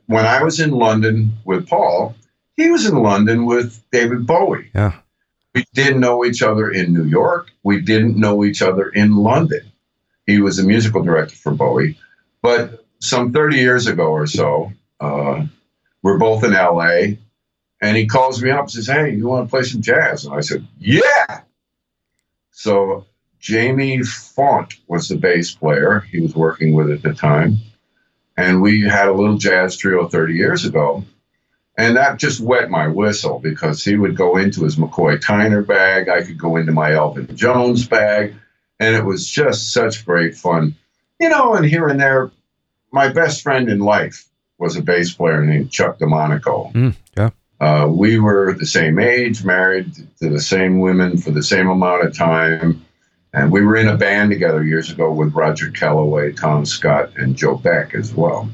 when 0.07 0.24
I 0.24 0.44
was 0.44 0.61
in 0.61 0.70
London 0.70 1.33
with 1.44 1.66
Paul, 1.66 2.14
he 2.57 2.70
was 2.70 2.87
in 2.87 3.03
London 3.03 3.44
with 3.44 3.83
David 3.90 4.24
Bowie. 4.24 4.70
Yeah. 4.72 4.92
We 5.53 5.64
didn't 5.74 5.98
know 5.98 6.24
each 6.24 6.40
other 6.40 6.70
in 6.70 6.94
New 6.94 7.07
York. 7.07 7.51
We 7.64 7.81
didn't 7.81 8.16
know 8.16 8.44
each 8.44 8.62
other 8.62 8.88
in 8.88 9.16
London. 9.16 9.72
He 10.29 10.40
was 10.40 10.61
a 10.61 10.64
musical 10.64 11.03
director 11.03 11.35
for 11.35 11.51
Bowie. 11.51 11.98
But 12.40 12.85
some 13.01 13.33
30 13.33 13.57
years 13.57 13.88
ago 13.88 14.12
or 14.12 14.29
so, 14.29 14.72
uh, 15.01 15.44
we're 16.05 16.18
both 16.18 16.44
in 16.44 16.53
LA. 16.53 17.16
And 17.81 17.97
he 17.97 18.07
calls 18.07 18.43
me 18.43 18.51
up 18.51 18.61
and 18.61 18.71
says, 18.71 18.87
Hey, 18.87 19.14
you 19.14 19.29
want 19.29 19.47
to 19.47 19.51
play 19.51 19.62
some 19.62 19.81
jazz? 19.81 20.25
And 20.25 20.35
I 20.35 20.41
said, 20.41 20.67
Yeah. 20.79 21.43
So 22.51 23.07
Jamie 23.38 24.03
Faunt 24.03 24.75
was 24.88 25.09
the 25.09 25.17
bass 25.17 25.55
player 25.55 26.01
he 26.01 26.21
was 26.21 26.35
working 26.35 26.75
with 26.75 26.91
at 26.91 27.03
the 27.03 27.14
time. 27.14 27.59
And 28.37 28.62
we 28.62 28.83
had 28.83 29.09
a 29.09 29.12
little 29.12 29.38
jazz 29.38 29.77
trio 29.77 30.09
30 30.09 30.35
years 30.35 30.64
ago. 30.64 31.05
And 31.77 31.97
that 31.97 32.19
just 32.19 32.41
wet 32.41 32.71
my 32.71 32.88
whistle 32.88 33.38
because 33.38 33.85
he 33.85 33.97
would 33.97 34.17
go 34.17 34.37
into 34.37 34.64
his 34.64 34.77
McCoy 34.77 35.21
Tyner 35.21 35.64
bag. 35.64 36.09
I 36.09 36.23
could 36.23 36.38
go 36.38 36.57
into 36.57 36.73
my 36.73 36.93
Elvin 36.93 37.37
Jones 37.37 37.87
bag. 37.87 38.35
And 38.81 38.97
it 38.97 39.05
was 39.05 39.29
just 39.29 39.73
such 39.73 40.05
great 40.05 40.37
fun. 40.37 40.75
You 41.21 41.29
know, 41.29 41.55
and 41.55 41.64
here 41.64 41.87
and 41.88 42.01
there, 42.01 42.31
my 42.93 43.09
best 43.09 43.43
friend 43.43 43.69
in 43.69 43.79
life 43.79 44.29
was 44.59 44.77
a 44.77 44.83
bass 44.83 45.12
player 45.12 45.45
named 45.45 45.71
Chuck 45.71 45.99
Domanico. 45.99 46.71
Mm. 46.75 46.97
Uh, 47.61 47.88
we 47.90 48.18
were 48.18 48.55
the 48.55 48.66
same 48.66 48.99
age, 48.99 49.44
married 49.44 49.92
to 50.21 50.29
the 50.29 50.40
same 50.40 50.79
women 50.79 51.18
for 51.18 51.31
the 51.31 51.42
same 51.42 51.68
amount 51.68 52.05
of 52.05 52.16
time. 52.16 52.85
And 53.33 53.53
we 53.53 53.62
were 53.62 53.77
in 53.77 53.88
a 53.88 53.97
band 53.97 54.31
together 54.31 54.64
years 54.64 54.90
ago 54.90 55.12
with 55.12 55.35
Roger 55.35 55.71
Kellaway, 55.71 56.37
Tom 56.37 56.64
Scott, 56.64 57.11
and 57.16 57.37
Joe 57.37 57.57
Beck 57.57 57.94
as 57.94 58.14
well. 58.14 58.49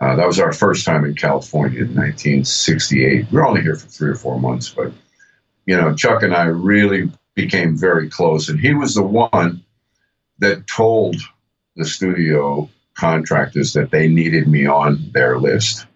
Uh, 0.00 0.16
that 0.16 0.26
was 0.26 0.40
our 0.40 0.52
first 0.52 0.86
time 0.86 1.04
in 1.04 1.14
California 1.14 1.80
in 1.80 1.94
1968. 1.94 3.30
We 3.30 3.36
were 3.36 3.46
only 3.46 3.60
here 3.60 3.76
for 3.76 3.86
three 3.86 4.08
or 4.08 4.14
four 4.14 4.40
months, 4.40 4.70
but 4.70 4.92
you 5.66 5.76
know, 5.76 5.94
Chuck 5.94 6.22
and 6.22 6.34
I 6.34 6.44
really 6.44 7.10
became 7.34 7.76
very 7.76 8.08
close, 8.08 8.48
and 8.48 8.58
he 8.58 8.72
was 8.74 8.94
the 8.94 9.02
one 9.02 9.62
that 10.38 10.66
told 10.66 11.16
the 11.76 11.84
studio 11.84 12.68
contractors 12.94 13.72
that 13.74 13.90
they 13.90 14.08
needed 14.08 14.48
me 14.48 14.66
on 14.66 15.10
their 15.12 15.38
list. 15.38 15.86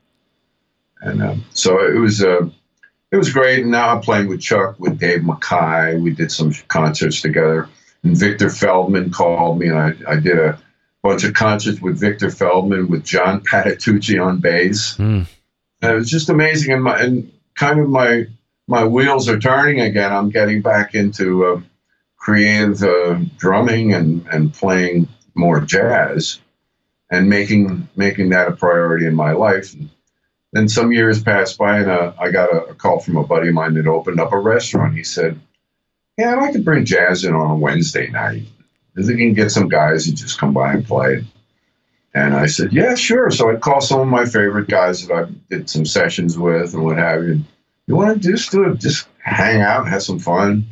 And 1.05 1.23
um, 1.23 1.45
so 1.53 1.79
it 1.87 1.99
was 1.99 2.23
uh, 2.23 2.49
it 3.11 3.17
was 3.17 3.33
great. 3.33 3.61
And 3.61 3.71
now 3.71 3.90
I'm 3.90 4.01
playing 4.01 4.29
with 4.29 4.40
Chuck, 4.40 4.79
with 4.81 4.99
Dave 4.99 5.25
Mackay. 5.25 5.99
We 5.99 6.12
did 6.12 6.33
some 6.33 6.53
concerts 6.69 7.21
together. 7.21 7.69
And 8.03 8.17
Victor 8.17 8.51
Feldman 8.51 9.11
called 9.11 9.59
me, 9.59 9.69
and 9.69 9.79
I, 9.79 9.95
I 10.07 10.17
did 10.17 10.38
a 10.38 10.59
bunch 11.03 11.25
of 11.25 11.35
concerts 11.35 11.81
with 11.81 11.99
Victor 11.99 12.31
Feldman, 12.31 12.88
with 12.88 13.05
John 13.05 13.40
Patitucci 13.40 14.23
on 14.23 14.40
bass. 14.40 14.97
Mm. 14.97 15.27
And 15.81 15.93
it 15.93 15.95
was 15.95 16.11
just 16.11 16.29
amazing. 16.29 16.73
And, 16.73 16.83
my, 16.83 17.01
and 17.01 17.33
kind 17.55 17.79
of 17.81 17.88
my 17.88 18.27
my 18.67 18.85
wheels 18.85 19.29
are 19.29 19.38
turning 19.38 19.81
again. 19.81 20.12
I'm 20.12 20.31
getting 20.31 20.62
back 20.62 20.95
into 20.95 21.45
uh, 21.45 21.61
creative 22.17 22.83
uh, 22.83 23.19
drumming 23.37 23.93
and, 23.93 24.27
and 24.29 24.53
playing 24.53 25.09
more 25.35 25.61
jazz 25.61 26.40
and 27.11 27.29
making 27.29 27.88
making 27.96 28.31
that 28.31 28.48
a 28.48 28.52
priority 28.52 29.07
in 29.07 29.15
my 29.15 29.33
life. 29.33 29.75
And 29.75 29.90
then 30.55 30.69
some 30.69 30.92
years 30.92 31.21
passed 31.21 31.59
by, 31.59 31.81
and 31.81 31.90
uh, 31.90 32.13
I 32.19 32.31
got 32.31 32.48
a, 32.55 32.67
a, 32.67 32.75
call 32.75 33.00
from 33.00 33.17
a 33.17 33.25
buddy 33.25 33.48
of 33.48 33.55
mine 33.55 33.75
that 33.75 33.88
opened 33.88 34.21
up 34.21 34.33
a 34.33 34.38
restaurant. 34.38 34.96
He 34.96 35.02
said, 35.02 35.38
"Yeah, 36.17 36.33
I'd 36.33 36.40
like 36.40 36.52
to 36.52 36.61
bring 36.61 36.85
jazz 36.85 37.25
in 37.25 37.35
on 37.35 37.50
a 37.50 37.57
Wednesday 37.57 38.09
night. 38.09 38.46
I 38.96 39.02
think 39.02 39.19
can 39.19 39.35
get 39.35 39.50
some 39.50 39.69
guys 39.69 40.07
who 40.07 40.13
just 40.13 40.38
come 40.38 40.55
by 40.55 40.73
and 40.73 40.87
play." 40.87 41.25
And 42.15 42.35
I 42.35 42.46
said, 42.46 42.73
"Yeah, 42.73 42.94
sure." 42.94 43.33
So 43.33 43.50
I'd 43.50 43.61
call 43.61 43.81
some 43.81 44.00
of 44.00 44.07
my 44.07 44.25
favorite 44.25 44.69
guys 44.69 45.05
that 45.05 45.13
I 45.13 45.25
did 45.50 45.69
some 45.69 45.85
sessions 45.85 46.38
with 46.38 46.73
and 46.73 46.85
what 46.85 46.98
have 46.98 47.25
you. 47.25 47.42
You 47.88 47.96
want 47.96 48.23
to 48.23 48.31
just 48.31 48.52
do 48.52 48.63
it, 48.71 48.79
just 48.79 49.09
hang 49.19 49.61
out, 49.61 49.81
and 49.81 49.90
have 49.90 50.05
some 50.05 50.21
fun. 50.21 50.67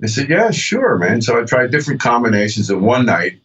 They 0.00 0.08
said, 0.08 0.28
"Yeah, 0.28 0.50
sure, 0.50 0.98
man." 0.98 1.22
So 1.22 1.40
I 1.40 1.44
tried 1.44 1.70
different 1.70 2.02
combinations, 2.02 2.68
and 2.68 2.82
one 2.82 3.06
night 3.06 3.40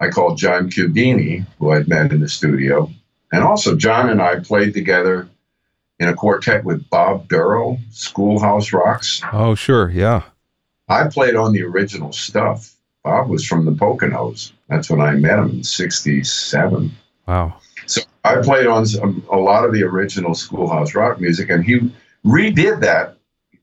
I 0.00 0.08
called 0.08 0.38
John 0.38 0.70
Chiodini, 0.70 1.44
who 1.58 1.72
I'd 1.72 1.88
met 1.88 2.10
in 2.10 2.20
the 2.20 2.28
studio. 2.28 2.90
And 3.34 3.42
also, 3.42 3.74
John 3.74 4.10
and 4.10 4.22
I 4.22 4.38
played 4.38 4.74
together 4.74 5.28
in 5.98 6.08
a 6.08 6.14
quartet 6.14 6.64
with 6.64 6.88
Bob 6.88 7.26
Dorough, 7.26 7.78
Schoolhouse 7.90 8.72
Rocks. 8.72 9.20
Oh, 9.32 9.56
sure. 9.56 9.90
Yeah. 9.90 10.22
I 10.88 11.08
played 11.08 11.34
on 11.34 11.52
the 11.52 11.64
original 11.64 12.12
stuff. 12.12 12.72
Bob 13.02 13.28
was 13.28 13.44
from 13.44 13.64
the 13.64 13.72
Poconos. 13.72 14.52
That's 14.68 14.88
when 14.88 15.00
I 15.00 15.16
met 15.16 15.40
him 15.40 15.50
in 15.50 15.64
67. 15.64 16.92
Wow. 17.26 17.56
So 17.86 18.02
I 18.22 18.36
played 18.36 18.68
on 18.68 18.86
some, 18.86 19.26
a 19.28 19.36
lot 19.36 19.64
of 19.64 19.72
the 19.72 19.82
original 19.82 20.36
Schoolhouse 20.36 20.94
Rock 20.94 21.20
music, 21.20 21.50
and 21.50 21.64
he 21.64 21.92
redid 22.24 22.82
that 22.82 23.16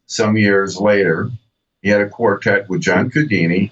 some 0.05 0.35
years 0.35 0.81
later. 0.81 1.31
He 1.81 1.87
had 1.87 2.01
a 2.01 2.09
quartet 2.09 2.67
with 2.67 2.81
John 2.81 3.09
Chiodini, 3.09 3.71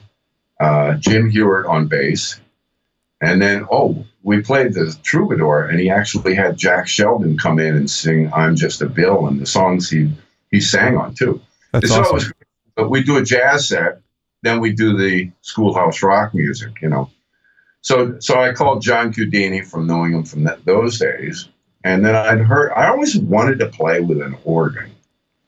uh, 0.61 0.93
Jim 0.93 1.29
Hewitt 1.29 1.65
on 1.65 1.87
bass, 1.87 2.39
and 3.21 3.41
then 3.41 3.65
oh, 3.71 4.05
we 4.23 4.41
played 4.41 4.73
the 4.73 4.95
Troubadour, 5.03 5.65
and 5.65 5.79
he 5.79 5.89
actually 5.89 6.35
had 6.35 6.57
Jack 6.57 6.87
Sheldon 6.87 7.37
come 7.37 7.59
in 7.59 7.75
and 7.75 7.89
sing 7.89 8.31
"I'm 8.33 8.55
Just 8.55 8.81
a 8.81 8.87
Bill" 8.87 9.27
and 9.27 9.39
the 9.39 9.45
songs 9.45 9.89
he 9.89 10.11
he 10.51 10.61
sang 10.61 10.97
on 10.97 11.13
too. 11.13 11.41
That's 11.71 11.89
so 11.89 12.01
awesome. 12.01 12.13
was, 12.13 12.33
but 12.75 12.89
we 12.89 13.03
do 13.03 13.17
a 13.17 13.23
jazz 13.23 13.69
set, 13.69 14.01
then 14.41 14.59
we 14.59 14.71
do 14.71 14.97
the 14.97 15.31
Schoolhouse 15.41 16.01
Rock 16.01 16.33
music, 16.33 16.81
you 16.81 16.89
know. 16.89 17.09
So 17.81 18.19
so 18.19 18.39
I 18.39 18.53
called 18.53 18.81
John 18.81 19.13
Chiodini 19.13 19.65
from 19.65 19.87
knowing 19.87 20.13
him 20.13 20.23
from 20.23 20.43
that, 20.45 20.63
those 20.65 20.99
days, 20.99 21.49
and 21.83 22.05
then 22.05 22.15
I'd 22.15 22.39
heard 22.39 22.71
I 22.73 22.87
always 22.87 23.17
wanted 23.17 23.59
to 23.59 23.67
play 23.67 23.99
with 23.99 24.21
an 24.21 24.37
organ, 24.43 24.91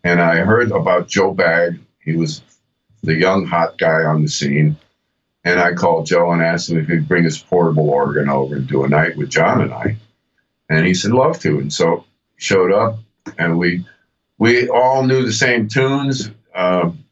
and 0.04 0.22
I 0.22 0.38
heard 0.38 0.72
about 0.72 1.08
Joe 1.08 1.34
Bagg. 1.34 1.80
He 2.04 2.16
was 2.16 2.42
the 3.04 3.16
young 3.16 3.46
hot 3.46 3.78
guy 3.78 4.04
on 4.04 4.22
the 4.22 4.30
scene. 4.30 4.78
And 5.44 5.60
I 5.60 5.74
called 5.74 6.06
Joe 6.06 6.32
and 6.32 6.42
asked 6.42 6.70
him 6.70 6.78
if 6.78 6.88
he'd 6.88 7.08
bring 7.08 7.24
his 7.24 7.38
portable 7.38 7.90
organ 7.90 8.30
over 8.30 8.56
and 8.56 8.68
do 8.68 8.84
a 8.84 8.90
night 8.90 9.18
with 9.18 9.30
John 9.30 9.62
and 9.62 9.74
I. 9.74 9.98
And 10.70 10.86
he 10.86 10.94
said, 10.94 11.12
love 11.12 11.40
to. 11.40 11.60
And 11.60 11.74
so 11.74 12.06
showed 12.38 12.72
up 12.72 13.00
and 13.38 13.58
we 13.58 13.86
we 14.38 14.68
all 14.70 15.06
knew 15.06 15.24
the 15.24 15.32
same 15.32 15.68
tunes. 15.68 16.32
Um, 16.56 17.06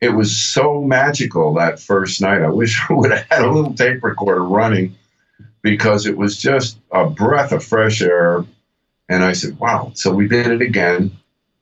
it 0.00 0.10
was 0.10 0.34
so 0.34 0.80
magical 0.80 1.54
that 1.54 1.80
first 1.80 2.20
night. 2.20 2.42
I 2.42 2.48
wish 2.48 2.80
I 2.88 2.94
would 2.94 3.10
have 3.10 3.26
had 3.28 3.42
a 3.42 3.50
little 3.50 3.74
tape 3.74 4.02
recorder 4.02 4.44
running 4.44 4.96
because 5.62 6.06
it 6.06 6.16
was 6.16 6.38
just 6.38 6.78
a 6.90 7.08
breath 7.08 7.52
of 7.52 7.64
fresh 7.64 8.00
air. 8.00 8.44
And 9.08 9.24
I 9.24 9.32
said, 9.32 9.58
wow. 9.58 9.92
So 9.94 10.12
we 10.12 10.28
did 10.28 10.46
it 10.46 10.62
again 10.62 11.16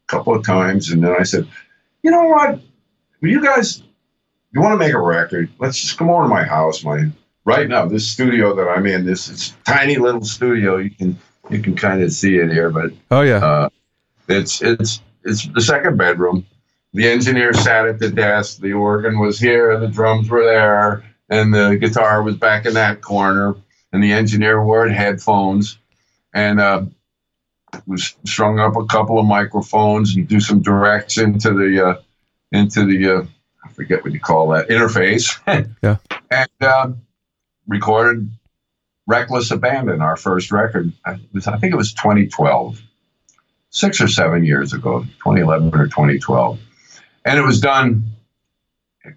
a 0.06 0.10
couple 0.10 0.34
of 0.34 0.44
times. 0.44 0.90
And 0.90 1.02
then 1.02 1.16
I 1.18 1.22
said, 1.22 1.48
you 2.02 2.10
know 2.10 2.24
what? 2.24 2.60
You 3.20 3.42
guys 3.42 3.82
you 4.56 4.62
want 4.62 4.72
to 4.72 4.78
make 4.78 4.94
a 4.94 4.98
record, 4.98 5.50
let's 5.58 5.78
just 5.78 5.98
come 5.98 6.08
over 6.08 6.22
to 6.22 6.28
my 6.28 6.42
house. 6.42 6.82
My 6.82 7.10
right 7.44 7.68
now, 7.68 7.84
this 7.84 8.08
studio 8.08 8.54
that 8.54 8.66
I'm 8.66 8.86
in, 8.86 9.04
this 9.04 9.28
is 9.28 9.54
tiny 9.66 9.96
little 9.96 10.24
studio. 10.24 10.78
You 10.78 10.88
can 10.88 11.18
you 11.50 11.60
can 11.60 11.76
kind 11.76 12.02
of 12.02 12.10
see 12.10 12.38
it 12.38 12.50
here, 12.50 12.70
but 12.70 12.90
Oh 13.10 13.20
yeah. 13.20 13.36
uh, 13.44 13.68
it's 14.28 14.62
it's 14.62 15.02
it's 15.24 15.46
the 15.48 15.60
second 15.60 15.98
bedroom. 15.98 16.46
The 16.94 17.06
engineer 17.06 17.52
sat 17.52 17.86
at 17.86 17.98
the 17.98 18.08
desk. 18.08 18.60
The 18.60 18.72
organ 18.72 19.18
was 19.18 19.38
here. 19.38 19.78
The 19.78 19.88
drums 19.88 20.30
were 20.30 20.44
there, 20.44 21.04
and 21.28 21.52
the 21.52 21.76
guitar 21.78 22.22
was 22.22 22.36
back 22.36 22.64
in 22.64 22.72
that 22.74 23.02
corner. 23.02 23.56
And 23.92 24.02
the 24.02 24.12
engineer 24.12 24.64
wore 24.64 24.88
headphones, 24.88 25.78
and 26.32 26.60
uh, 26.60 26.86
was 27.86 28.14
strung 28.24 28.58
up 28.58 28.74
a 28.76 28.86
couple 28.86 29.18
of 29.18 29.26
microphones 29.26 30.16
and 30.16 30.26
do 30.26 30.40
some 30.40 30.62
directs 30.62 31.18
into 31.18 31.52
the 31.52 31.88
uh, 31.88 32.00
into 32.52 32.86
the 32.86 33.18
uh, 33.18 33.26
forget 33.76 34.02
what 34.02 34.12
you 34.12 34.20
call 34.20 34.48
that 34.48 34.68
interface. 34.68 35.38
Yeah. 35.82 35.98
And 36.30 36.62
um, 36.62 37.02
recorded 37.68 38.28
"Reckless 39.06 39.50
Abandon," 39.52 40.00
our 40.00 40.16
first 40.16 40.50
record. 40.50 40.92
I, 41.04 41.20
was, 41.32 41.46
I 41.46 41.58
think 41.58 41.72
it 41.72 41.76
was 41.76 41.92
2012, 41.92 42.82
six 43.70 44.00
or 44.00 44.08
seven 44.08 44.44
years 44.44 44.72
ago, 44.72 45.02
2011 45.02 45.68
or 45.74 45.84
2012, 45.84 46.58
and 47.24 47.38
it 47.38 47.42
was 47.42 47.60
done. 47.60 48.04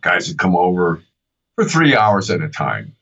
Guys 0.01 0.28
would 0.28 0.38
come 0.38 0.55
over 0.55 1.01
for 1.55 1.66
three 1.66 1.95
hours 1.95 2.30
at 2.30 2.41
a 2.41 2.49
time. 2.49 2.95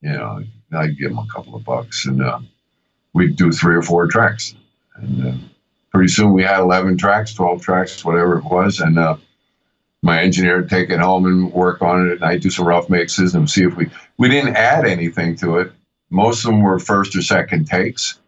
You 0.00 0.12
know, 0.12 0.42
I'd 0.72 0.96
give 0.96 1.10
them 1.10 1.18
a 1.18 1.26
couple 1.26 1.54
of 1.54 1.64
bucks, 1.64 2.06
and 2.06 2.22
uh, 2.22 2.38
we'd 3.12 3.36
do 3.36 3.52
three 3.52 3.74
or 3.74 3.82
four 3.82 4.06
tracks. 4.06 4.54
And 4.96 5.26
uh, 5.26 5.36
pretty 5.92 6.08
soon 6.08 6.32
we 6.32 6.44
had 6.44 6.60
11 6.60 6.96
tracks, 6.96 7.34
12 7.34 7.60
tracks, 7.60 8.04
whatever 8.04 8.38
it 8.38 8.44
was, 8.44 8.80
and. 8.80 8.98
Uh, 8.98 9.16
my 10.04 10.20
engineer 10.20 10.58
would 10.58 10.68
take 10.68 10.90
it 10.90 11.00
home 11.00 11.24
and 11.24 11.50
work 11.50 11.80
on 11.80 12.06
it 12.06 12.12
and 12.12 12.24
I'd 12.24 12.42
do 12.42 12.50
some 12.50 12.66
rough 12.66 12.90
mixes 12.90 13.34
and 13.34 13.50
see 13.50 13.64
if 13.64 13.74
we 13.74 13.90
we 14.18 14.28
didn't 14.28 14.54
add 14.54 14.84
anything 14.84 15.34
to 15.36 15.58
it. 15.58 15.72
Most 16.10 16.44
of 16.44 16.50
them 16.50 16.60
were 16.60 16.78
first 16.78 17.16
or 17.16 17.22
second 17.22 17.66
takes. 17.66 18.20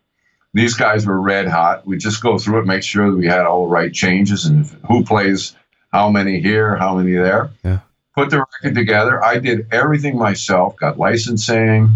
These 0.54 0.72
guys 0.72 1.06
were 1.06 1.20
red 1.20 1.46
hot. 1.46 1.86
We 1.86 1.98
just 1.98 2.22
go 2.22 2.38
through 2.38 2.60
it, 2.60 2.66
make 2.66 2.82
sure 2.82 3.10
that 3.10 3.16
we 3.16 3.26
had 3.26 3.44
all 3.44 3.64
the 3.64 3.68
right 3.70 3.92
changes 3.92 4.46
and 4.46 4.64
who 4.88 5.04
plays 5.04 5.54
how 5.92 6.08
many 6.08 6.40
here, 6.40 6.76
how 6.76 6.96
many 6.96 7.12
there. 7.12 7.50
Yeah. 7.62 7.80
Put 8.16 8.30
the 8.30 8.38
record 8.38 8.74
together. 8.74 9.22
I 9.22 9.38
did 9.38 9.66
everything 9.70 10.16
myself, 10.16 10.76
got 10.76 10.98
licensing, 10.98 11.90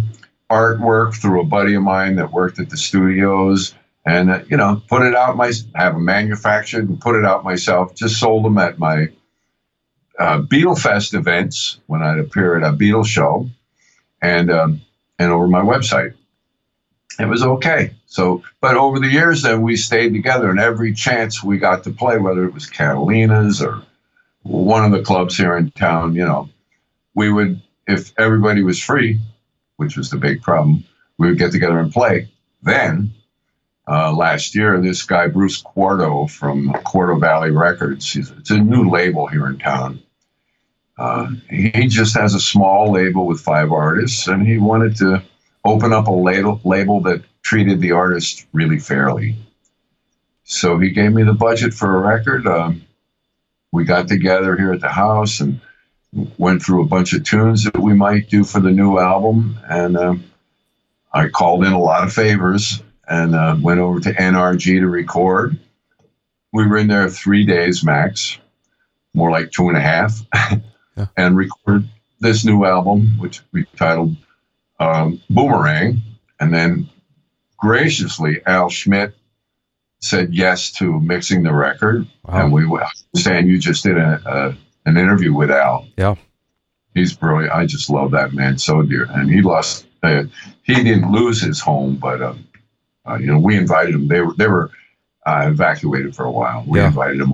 artwork 0.51 1.15
through 1.15 1.41
a 1.41 1.45
buddy 1.45 1.73
of 1.73 1.83
mine 1.83 2.17
that 2.17 2.33
worked 2.33 2.59
at 2.59 2.69
the 2.69 2.77
studios 2.77 3.75
and 4.05 4.31
uh, 4.31 4.41
you 4.49 4.59
know, 4.59 4.83
put 4.89 5.03
it 5.03 5.15
out 5.15 5.37
my 5.37 5.53
have 5.75 5.95
them 5.95 6.05
manufactured 6.05 6.87
and 6.87 7.01
put 7.01 7.17
it 7.17 7.25
out 7.25 7.45
myself. 7.45 7.95
Just 7.95 8.21
sold 8.21 8.45
them 8.45 8.59
at 8.59 8.79
my 8.79 9.09
uh, 10.21 10.43
Beatlefest 10.43 11.15
events 11.15 11.81
when 11.87 12.03
I'd 12.03 12.19
appear 12.19 12.57
at 12.57 12.63
a 12.63 12.77
Beatles 12.77 13.07
show, 13.07 13.49
and 14.21 14.51
um, 14.51 14.83
and 15.19 15.33
over 15.33 15.49
my 15.49 15.63
website. 15.63 16.15
It 17.19 17.27
was 17.27 17.43
okay. 17.43 17.95
So, 18.07 18.43
but 18.61 18.77
over 18.77 19.01
the 19.01 19.09
years, 19.09 19.43
then 19.43 19.63
we 19.63 19.77
stayed 19.77 20.13
together, 20.13 20.51
and 20.51 20.61
every 20.61 20.95
chance 20.95 21.43
we 21.43 21.59
got 21.59 21.85
to 21.85 21.91
play, 21.91 22.19
whether 22.19 22.45
it 22.45 22.55
was 22.55 22.67
Catalina's 22.67 23.61
or 23.61 23.83
one 24.43 24.85
of 24.85 24.93
the 24.93 25.03
clubs 25.03 25.37
here 25.37 25.57
in 25.57 25.71
town, 25.73 26.15
you 26.15 26.25
know, 26.25 26.49
we 27.15 27.31
would, 27.31 27.61
if 27.87 28.13
everybody 28.19 28.63
was 28.63 28.81
free, 28.81 29.21
which 29.77 29.97
was 29.97 30.11
the 30.11 30.17
big 30.17 30.43
problem, 30.43 30.85
we 31.19 31.29
would 31.29 31.39
get 31.39 31.53
together 31.53 31.79
and 31.79 31.93
play. 31.93 32.29
Then, 32.63 33.13
uh, 33.87 34.13
last 34.13 34.55
year, 34.55 34.81
this 34.81 35.03
guy 35.03 35.27
Bruce 35.29 35.61
Quarto 35.61 36.27
from 36.27 36.73
Quarto 36.85 37.19
Valley 37.19 37.51
Records, 37.51 38.17
it's 38.17 38.51
a 38.51 38.59
new 38.59 38.89
label 38.89 39.27
here 39.27 39.47
in 39.47 39.59
town. 39.59 40.03
Uh, 41.01 41.31
he 41.49 41.87
just 41.87 42.15
has 42.15 42.35
a 42.35 42.41
small 42.41 42.93
label 42.93 43.27
with 43.27 43.41
five 43.41 43.73
artists, 43.73 44.29
and 44.29 44.47
he 44.47 44.59
wanted 44.59 44.95
to 44.95 45.23
open 45.65 45.95
up 45.95 46.09
a 46.09 46.13
label, 46.13 46.61
label 46.63 47.01
that 47.01 47.23
treated 47.41 47.81
the 47.81 47.93
artist 47.93 48.47
really 48.53 48.79
fairly. 48.79 49.35
So 50.45 50.79
he 50.79 50.91
gave 50.91 51.13
me 51.13 51.23
the 51.23 51.33
budget 51.33 51.73
for 51.73 51.97
a 51.97 52.01
record. 52.07 52.47
Um, 52.47 52.83
we 53.73 53.85
got 53.85 54.09
together 54.09 54.59
here 54.59 54.75
at 54.75 54.83
the 54.83 54.91
house 54.91 55.41
and 55.41 55.59
went 56.37 56.63
through 56.63 56.83
a 56.83 56.89
bunch 56.89 57.15
of 57.15 57.25
tunes 57.25 57.65
that 57.65 57.79
we 57.79 57.95
might 57.95 58.29
do 58.29 58.45
for 58.45 58.61
the 58.61 58.71
new 58.71 58.99
album. 58.99 59.59
And 59.71 59.97
um, 59.97 60.25
I 61.15 61.29
called 61.29 61.65
in 61.65 61.73
a 61.73 61.81
lot 61.81 62.05
of 62.05 62.13
favors 62.13 62.83
and 63.09 63.35
uh, 63.35 63.57
went 63.59 63.81
over 63.81 64.01
to 64.01 64.13
NRG 64.13 64.81
to 64.81 64.87
record. 64.87 65.59
We 66.53 66.67
were 66.67 66.77
in 66.77 66.89
there 66.89 67.09
three 67.09 67.47
days 67.47 67.83
max, 67.83 68.37
more 69.15 69.31
like 69.31 69.51
two 69.51 69.69
and 69.69 69.79
a 69.79 69.81
half, 69.81 70.21
Yeah. 70.97 71.07
and 71.17 71.37
recorded 71.37 71.89
this 72.19 72.45
new 72.45 72.65
album, 72.65 73.17
which 73.19 73.43
we 73.53 73.65
titled 73.77 74.17
um, 74.81 75.21
Boomerang. 75.31 76.03
And 76.41 76.53
then 76.53 76.89
graciously, 77.59 78.41
Al 78.47 78.69
Schmitt 78.69 79.15
said 80.01 80.35
yes 80.35 80.71
to 80.73 80.99
mixing 81.01 81.43
the 81.43 81.53
record. 81.53 82.07
And 82.29 82.53
we 82.53 82.67
saying 83.15 83.47
you 83.47 83.59
just 83.59 83.85
did 83.85 83.99
a, 83.99 84.21
a, 84.27 84.57
an 84.89 84.97
interview 84.97 85.33
with 85.35 85.51
Al. 85.51 85.87
Yeah. 85.97 86.15
He's 86.95 87.13
brilliant. 87.13 87.53
I 87.55 87.67
just 87.67 87.89
love 87.91 88.11
that 88.13 88.33
man 88.33 88.59
so 88.59 88.83
dear. 88.83 89.05
And 89.11 89.31
he 89.31 89.43
lost, 89.43 89.87
uh, 90.03 90.25
he 90.65 90.75
didn't 90.75 91.13
lose 91.13 91.41
his 91.41 91.61
home, 91.61 91.97
but, 91.97 92.21
um, 92.23 92.47
uh, 93.09 93.15
you 93.17 93.27
know, 93.27 93.39
we 93.39 93.57
invited 93.57 93.95
him. 93.95 94.09
They 94.09 94.21
were, 94.21 94.35
they 94.35 94.49
were 94.49 94.71
uh, 95.27 95.47
evacuated 95.51 96.17
for 96.17 96.25
a 96.25 96.31
while. 96.31 96.65
We 96.67 96.81
Yeah. 96.81 96.89
invited 96.89 97.21
him 97.21 97.33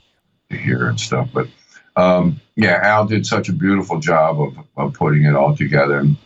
to 0.51 0.57
here 0.57 0.89
and 0.89 1.01
stuff. 1.01 1.31
But 1.33 1.49
um, 1.97 2.41
yeah, 2.57 2.79
Al 2.83 3.07
did 3.07 3.27
such 3.27 3.49
a 3.49 3.53
beautiful 3.53 3.99
job 3.99 4.41
of, 4.41 4.59
of 4.77 4.95
putting 4.95 5.25
it 5.25 5.35
all 5.35 5.57
together. 5.57 5.99
And 5.99 6.17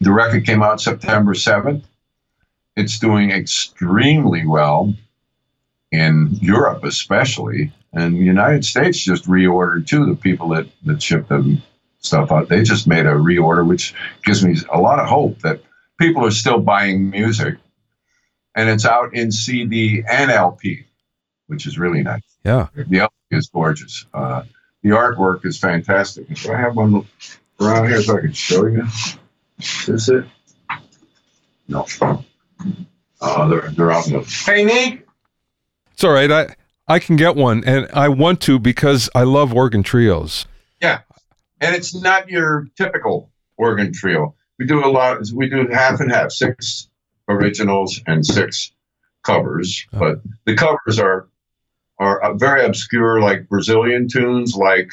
the 0.00 0.12
record 0.12 0.46
came 0.46 0.62
out 0.62 0.80
September 0.80 1.34
7th. 1.34 1.82
It's 2.76 2.98
doing 2.98 3.30
extremely 3.30 4.46
well 4.46 4.94
in 5.92 6.30
Europe, 6.40 6.84
especially. 6.84 7.72
And 7.92 8.14
the 8.14 8.24
United 8.24 8.64
States 8.64 8.98
just 8.98 9.26
reordered 9.26 9.86
too. 9.86 10.06
The 10.06 10.16
people 10.16 10.48
that, 10.50 10.66
that 10.84 11.02
ship 11.02 11.28
them 11.28 11.62
stuff 11.98 12.32
out, 12.32 12.48
they 12.48 12.62
just 12.62 12.86
made 12.86 13.06
a 13.06 13.10
reorder, 13.10 13.66
which 13.66 13.94
gives 14.24 14.44
me 14.44 14.56
a 14.72 14.80
lot 14.80 15.00
of 15.00 15.06
hope 15.06 15.40
that 15.40 15.60
people 15.98 16.24
are 16.24 16.30
still 16.30 16.60
buying 16.60 17.10
music. 17.10 17.56
And 18.54 18.70
it's 18.70 18.86
out 18.86 19.14
in 19.14 19.30
CD 19.30 20.02
and 20.10 20.30
LP, 20.30 20.84
which 21.48 21.66
is 21.66 21.78
really 21.78 22.02
nice. 22.02 22.22
Yeah. 22.44 22.68
The 22.74 23.00
LP 23.00 23.14
is 23.32 23.48
gorgeous. 23.48 24.06
Uh, 24.14 24.42
the 24.82 24.90
artwork 24.90 25.44
is 25.44 25.58
fantastic. 25.58 26.28
Do 26.28 26.52
I 26.52 26.56
have 26.56 26.76
one 26.76 27.06
around 27.60 27.88
here 27.88 28.02
so 28.02 28.18
I 28.18 28.20
can 28.20 28.32
show 28.32 28.66
you? 28.66 28.86
Is 29.58 29.86
this 29.86 30.08
it? 30.08 30.24
No. 31.68 31.86
Uh, 33.20 33.48
they're, 33.48 33.70
they're 33.70 33.92
out 33.92 34.06
in 34.06 34.14
the. 34.14 34.20
Hey, 34.46 34.64
Nick! 34.64 35.06
It's 35.92 36.04
all 36.04 36.12
right. 36.12 36.30
I 36.30 36.54
I 36.88 36.98
can 36.98 37.16
get 37.16 37.36
one, 37.36 37.62
and 37.64 37.88
I 37.92 38.08
want 38.08 38.40
to 38.42 38.58
because 38.58 39.08
I 39.14 39.22
love 39.22 39.54
organ 39.54 39.82
trios. 39.82 40.46
Yeah. 40.80 41.00
And 41.60 41.76
it's 41.76 41.94
not 41.94 42.28
your 42.28 42.66
typical 42.76 43.30
organ 43.56 43.92
trio. 43.92 44.34
We 44.58 44.66
do 44.66 44.84
a 44.84 44.88
lot, 44.88 45.18
we 45.32 45.48
do 45.48 45.68
half 45.68 46.00
and 46.00 46.10
half, 46.10 46.32
six 46.32 46.88
originals 47.28 48.00
and 48.06 48.26
six 48.26 48.72
covers. 49.22 49.86
Oh. 49.92 49.98
But 50.00 50.22
the 50.46 50.56
covers 50.56 50.98
are 50.98 51.28
are 52.00 52.34
very 52.34 52.64
obscure, 52.64 53.20
like 53.20 53.48
Brazilian 53.48 54.08
tunes, 54.08 54.56
like 54.56 54.90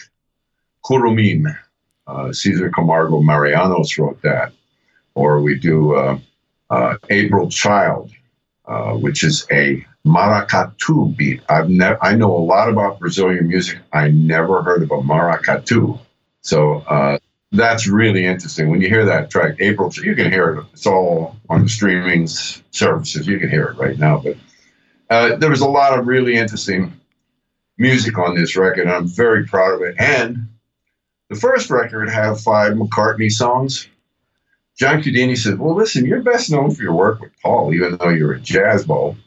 Curumim. 0.86 1.58
Uh, 2.06 2.32
Cesar 2.32 2.70
Camargo 2.70 3.22
Marianos 3.22 3.98
wrote 3.98 4.22
that. 4.22 4.54
Or 5.14 5.42
we 5.42 5.60
do 5.60 5.96
uh, 5.96 6.20
uh, 6.70 6.96
April 7.10 7.50
Child, 7.50 8.12
uh, 8.66 8.94
which 8.94 9.24
is 9.24 9.46
a 9.52 9.86
maracatu 10.06 11.16
beat. 11.18 11.42
I've 11.50 11.70
never, 11.70 12.02
I 12.02 12.16
know 12.16 12.34
a 12.34 12.40
lot 12.40 12.70
about 12.70 13.00
Brazilian 13.00 13.48
music. 13.48 13.80
I 13.92 14.10
never 14.10 14.64
heard 14.64 14.84
of 14.84 14.92
a 14.92 15.02
maracatu. 15.02 16.00
So 16.42 16.80
uh, 16.88 17.18
that's 17.52 17.88
really 17.88 18.26
interesting. 18.26 18.70
When 18.70 18.80
you 18.80 18.88
hear 18.88 19.06
that 19.06 19.30
track, 19.30 19.56
April, 19.60 19.92
you 20.02 20.16
can 20.16 20.32
hear 20.32 20.56
it. 20.56 20.66
It's 20.72 20.88
all 20.88 21.36
on 21.50 21.64
the 21.64 21.70
streaming 21.70 22.28
services. 22.28 23.28
You 23.28 23.40
can 23.40 23.50
hear 23.50 23.66
it 23.66 23.78
right 23.78 23.98
now. 23.98 24.20
But 24.20 24.38
uh, 25.10 25.36
there 25.38 25.50
was 25.50 25.62
a 25.62 25.68
lot 25.68 25.98
of 25.98 26.08
really 26.08 26.36
interesting 26.36 26.94
music 27.78 28.18
on 28.18 28.36
this 28.36 28.56
record. 28.56 28.88
I'm 28.88 29.08
very 29.08 29.46
proud 29.46 29.76
of 29.76 29.82
it. 29.82 29.96
And 30.00 30.48
the 31.30 31.36
first 31.36 31.70
record 31.70 32.10
had 32.10 32.38
five 32.38 32.74
McCartney 32.74 33.32
songs. 33.32 33.88
John 34.78 35.02
Chiodini 35.02 35.38
said, 35.38 35.60
Well, 35.60 35.76
listen, 35.76 36.06
you're 36.06 36.22
best 36.22 36.52
known 36.52 36.72
for 36.72 36.84
your 36.84 36.94
work 36.94 37.20
with 37.20 37.32
Paul, 37.42 37.74
even 37.74 37.98
though 37.98 38.10
you're 38.10 38.34
a 38.34 38.40
jazz 38.40 38.86
ball. 38.86 39.14
He 39.14 39.20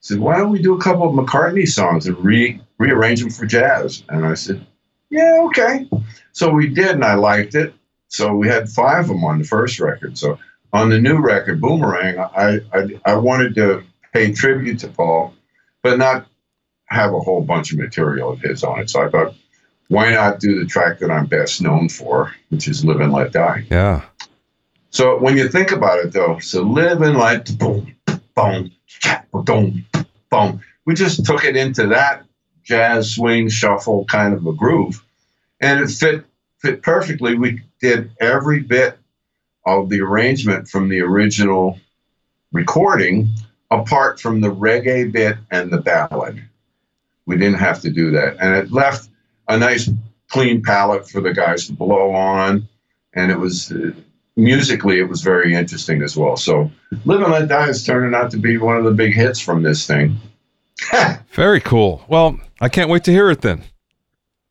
said, 0.00 0.20
Why 0.20 0.38
don't 0.38 0.50
we 0.50 0.62
do 0.62 0.74
a 0.74 0.80
couple 0.80 1.08
of 1.08 1.14
McCartney 1.14 1.66
songs 1.66 2.06
and 2.06 2.16
re- 2.24 2.60
rearrange 2.78 3.20
them 3.20 3.30
for 3.30 3.46
jazz? 3.46 4.02
And 4.08 4.24
I 4.24 4.34
said, 4.34 4.64
Yeah, 5.10 5.40
okay. 5.46 5.88
So 6.32 6.50
we 6.50 6.68
did, 6.68 6.90
and 6.90 7.04
I 7.04 7.14
liked 7.14 7.54
it. 7.54 7.74
So 8.08 8.34
we 8.34 8.48
had 8.48 8.70
five 8.70 9.00
of 9.00 9.08
them 9.08 9.24
on 9.24 9.38
the 9.38 9.44
first 9.44 9.78
record. 9.80 10.16
So 10.16 10.38
on 10.72 10.88
the 10.88 10.98
new 10.98 11.18
record, 11.18 11.60
Boomerang, 11.60 12.18
I, 12.18 12.60
I, 12.72 13.00
I 13.04 13.14
wanted 13.16 13.54
to 13.56 13.84
pay 14.12 14.32
tribute 14.32 14.80
to 14.80 14.88
Paul, 14.88 15.34
but 15.82 15.98
not 15.98 16.26
have 16.86 17.12
a 17.12 17.20
whole 17.20 17.42
bunch 17.42 17.72
of 17.72 17.78
material 17.78 18.30
of 18.30 18.40
his 18.40 18.64
on 18.64 18.80
it. 18.80 18.90
So 18.90 19.02
I 19.02 19.10
thought, 19.10 19.34
why 19.88 20.10
not 20.12 20.40
do 20.40 20.58
the 20.58 20.66
track 20.66 20.98
that 20.98 21.10
I'm 21.10 21.26
best 21.26 21.62
known 21.62 21.88
for, 21.88 22.34
which 22.50 22.68
is 22.68 22.84
Live 22.84 23.00
and 23.00 23.12
Let 23.12 23.32
Die? 23.32 23.66
Yeah. 23.70 24.04
So 24.90 25.18
when 25.18 25.36
you 25.36 25.48
think 25.48 25.72
about 25.72 25.98
it, 26.00 26.12
though, 26.12 26.38
so 26.38 26.62
Live 26.62 27.02
and 27.02 27.16
Let 27.16 27.56
boom, 27.58 27.94
boom, 28.34 28.72
boom, 29.32 29.84
boom. 30.30 30.60
We 30.84 30.94
just 30.94 31.24
took 31.24 31.44
it 31.44 31.56
into 31.56 31.86
that 31.88 32.24
jazz 32.64 33.14
swing 33.14 33.48
shuffle 33.48 34.04
kind 34.06 34.34
of 34.34 34.46
a 34.46 34.52
groove, 34.52 35.02
and 35.60 35.80
it 35.80 35.90
fit 35.90 36.24
fit 36.58 36.82
perfectly. 36.82 37.36
We 37.36 37.62
did 37.80 38.10
every 38.20 38.60
bit 38.60 38.98
of 39.64 39.88
the 39.88 40.00
arrangement 40.00 40.68
from 40.68 40.88
the 40.88 41.00
original 41.00 41.78
recording, 42.52 43.28
apart 43.70 44.20
from 44.20 44.40
the 44.40 44.48
reggae 44.48 45.10
bit 45.10 45.36
and 45.50 45.70
the 45.70 45.78
ballad. 45.78 46.42
We 47.26 47.36
didn't 47.36 47.58
have 47.58 47.80
to 47.82 47.90
do 47.90 48.10
that. 48.12 48.36
And 48.40 48.54
it 48.54 48.72
left 48.72 49.08
a 49.48 49.58
nice 49.58 49.90
clean 50.28 50.62
palette 50.62 51.08
for 51.08 51.20
the 51.20 51.32
guys 51.32 51.66
to 51.66 51.72
blow 51.72 52.12
on. 52.14 52.68
And 53.14 53.30
it 53.30 53.38
was 53.38 53.72
uh, 53.72 53.92
musically, 54.36 54.98
it 54.98 55.08
was 55.08 55.22
very 55.22 55.54
interesting 55.54 56.02
as 56.02 56.16
well. 56.16 56.36
So 56.36 56.70
Live 57.04 57.20
and 57.20 57.32
Let 57.32 57.48
Die 57.48 57.68
is 57.68 57.84
turning 57.84 58.14
out 58.14 58.30
to 58.30 58.38
be 58.38 58.56
one 58.56 58.76
of 58.76 58.84
the 58.84 58.92
big 58.92 59.12
hits 59.12 59.40
from 59.40 59.62
this 59.62 59.86
thing. 59.86 60.16
very 61.32 61.60
cool. 61.60 62.02
Well, 62.08 62.38
I 62.60 62.68
can't 62.68 62.88
wait 62.88 63.04
to 63.04 63.12
hear 63.12 63.30
it 63.30 63.42
then. 63.42 63.64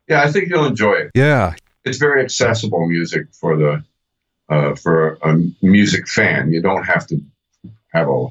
Yeah, 0.08 0.22
I 0.22 0.30
think 0.30 0.48
you'll 0.48 0.66
enjoy 0.66 0.94
it. 0.94 1.10
Yeah. 1.14 1.54
It's 1.84 1.98
very 1.98 2.22
accessible 2.22 2.86
music 2.86 3.26
for 3.32 3.56
the 3.56 3.84
uh, 4.48 4.74
for 4.74 5.18
a 5.22 5.38
music 5.62 6.08
fan. 6.08 6.52
You 6.52 6.62
don't 6.62 6.84
have 6.84 7.06
to 7.08 7.20
have 7.92 8.08
a 8.08 8.26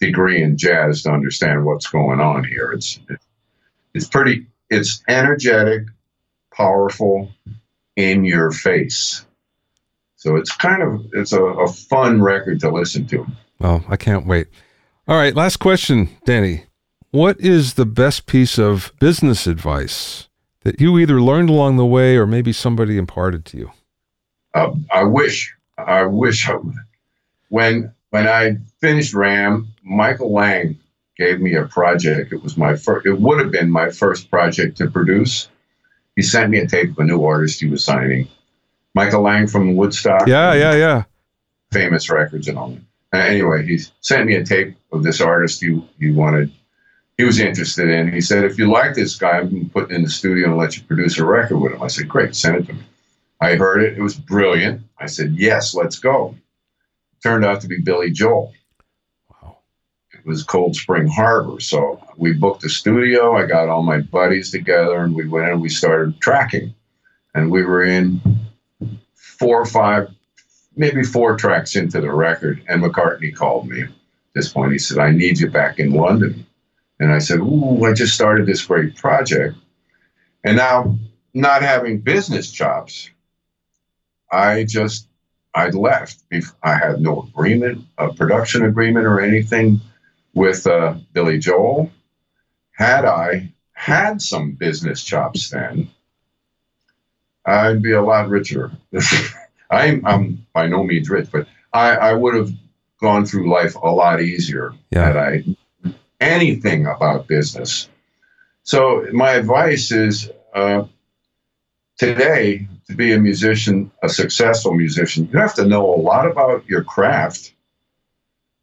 degree 0.00 0.42
in 0.42 0.56
jazz 0.56 1.02
to 1.02 1.10
understand 1.10 1.64
what's 1.64 1.86
going 1.86 2.20
on 2.20 2.44
here. 2.44 2.72
It's 2.72 2.98
it's 3.94 4.08
pretty 4.08 4.46
it's 4.70 5.02
energetic 5.08 5.84
powerful 6.54 7.30
in 7.96 8.24
your 8.24 8.50
face. 8.50 9.24
So 10.16 10.36
it's 10.36 10.54
kind 10.54 10.82
of 10.82 11.06
it's 11.12 11.32
a, 11.32 11.42
a 11.42 11.68
fun 11.68 12.22
record 12.22 12.60
to 12.60 12.70
listen 12.70 13.06
to. 13.08 13.26
Well 13.58 13.84
i 13.88 13.96
can't 13.96 14.26
wait. 14.26 14.48
All 15.06 15.16
right 15.16 15.34
last 15.34 15.58
question 15.58 16.08
danny. 16.24 16.64
What 17.12 17.40
is 17.40 17.74
the 17.74 17.86
best 17.86 18.26
piece 18.26 18.58
of 18.58 18.92
business 19.00 19.46
advice 19.46 20.28
that 20.62 20.80
you 20.80 20.98
either 20.98 21.20
learned 21.20 21.50
along 21.50 21.76
the 21.76 21.86
way 21.86 22.16
or 22.16 22.26
maybe 22.26 22.52
somebody 22.52 22.96
imparted 22.96 23.44
to 23.46 23.58
you? 23.58 23.70
Uh, 24.54 24.72
i 24.92 25.04
wish 25.04 25.54
i 25.78 26.04
wish 26.04 26.48
I, 26.48 26.56
when 27.50 27.92
when 28.10 28.28
i 28.28 28.56
finished 28.80 29.14
ram 29.14 29.68
michael 29.82 30.32
lang 30.32 30.78
gave 31.20 31.40
me 31.40 31.54
a 31.54 31.66
project. 31.66 32.32
It 32.32 32.42
was 32.42 32.56
my 32.56 32.74
first. 32.74 33.06
It 33.06 33.20
would 33.20 33.38
have 33.40 33.52
been 33.52 33.70
my 33.70 33.90
first 33.90 34.30
project 34.30 34.78
to 34.78 34.90
produce. 34.90 35.48
He 36.16 36.22
sent 36.22 36.50
me 36.50 36.58
a 36.58 36.66
tape 36.66 36.90
of 36.92 36.98
a 36.98 37.04
new 37.04 37.24
artist 37.24 37.60
he 37.60 37.66
was 37.66 37.84
signing, 37.84 38.26
Michael 38.94 39.22
Lang 39.22 39.46
from 39.46 39.76
Woodstock. 39.76 40.26
Yeah, 40.26 40.54
yeah, 40.54 40.74
yeah. 40.74 41.04
Famous 41.70 42.10
records 42.10 42.48
and 42.48 42.58
all. 42.58 42.76
Uh, 43.12 43.18
anyway, 43.18 43.64
he 43.64 43.78
sent 44.00 44.26
me 44.26 44.34
a 44.34 44.44
tape 44.44 44.76
of 44.92 45.02
this 45.02 45.20
artist 45.20 45.60
he 45.60 45.80
he 45.98 46.10
wanted. 46.10 46.50
He 47.18 47.24
was 47.24 47.38
interested 47.38 47.90
in. 47.90 48.12
He 48.12 48.22
said, 48.22 48.44
"If 48.44 48.58
you 48.58 48.70
like 48.70 48.94
this 48.94 49.16
guy, 49.16 49.38
I'm 49.38 49.50
going 49.50 49.66
to 49.66 49.70
put 49.70 49.90
in 49.92 50.02
the 50.02 50.10
studio 50.10 50.48
and 50.48 50.56
let 50.56 50.76
you 50.76 50.82
produce 50.84 51.18
a 51.18 51.24
record 51.24 51.58
with 51.58 51.72
him." 51.72 51.82
I 51.82 51.88
said, 51.88 52.08
"Great, 52.08 52.34
send 52.34 52.56
it 52.56 52.66
to 52.66 52.72
me." 52.72 52.82
I 53.42 53.56
heard 53.56 53.82
it. 53.82 53.98
It 53.98 54.02
was 54.02 54.16
brilliant. 54.16 54.82
I 54.98 55.06
said, 55.06 55.34
"Yes, 55.36 55.74
let's 55.74 55.98
go." 55.98 56.34
Turned 57.22 57.44
out 57.44 57.60
to 57.62 57.68
be 57.68 57.80
Billy 57.80 58.10
Joel 58.10 58.52
Wow. 59.42 59.58
it 60.12 60.24
was 60.24 60.42
Cold 60.42 60.74
Spring 60.76 61.06
Harbor. 61.06 61.60
So 61.60 62.02
we 62.16 62.32
booked 62.32 62.64
a 62.64 62.68
studio. 62.68 63.36
I 63.36 63.46
got 63.46 63.68
all 63.68 63.82
my 63.82 64.00
buddies 64.00 64.50
together 64.50 64.98
and 64.98 65.14
we 65.14 65.28
went 65.28 65.50
and 65.50 65.60
we 65.60 65.68
started 65.68 66.20
tracking. 66.20 66.74
And 67.34 67.50
we 67.50 67.64
were 67.64 67.84
in 67.84 68.20
four 69.14 69.60
or 69.60 69.66
five, 69.66 70.10
maybe 70.76 71.04
four 71.04 71.36
tracks 71.36 71.76
into 71.76 72.00
the 72.00 72.10
record. 72.12 72.62
And 72.68 72.82
McCartney 72.82 73.34
called 73.34 73.68
me 73.68 73.82
at 73.82 73.90
this 74.34 74.52
point. 74.52 74.72
He 74.72 74.78
said, 74.78 74.98
I 74.98 75.12
need 75.12 75.38
you 75.38 75.48
back 75.50 75.78
in 75.78 75.92
London. 75.92 76.46
And 76.98 77.12
I 77.12 77.18
said, 77.18 77.38
Ooh, 77.40 77.84
I 77.84 77.92
just 77.94 78.14
started 78.14 78.46
this 78.46 78.64
great 78.66 78.96
project. 78.96 79.56
And 80.44 80.56
now, 80.56 80.98
not 81.32 81.62
having 81.62 82.00
business 82.00 82.50
chops, 82.50 83.10
I 84.32 84.64
just 84.64 85.06
I 85.54 85.68
left. 85.70 86.22
If 86.30 86.52
I 86.62 86.76
had 86.76 87.00
no 87.00 87.22
agreement, 87.22 87.84
a 87.98 88.12
production 88.12 88.64
agreement 88.64 89.06
or 89.06 89.20
anything 89.20 89.80
with 90.34 90.66
uh, 90.66 90.94
Billy 91.12 91.38
Joel. 91.38 91.90
Had 92.72 93.04
I 93.04 93.52
had 93.72 94.22
some 94.22 94.52
business 94.52 95.02
chops 95.02 95.50
then, 95.50 95.90
I'd 97.44 97.82
be 97.82 97.92
a 97.92 98.02
lot 98.02 98.28
richer. 98.28 98.70
I'm, 99.70 100.04
I'm 100.04 100.46
by 100.52 100.66
no 100.66 100.82
means 100.84 101.08
rich, 101.10 101.28
but 101.30 101.46
I, 101.72 101.90
I 101.96 102.12
would 102.12 102.34
have 102.34 102.50
gone 103.00 103.24
through 103.24 103.50
life 103.50 103.74
a 103.76 103.90
lot 103.90 104.20
easier 104.20 104.72
yeah. 104.90 105.06
had 105.06 105.16
I 105.16 105.44
anything 106.20 106.86
about 106.86 107.26
business. 107.26 107.88
So 108.62 109.06
my 109.12 109.32
advice 109.32 109.90
is 109.90 110.30
uh, 110.54 110.84
today 112.00 112.66
to 112.88 112.94
be 112.94 113.12
a 113.12 113.18
musician, 113.18 113.90
a 114.02 114.08
successful 114.08 114.74
musician, 114.74 115.28
you 115.32 115.38
have 115.38 115.54
to 115.54 115.66
know 115.66 115.94
a 115.94 116.00
lot 116.00 116.26
about 116.26 116.66
your 116.66 116.82
craft 116.82 117.52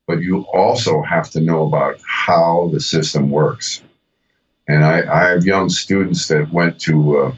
but 0.07 0.21
you 0.21 0.45
also 0.53 1.01
have 1.01 1.29
to 1.31 1.41
know 1.41 1.67
about 1.67 1.99
how 2.07 2.69
the 2.71 2.79
system 2.79 3.29
works. 3.29 3.83
And 4.67 4.83
I, 4.83 5.01
I 5.01 5.29
have 5.29 5.45
young 5.45 5.69
students 5.69 6.27
that 6.29 6.51
went 6.51 6.79
to 6.81 7.17
uh, 7.17 7.35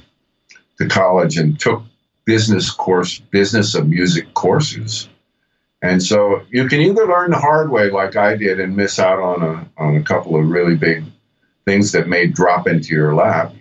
to 0.78 0.88
college 0.88 1.38
and 1.38 1.60
took 1.60 1.84
business 2.26 2.72
course, 2.72 3.20
business 3.20 3.76
of 3.76 3.90
music 3.90 4.34
courses. 4.36 5.10
And 5.82 6.02
so 6.02 6.44
you 6.52 6.68
can 6.68 6.80
either 6.82 7.06
learn 7.06 7.32
the 7.32 7.38
hard 7.38 7.72
way, 7.72 7.90
like 7.90 8.16
I 8.16 8.36
did, 8.36 8.60
and 8.60 8.76
miss 8.76 9.00
out 9.00 9.20
on 9.20 9.42
a 9.42 9.70
on 9.78 9.96
a 9.96 10.04
couple 10.04 10.36
of 10.36 10.50
really 10.50 10.76
big 10.76 11.04
things 11.66 11.92
that 11.92 12.08
may 12.08 12.28
drop 12.28 12.68
into 12.68 12.94
your 12.94 13.16
lap, 13.16 13.54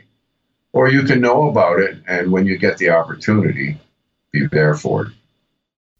or 0.73 0.89
you 0.89 1.03
can 1.03 1.21
know 1.21 1.49
about 1.49 1.81
it, 1.81 1.99
and 2.07 2.31
when 2.31 2.47
you 2.47 2.59
get 2.59 2.79
the 2.79 2.91
opportunity, 2.91 3.79
be 4.33 4.47
there 4.47 4.75
for 4.75 5.07
it. 5.07 5.13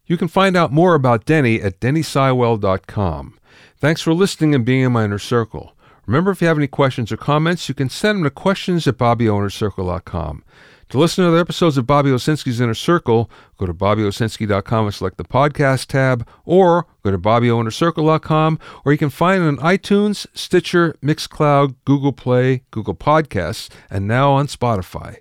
You 0.05 0.17
can 0.17 0.27
find 0.27 0.55
out 0.55 0.71
more 0.71 0.95
about 0.95 1.25
Denny 1.25 1.61
at 1.61 1.79
dennyseiwell.com. 1.79 3.39
Thanks 3.77 4.01
for 4.01 4.13
listening 4.13 4.55
and 4.55 4.65
being 4.65 4.83
in 4.83 4.91
my 4.91 5.05
inner 5.05 5.19
circle. 5.19 5.73
Remember, 6.05 6.31
if 6.31 6.41
you 6.41 6.47
have 6.47 6.57
any 6.57 6.67
questions 6.67 7.11
or 7.11 7.17
comments, 7.17 7.69
you 7.69 7.75
can 7.75 7.89
send 7.89 8.17
them 8.17 8.23
to 8.23 8.31
questions 8.31 8.87
at 8.87 8.97
bobbyoinnercircle.com. 8.97 10.43
To 10.89 10.97
listen 10.97 11.23
to 11.23 11.27
other 11.29 11.39
episodes 11.39 11.77
of 11.77 11.85
Bobby 11.85 12.09
Owsinski's 12.09 12.59
Inner 12.59 12.73
Circle, 12.73 13.29
go 13.57 13.67
to 13.67 13.73
bobbyowsinski.com 13.75 14.85
and 14.85 14.93
select 14.93 15.17
the 15.17 15.23
podcast 15.23 15.85
tab, 15.85 16.27
or 16.45 16.87
go 17.03 17.11
to 17.11 17.19
bobbyoinnercircle.com, 17.19 18.59
or 18.83 18.91
you 18.91 18.97
can 18.97 19.11
find 19.11 19.43
it 19.43 19.47
on 19.47 19.57
iTunes, 19.57 20.25
Stitcher, 20.33 20.95
Mixcloud, 21.03 21.75
Google 21.85 22.11
Play, 22.11 22.63
Google 22.71 22.95
Podcasts, 22.95 23.69
and 23.91 24.07
now 24.07 24.31
on 24.31 24.47
Spotify. 24.47 25.17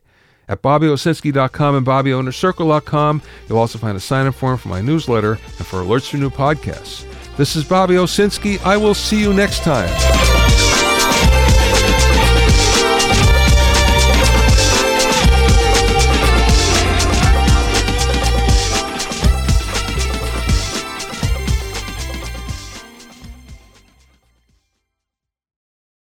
At 0.49 0.63
BobbyOwsinski.com 0.63 1.77
and 1.77 1.87
BobbyOInnerCircle.com, 1.87 3.23
you'll 3.47 3.59
also 3.59 3.79
find 3.79 3.95
a 3.95 4.01
sign-up 4.01 4.35
form 4.35 4.57
for 4.57 4.69
my 4.69 4.81
newsletter 4.81 5.33
and 5.33 5.67
for 5.67 5.83
alerts 5.83 6.09
for 6.09 6.17
new 6.17 6.31
podcasts. 6.31 7.05
This 7.37 7.57
is 7.57 7.65
Bobby 7.65 7.97
Owsinski. 7.97 8.59
I 8.65 8.79
will 8.79 8.95
see 8.95 9.21
you 9.21 9.35
next 9.35 9.65
time. 9.65 10.48